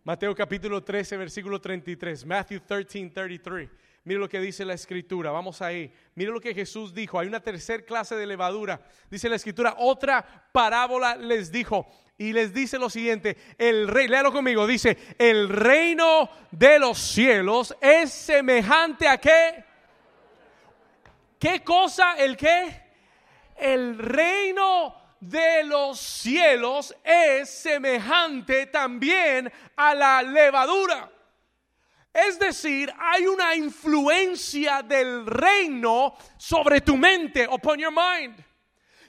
Mateo 0.04 0.34
capítulo 0.34 0.84
13, 0.84 1.16
versículo 1.16 1.58
33. 1.58 2.26
Matthew 2.26 2.60
13, 2.60 3.08
33. 3.08 3.70
Mire 4.04 4.20
lo 4.20 4.28
que 4.28 4.38
dice 4.38 4.62
la 4.62 4.74
escritura. 4.74 5.30
Vamos 5.30 5.62
ahí. 5.62 5.90
Mire 6.14 6.30
lo 6.30 6.38
que 6.38 6.52
Jesús 6.52 6.92
dijo. 6.92 7.18
Hay 7.18 7.28
una 7.28 7.40
tercera 7.40 7.82
clase 7.82 8.14
de 8.14 8.26
levadura. 8.26 8.78
Dice 9.10 9.30
la 9.30 9.36
escritura. 9.36 9.76
Otra 9.78 10.22
parábola 10.52 11.16
les 11.16 11.50
dijo. 11.50 11.86
Y 12.18 12.34
les 12.34 12.52
dice 12.52 12.78
lo 12.78 12.90
siguiente. 12.90 13.38
El 13.56 13.88
rey, 13.88 14.06
léalo 14.06 14.30
conmigo. 14.30 14.66
Dice, 14.66 14.98
el 15.18 15.48
reino 15.48 16.28
de 16.50 16.78
los 16.78 16.98
cielos 16.98 17.74
es 17.80 18.12
semejante 18.12 19.08
a 19.08 19.16
qué? 19.16 19.64
¿Qué 21.38 21.64
cosa? 21.64 22.16
¿El 22.18 22.36
qué? 22.36 22.82
El 23.56 23.98
reino 23.98 25.05
de 25.28 25.64
los 25.64 25.98
cielos 25.98 26.94
es 27.02 27.50
semejante 27.50 28.66
también 28.66 29.52
a 29.76 29.94
la 29.94 30.22
levadura. 30.22 31.10
Es 32.12 32.38
decir, 32.38 32.92
hay 32.98 33.26
una 33.26 33.54
influencia 33.54 34.82
del 34.82 35.26
reino 35.26 36.16
sobre 36.38 36.80
tu 36.80 36.96
mente, 36.96 37.46
upon 37.46 37.78
your 37.78 37.92
mind, 37.92 38.42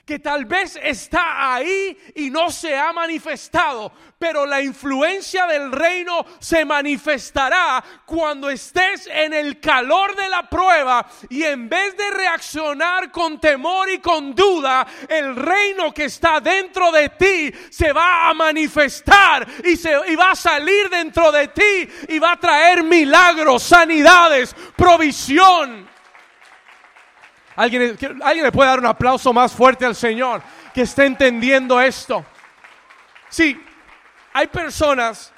que 0.08 0.20
tal 0.20 0.46
vez 0.46 0.80
está 0.82 1.52
ahí 1.52 1.94
y 2.14 2.30
no 2.30 2.50
se 2.50 2.74
ha 2.74 2.94
manifestado, 2.94 3.92
pero 4.18 4.46
la 4.46 4.62
influencia 4.62 5.44
del 5.44 5.70
reino 5.70 6.24
se 6.38 6.64
manifestará 6.64 7.84
cuando 8.06 8.48
estés 8.48 9.06
en 9.12 9.34
el 9.34 9.60
calor 9.60 10.16
de 10.16 10.30
la 10.30 10.48
prueba 10.48 11.06
y 11.28 11.42
en 11.42 11.68
vez 11.68 11.94
de 11.94 12.08
reaccionar 12.08 13.12
con 13.12 13.38
temor 13.38 13.90
y 13.90 13.98
con 13.98 14.34
duda, 14.34 14.86
el 15.10 15.36
reino 15.36 15.92
que 15.92 16.06
está 16.06 16.40
dentro 16.40 16.90
de 16.90 17.10
ti 17.10 17.52
se 17.68 17.92
va 17.92 18.30
a 18.30 18.32
manifestar 18.32 19.46
y, 19.62 19.76
se, 19.76 19.94
y 20.08 20.16
va 20.16 20.30
a 20.30 20.36
salir 20.36 20.88
dentro 20.88 21.30
de 21.30 21.48
ti 21.48 21.86
y 22.08 22.18
va 22.18 22.32
a 22.32 22.40
traer 22.40 22.82
milagros, 22.82 23.62
sanidades, 23.62 24.56
provisión. 24.74 25.87
¿Alguien, 27.58 27.98
alguien 28.22 28.44
le 28.44 28.52
puede 28.52 28.70
dar 28.70 28.78
un 28.78 28.86
aplauso 28.86 29.32
más 29.32 29.52
fuerte 29.52 29.84
al 29.84 29.96
Señor 29.96 30.40
que 30.72 30.82
esté 30.82 31.06
entendiendo 31.06 31.80
esto. 31.80 32.24
Sí, 33.28 33.60
hay 34.32 34.46
personas 34.46 35.32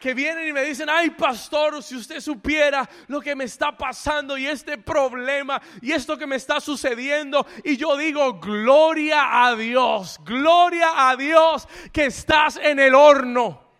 que 0.00 0.14
vienen 0.14 0.48
y 0.48 0.52
me 0.54 0.62
dicen, 0.62 0.88
ay 0.88 1.10
pastor, 1.10 1.82
si 1.82 1.94
usted 1.94 2.20
supiera 2.20 2.88
lo 3.06 3.20
que 3.20 3.36
me 3.36 3.44
está 3.44 3.76
pasando 3.76 4.38
y 4.38 4.46
este 4.46 4.78
problema 4.78 5.60
y 5.82 5.92
esto 5.92 6.16
que 6.16 6.26
me 6.26 6.36
está 6.36 6.58
sucediendo. 6.58 7.46
Y 7.62 7.76
yo 7.76 7.98
digo, 7.98 8.40
gloria 8.40 9.44
a 9.44 9.54
Dios, 9.54 10.20
gloria 10.24 11.10
a 11.10 11.16
Dios 11.16 11.68
que 11.92 12.06
estás 12.06 12.56
en 12.56 12.78
el 12.78 12.94
horno. 12.94 13.71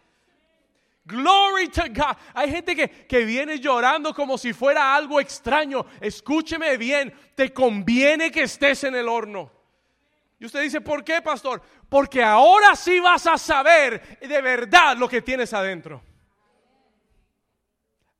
Glory 1.12 1.68
to 1.68 1.82
God. 1.88 2.16
Hay 2.32 2.50
gente 2.50 2.74
que, 2.74 2.88
que, 2.88 3.24
viene 3.24 3.58
llorando 3.58 4.14
como 4.14 4.38
si 4.38 4.54
fuera 4.54 4.94
algo 4.94 5.20
extraño. 5.20 5.84
Escúcheme 6.00 6.78
bien, 6.78 7.12
te 7.34 7.52
conviene 7.52 8.30
que 8.30 8.44
estés 8.44 8.84
en 8.84 8.94
el 8.94 9.08
horno. 9.08 9.52
Y 10.38 10.46
usted 10.46 10.62
dice, 10.62 10.80
¿por 10.80 11.04
qué, 11.04 11.20
pastor? 11.20 11.62
Porque 11.88 12.22
ahora 12.22 12.74
sí 12.74 12.98
vas 12.98 13.26
a 13.26 13.36
saber 13.36 14.18
de 14.20 14.40
verdad 14.40 14.96
lo 14.96 15.06
que 15.06 15.20
tienes 15.20 15.52
adentro. 15.52 16.02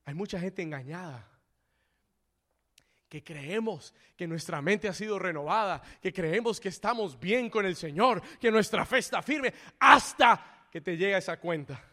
Hay 0.04 0.14
mucha 0.14 0.38
gente 0.38 0.60
engañada. 0.60 1.26
Que 3.08 3.24
creemos 3.24 3.94
que 4.16 4.26
nuestra 4.26 4.62
mente 4.62 4.88
ha 4.88 4.94
sido 4.94 5.18
renovada, 5.18 5.82
que 6.00 6.12
creemos 6.12 6.60
que 6.60 6.68
estamos 6.68 7.18
bien 7.18 7.50
con 7.50 7.66
el 7.66 7.76
Señor, 7.76 8.22
que 8.38 8.50
nuestra 8.50 8.86
fe 8.86 8.98
está 8.98 9.20
firme, 9.22 9.52
hasta 9.78 10.66
que 10.70 10.80
te 10.80 10.96
llega 10.96 11.18
esa 11.18 11.38
cuenta 11.38 11.91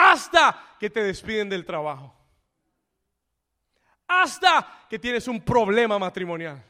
hasta 0.00 0.76
que 0.78 0.88
te 0.88 1.02
despiden 1.02 1.48
del 1.48 1.64
trabajo, 1.64 2.14
hasta 4.06 4.86
que 4.88 4.98
tienes 4.98 5.28
un 5.28 5.44
problema 5.44 5.98
matrimonial. 5.98 6.64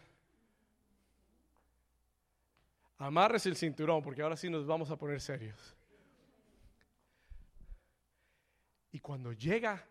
Amarres 2.98 3.46
el 3.46 3.56
cinturón 3.56 4.02
porque 4.02 4.20
ahora 4.20 4.36
sí 4.36 4.50
nos 4.50 4.66
vamos 4.66 4.90
a 4.90 4.96
poner 4.96 5.20
serios. 5.20 5.76
Y 8.92 8.98
cuando 8.98 9.32
llega 9.32 9.86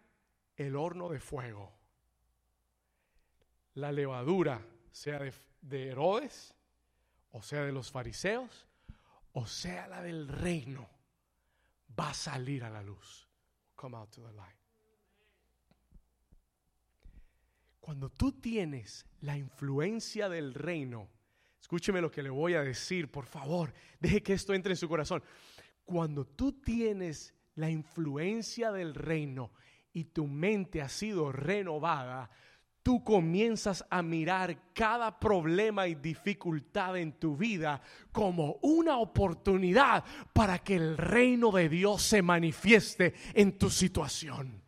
el 0.57 0.75
horno 0.75 1.07
de 1.07 1.21
fuego, 1.21 1.71
la 3.75 3.91
levadura, 3.93 4.61
sea 4.91 5.19
de, 5.19 5.33
de 5.61 5.87
Herodes, 5.87 6.53
o 7.31 7.41
sea 7.41 7.63
de 7.63 7.71
los 7.71 7.89
fariseos, 7.89 8.67
o 9.31 9.47
sea 9.47 9.87
la 9.87 10.01
del 10.01 10.27
reino, 10.27 10.89
va 11.97 12.09
a 12.09 12.13
salir 12.13 12.65
a 12.65 12.69
la 12.69 12.83
luz 12.83 13.28
come 13.79 13.95
out 13.95 14.11
to 14.11 14.21
the 14.21 14.33
light. 14.33 14.55
Cuando 17.79 18.09
tú 18.09 18.33
tienes 18.33 19.05
la 19.21 19.37
influencia 19.37 20.27
del 20.27 20.53
reino, 20.53 21.07
escúcheme 21.59 22.01
lo 22.01 22.11
que 22.11 22.21
le 22.21 22.29
voy 22.29 22.53
a 22.53 22.61
decir, 22.61 23.09
por 23.09 23.25
favor, 23.25 23.73
deje 23.99 24.21
que 24.21 24.33
esto 24.33 24.53
entre 24.53 24.73
en 24.73 24.77
su 24.77 24.89
corazón. 24.89 25.23
Cuando 25.85 26.25
tú 26.25 26.61
tienes 26.61 27.33
la 27.55 27.69
influencia 27.69 28.71
del 28.71 28.93
reino 28.93 29.53
y 29.93 30.05
tu 30.05 30.27
mente 30.27 30.81
ha 30.81 30.89
sido 30.89 31.31
renovada, 31.31 32.29
tú 32.89 33.03
comienzas 33.03 33.85
a 33.87 34.01
mirar 34.01 34.73
cada 34.73 35.19
problema 35.19 35.85
y 35.85 35.93
dificultad 35.93 36.97
en 36.97 37.19
tu 37.19 37.37
vida 37.37 37.79
como 38.11 38.57
una 38.63 38.97
oportunidad 38.97 40.03
para 40.33 40.57
que 40.57 40.77
el 40.77 40.97
reino 40.97 41.51
de 41.51 41.69
Dios 41.69 42.01
se 42.01 42.23
manifieste 42.23 43.13
en 43.35 43.59
tu 43.59 43.69
situación. 43.69 44.63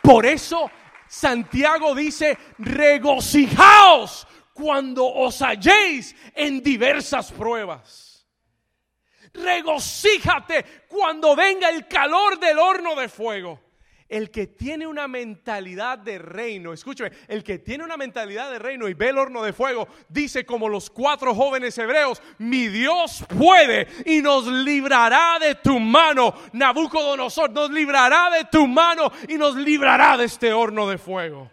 Por 0.00 0.24
eso 0.24 0.70
Santiago 1.06 1.94
dice, 1.94 2.38
regocijaos 2.56 4.26
cuando 4.54 5.04
os 5.04 5.42
halléis 5.42 6.16
en 6.34 6.62
diversas 6.62 7.30
pruebas. 7.30 8.26
Regocíjate 9.34 10.64
cuando 10.88 11.36
venga 11.36 11.68
el 11.68 11.86
calor 11.86 12.40
del 12.40 12.58
horno 12.58 12.94
de 12.94 13.10
fuego. 13.10 13.65
El 14.08 14.30
que 14.30 14.46
tiene 14.46 14.86
una 14.86 15.08
mentalidad 15.08 15.98
de 15.98 16.18
reino, 16.18 16.72
escúcheme, 16.72 17.10
el 17.26 17.42
que 17.42 17.58
tiene 17.58 17.82
una 17.82 17.96
mentalidad 17.96 18.52
de 18.52 18.60
reino 18.60 18.88
y 18.88 18.94
ve 18.94 19.08
el 19.08 19.18
horno 19.18 19.42
de 19.42 19.52
fuego, 19.52 19.88
dice 20.08 20.46
como 20.46 20.68
los 20.68 20.90
cuatro 20.90 21.34
jóvenes 21.34 21.76
hebreos, 21.76 22.22
mi 22.38 22.68
Dios 22.68 23.24
puede 23.36 23.88
y 24.04 24.22
nos 24.22 24.46
librará 24.46 25.38
de 25.40 25.56
tu 25.56 25.80
mano, 25.80 26.32
Nabucodonosor, 26.52 27.50
nos 27.50 27.70
librará 27.70 28.30
de 28.30 28.44
tu 28.44 28.68
mano 28.68 29.10
y 29.28 29.34
nos 29.34 29.56
librará 29.56 30.16
de 30.16 30.26
este 30.26 30.52
horno 30.52 30.88
de 30.88 30.98
fuego. 30.98 31.50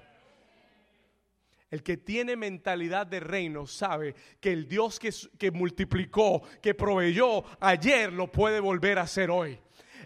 El 1.72 1.82
que 1.82 1.98
tiene 1.98 2.36
mentalidad 2.36 3.08
de 3.08 3.20
reino 3.20 3.66
sabe 3.66 4.14
que 4.40 4.52
el 4.52 4.68
Dios 4.68 5.00
que, 5.00 5.12
que 5.40 5.50
multiplicó, 5.50 6.44
que 6.62 6.76
proveyó 6.76 7.44
ayer, 7.60 8.14
lo 8.14 8.32
puede 8.32 8.60
volver 8.60 9.00
a 9.00 9.04
hacer 9.04 9.32
hoy. 9.32 9.58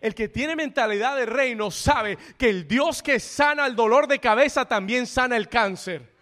El 0.01 0.13
que 0.13 0.29
tiene 0.29 0.55
mentalidad 0.55 1.15
de 1.15 1.25
reino 1.25 1.71
sabe 1.71 2.17
que 2.37 2.49
el 2.49 2.67
Dios 2.67 3.01
que 3.01 3.19
sana 3.19 3.65
el 3.65 3.75
dolor 3.75 4.07
de 4.07 4.19
cabeza 4.19 4.65
también 4.65 5.07
sana 5.07 5.35
el 5.37 5.49
cáncer. 5.49 6.15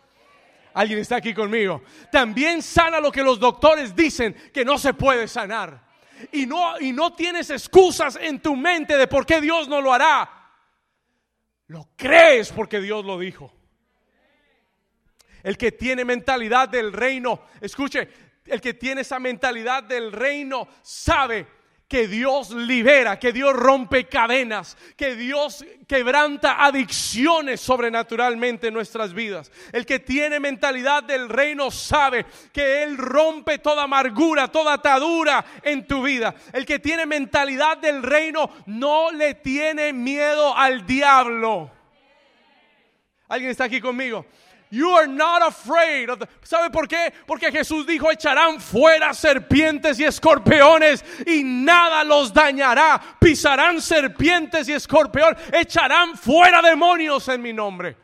Alguien 0.73 0.99
está 0.99 1.17
aquí 1.17 1.33
conmigo. 1.33 1.83
También 2.11 2.61
sana 2.61 2.99
lo 2.99 3.11
que 3.11 3.23
los 3.23 3.39
doctores 3.39 3.95
dicen 3.95 4.33
que 4.53 4.65
no 4.65 4.77
se 4.77 4.93
puede 4.93 5.27
sanar. 5.27 5.85
Y 6.31 6.45
no, 6.45 6.79
y 6.79 6.91
no 6.91 7.13
tienes 7.13 7.49
excusas 7.49 8.17
en 8.21 8.39
tu 8.39 8.55
mente 8.55 8.97
de 8.97 9.07
por 9.07 9.25
qué 9.25 9.41
Dios 9.41 9.67
no 9.67 9.81
lo 9.81 9.93
hará. 9.93 10.29
Lo 11.67 11.89
crees 11.95 12.51
porque 12.51 12.79
Dios 12.79 13.03
lo 13.05 13.17
dijo. 13.19 13.53
El 15.43 15.57
que 15.57 15.71
tiene 15.71 16.03
mentalidad 16.05 16.69
del 16.69 16.91
reino, 16.91 17.41
escuche, 17.61 18.09
el 18.45 18.61
que 18.61 18.73
tiene 18.73 19.01
esa 19.01 19.19
mentalidad 19.19 19.83
del 19.83 20.11
reino 20.11 20.67
sabe 20.81 21.47
que 21.87 22.07
Dios 22.07 22.49
libera, 22.49 23.19
que 23.19 23.31
Dios 23.31 23.53
rompe 23.53 24.07
cadenas, 24.07 24.75
que 24.97 25.15
Dios 25.15 25.63
quebranta 25.87 26.65
adicciones 26.65 27.61
sobrenaturalmente 27.61 28.67
en 28.67 28.73
nuestras 28.73 29.13
vidas. 29.13 29.51
El 29.71 29.85
que 29.85 29.99
tiene 29.99 30.39
mentalidad 30.39 31.03
del 31.03 31.29
reino 31.29 31.69
sabe 31.69 32.25
que 32.51 32.83
Él 32.83 32.97
rompe 32.97 33.59
toda 33.59 33.83
amargura, 33.83 34.47
toda 34.47 34.73
atadura 34.73 35.45
en 35.61 35.85
tu 35.85 36.01
vida. 36.01 36.33
El 36.53 36.65
que 36.65 36.79
tiene 36.79 37.05
mentalidad 37.05 37.77
del 37.77 38.01
reino 38.01 38.49
no 38.65 39.11
le 39.11 39.35
tiene 39.35 39.93
miedo 39.93 40.55
al 40.57 40.87
diablo. 40.87 41.71
¿Alguien 43.27 43.51
está 43.51 43.65
aquí 43.65 43.79
conmigo? 43.79 44.25
You 44.75 44.93
are 44.93 45.07
not 45.07 45.41
afraid 45.41 46.09
of 46.09 46.21
¿Sabe 46.43 46.69
por 46.69 46.85
qué? 46.85 47.13
Porque 47.25 47.49
Jesús 47.49 47.87
dijo, 47.87 48.11
echarán 48.11 48.59
fuera 48.59 49.13
serpientes 49.13 49.97
y 50.01 50.03
escorpiones 50.03 51.05
y 51.25 51.45
nada 51.45 52.03
los 52.03 52.33
dañará. 52.33 53.01
Pisarán 53.17 53.81
serpientes 53.81 54.67
y 54.67 54.73
escorpiones, 54.73 55.41
echarán 55.53 56.17
fuera 56.17 56.61
demonios 56.61 57.25
en 57.29 57.41
mi 57.41 57.53
nombre. 57.53 57.95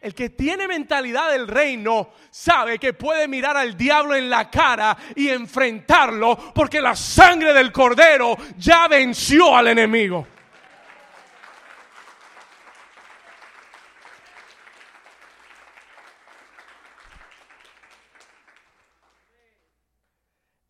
El 0.00 0.14
que 0.14 0.30
tiene 0.30 0.68
mentalidad 0.68 1.32
del 1.32 1.48
reino 1.48 2.10
sabe 2.30 2.78
que 2.78 2.92
puede 2.92 3.26
mirar 3.26 3.56
al 3.56 3.76
diablo 3.76 4.14
en 4.14 4.30
la 4.30 4.48
cara 4.48 4.96
y 5.16 5.28
enfrentarlo 5.28 6.52
porque 6.54 6.80
la 6.80 6.94
sangre 6.94 7.52
del 7.52 7.72
cordero 7.72 8.36
ya 8.56 8.86
venció 8.86 9.56
al 9.56 9.66
enemigo. 9.66 10.24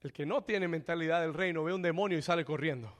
El 0.02 0.12
que 0.12 0.24
no 0.24 0.42
tiene 0.42 0.66
mentalidad 0.66 1.20
del 1.20 1.34
reino 1.34 1.62
ve 1.64 1.74
un 1.74 1.82
demonio 1.82 2.16
y 2.16 2.22
sale 2.22 2.44
corriendo. 2.44 2.92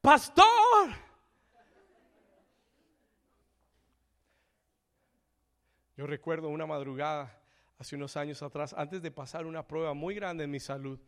Pastor. 0.00 0.90
Yo 5.96 6.06
recuerdo 6.06 6.48
una 6.48 6.64
madrugada 6.64 7.38
hace 7.78 7.96
unos 7.96 8.16
años 8.16 8.42
atrás, 8.42 8.74
antes 8.76 9.02
de 9.02 9.10
pasar 9.10 9.44
una 9.44 9.66
prueba 9.66 9.92
muy 9.92 10.14
grande 10.14 10.44
en 10.44 10.50
mi 10.50 10.60
salud, 10.60 10.98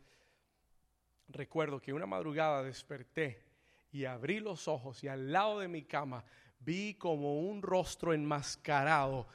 recuerdo 1.29 1.81
que 1.81 1.93
una 1.93 2.05
madrugada 2.05 2.61
desperté 2.61 3.43
y 3.91 4.05
abrí 4.05 4.39
los 4.39 4.67
ojos 4.67 5.03
y 5.03 5.07
al 5.07 5.31
lado 5.31 5.59
de 5.59 5.67
mi 5.67 5.83
cama 5.83 6.23
vi 6.59 6.93
como 6.93 7.39
un 7.41 7.63
rostro 7.63 8.13
enmascarado, 8.13 9.27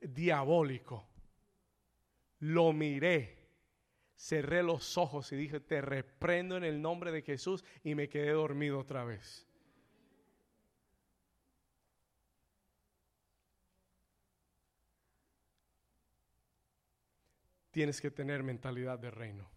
diabólico. 0.00 1.06
Lo 2.44 2.74
miré, 2.74 3.38
cerré 4.14 4.62
los 4.62 4.98
ojos 4.98 5.32
y 5.32 5.36
dije, 5.36 5.60
te 5.60 5.80
reprendo 5.80 6.58
en 6.58 6.64
el 6.64 6.82
nombre 6.82 7.10
de 7.10 7.22
Jesús 7.22 7.64
y 7.82 7.94
me 7.94 8.10
quedé 8.10 8.32
dormido 8.32 8.78
otra 8.78 9.02
vez. 9.02 9.46
Tienes 17.70 17.98
que 17.98 18.10
tener 18.10 18.42
mentalidad 18.42 18.98
de 18.98 19.10
reino. 19.10 19.48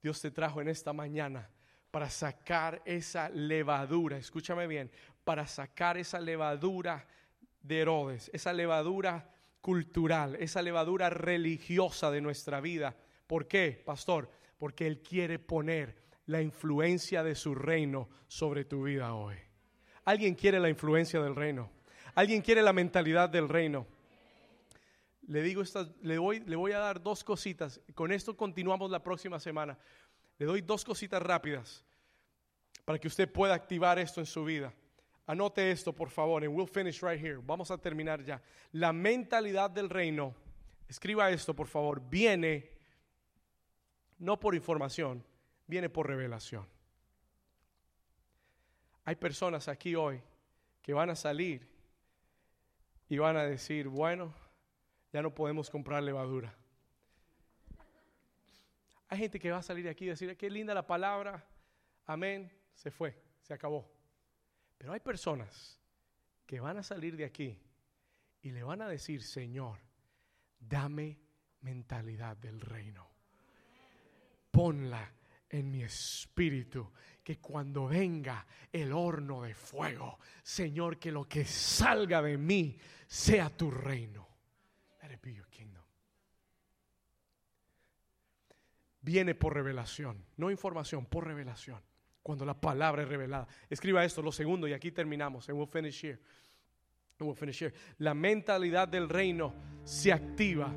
Dios 0.00 0.20
te 0.20 0.30
trajo 0.30 0.60
en 0.60 0.68
esta 0.68 0.92
mañana 0.92 1.50
para 1.90 2.08
sacar 2.10 2.80
esa 2.84 3.28
levadura, 3.28 4.18
escúchame 4.18 4.68
bien, 4.68 4.88
para 5.24 5.48
sacar 5.48 5.98
esa 5.98 6.20
levadura 6.20 7.08
de 7.60 7.80
Herodes, 7.80 8.30
esa 8.32 8.52
levadura 8.52 9.32
cultural, 9.62 10.36
esa 10.40 10.60
levadura 10.60 11.08
religiosa 11.08 12.10
de 12.10 12.20
nuestra 12.20 12.60
vida. 12.60 12.94
¿Por 13.26 13.48
qué, 13.48 13.80
pastor? 13.84 14.28
Porque 14.58 14.86
Él 14.86 15.00
quiere 15.00 15.38
poner 15.38 16.02
la 16.26 16.42
influencia 16.42 17.22
de 17.22 17.34
su 17.34 17.54
reino 17.54 18.10
sobre 18.26 18.64
tu 18.64 18.82
vida 18.82 19.14
hoy. 19.14 19.36
¿Alguien 20.04 20.34
quiere 20.34 20.60
la 20.60 20.68
influencia 20.68 21.22
del 21.22 21.36
reino? 21.36 21.70
¿Alguien 22.14 22.42
quiere 22.42 22.60
la 22.60 22.72
mentalidad 22.72 23.30
del 23.30 23.48
reino? 23.48 23.86
Le 25.28 25.42
digo 25.42 25.62
le 26.02 26.18
voy, 26.18 26.40
le 26.40 26.56
voy 26.56 26.72
a 26.72 26.78
dar 26.78 27.00
dos 27.00 27.22
cositas. 27.22 27.80
Con 27.94 28.12
esto 28.12 28.36
continuamos 28.36 28.90
la 28.90 29.02
próxima 29.02 29.38
semana. 29.38 29.78
Le 30.38 30.46
doy 30.46 30.60
dos 30.60 30.84
cositas 30.84 31.22
rápidas 31.22 31.84
para 32.84 32.98
que 32.98 33.06
usted 33.06 33.30
pueda 33.30 33.54
activar 33.54 33.98
esto 34.00 34.20
en 34.20 34.26
su 34.26 34.44
vida. 34.44 34.74
Anote 35.32 35.70
esto, 35.70 35.94
por 35.94 36.10
favor, 36.10 36.44
and 36.44 36.54
we'll 36.54 36.66
finish 36.66 37.02
right 37.02 37.18
here. 37.18 37.38
Vamos 37.38 37.70
a 37.70 37.78
terminar 37.78 38.22
ya. 38.22 38.42
La 38.72 38.92
mentalidad 38.92 39.70
del 39.70 39.88
reino, 39.88 40.34
escriba 40.86 41.30
esto, 41.30 41.54
por 41.54 41.68
favor, 41.68 42.02
viene 42.06 42.68
no 44.18 44.38
por 44.38 44.54
información, 44.54 45.24
viene 45.66 45.88
por 45.88 46.06
revelación. 46.06 46.66
Hay 49.06 49.16
personas 49.16 49.68
aquí 49.68 49.94
hoy 49.94 50.20
que 50.82 50.92
van 50.92 51.08
a 51.08 51.16
salir 51.16 51.66
y 53.08 53.16
van 53.16 53.38
a 53.38 53.44
decir, 53.44 53.88
bueno, 53.88 54.34
ya 55.14 55.22
no 55.22 55.34
podemos 55.34 55.70
comprar 55.70 56.02
levadura. 56.02 56.54
Hay 59.08 59.16
gente 59.16 59.40
que 59.40 59.50
va 59.50 59.58
a 59.58 59.62
salir 59.62 59.88
aquí 59.88 60.04
y 60.04 60.08
decir, 60.08 60.36
qué 60.36 60.50
linda 60.50 60.74
la 60.74 60.86
palabra, 60.86 61.42
amén, 62.04 62.52
se 62.74 62.90
fue, 62.90 63.16
se 63.40 63.54
acabó. 63.54 64.01
Pero 64.82 64.94
hay 64.94 64.98
personas 64.98 65.78
que 66.44 66.58
van 66.58 66.76
a 66.76 66.82
salir 66.82 67.16
de 67.16 67.24
aquí 67.24 67.56
y 68.40 68.50
le 68.50 68.64
van 68.64 68.82
a 68.82 68.88
decir, 68.88 69.22
Señor, 69.22 69.78
dame 70.58 71.20
mentalidad 71.60 72.36
del 72.36 72.60
reino. 72.60 73.08
Ponla 74.50 75.08
en 75.48 75.70
mi 75.70 75.84
espíritu, 75.84 76.90
que 77.22 77.38
cuando 77.38 77.86
venga 77.86 78.44
el 78.72 78.92
horno 78.92 79.42
de 79.42 79.54
fuego, 79.54 80.18
Señor, 80.42 80.98
que 80.98 81.12
lo 81.12 81.28
que 81.28 81.44
salga 81.44 82.20
de 82.20 82.36
mí 82.36 82.76
sea 83.06 83.56
tu 83.56 83.70
reino. 83.70 84.26
Let 85.00 85.12
it 85.14 85.22
be 85.22 85.32
your 85.32 85.46
kingdom 85.46 85.84
viene 89.00 89.34
por 89.34 89.54
revelación, 89.54 90.24
no 90.36 90.50
información, 90.50 91.06
por 91.06 91.26
revelación. 91.26 91.80
Cuando 92.22 92.44
la 92.44 92.54
palabra 92.54 93.02
es 93.02 93.08
revelada. 93.08 93.46
Escriba 93.68 94.04
esto, 94.04 94.22
lo 94.22 94.32
segundo, 94.32 94.68
y 94.68 94.72
aquí 94.72 94.92
terminamos. 94.92 95.48
And 95.48 95.58
we'll 95.58 95.68
finish 95.68 96.04
here. 96.04 96.18
we'll 97.18 97.34
finish 97.34 97.60
here. 97.60 97.72
La 97.98 98.14
mentalidad 98.14 98.88
del 98.88 99.08
reino 99.08 99.54
se 99.84 100.12
activa 100.12 100.72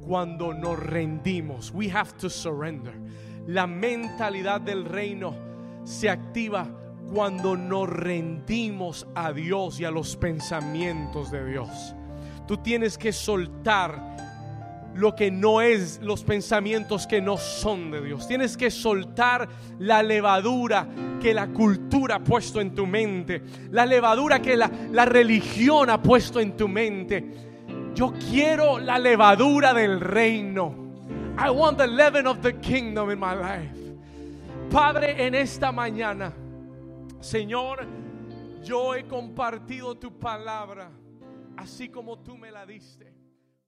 cuando 0.00 0.52
nos 0.52 0.78
rendimos. 0.78 1.70
We 1.72 1.90
have 1.90 2.16
to 2.18 2.30
surrender. 2.30 2.94
La 3.46 3.66
mentalidad 3.66 4.60
del 4.60 4.84
reino 4.84 5.34
se 5.84 6.08
activa 6.08 6.68
cuando 7.12 7.56
nos 7.56 7.88
rendimos 7.88 9.06
a 9.14 9.32
Dios 9.32 9.80
y 9.80 9.84
a 9.84 9.90
los 9.90 10.16
pensamientos 10.16 11.30
de 11.30 11.44
Dios. 11.46 11.94
Tú 12.46 12.58
tienes 12.58 12.98
que 12.98 13.12
soltar 13.12 14.16
lo 14.94 15.14
que 15.14 15.30
no 15.30 15.60
es, 15.60 16.00
los 16.02 16.24
pensamientos 16.24 17.06
que 17.06 17.20
no 17.20 17.36
son 17.36 17.90
de 17.90 18.02
Dios. 18.02 18.26
Tienes 18.26 18.56
que 18.56 18.70
soltar 18.70 19.48
la 19.78 20.02
levadura 20.02 20.86
que 21.20 21.34
la 21.34 21.48
cultura 21.48 22.16
ha 22.16 22.24
puesto 22.24 22.60
en 22.60 22.74
tu 22.74 22.86
mente, 22.86 23.42
la 23.70 23.86
levadura 23.86 24.40
que 24.40 24.56
la, 24.56 24.70
la 24.92 25.04
religión 25.04 25.90
ha 25.90 26.02
puesto 26.02 26.40
en 26.40 26.56
tu 26.56 26.68
mente. 26.68 27.24
Yo 27.94 28.12
quiero 28.30 28.78
la 28.78 28.98
levadura 28.98 29.74
del 29.74 30.00
reino. 30.00 30.74
I 31.38 31.50
want 31.50 31.78
the 31.78 31.86
leaven 31.86 32.26
of 32.26 32.42
the 32.42 32.54
kingdom 32.54 33.10
in 33.10 33.18
my 33.18 33.34
life. 33.34 33.74
Padre, 34.70 35.24
en 35.24 35.34
esta 35.34 35.72
mañana, 35.72 36.32
Señor, 37.20 37.86
yo 38.62 38.94
he 38.94 39.04
compartido 39.04 39.96
tu 39.96 40.18
palabra 40.18 40.90
así 41.56 41.88
como 41.88 42.18
tú 42.18 42.36
me 42.36 42.50
la 42.50 42.66
diste. 42.66 43.17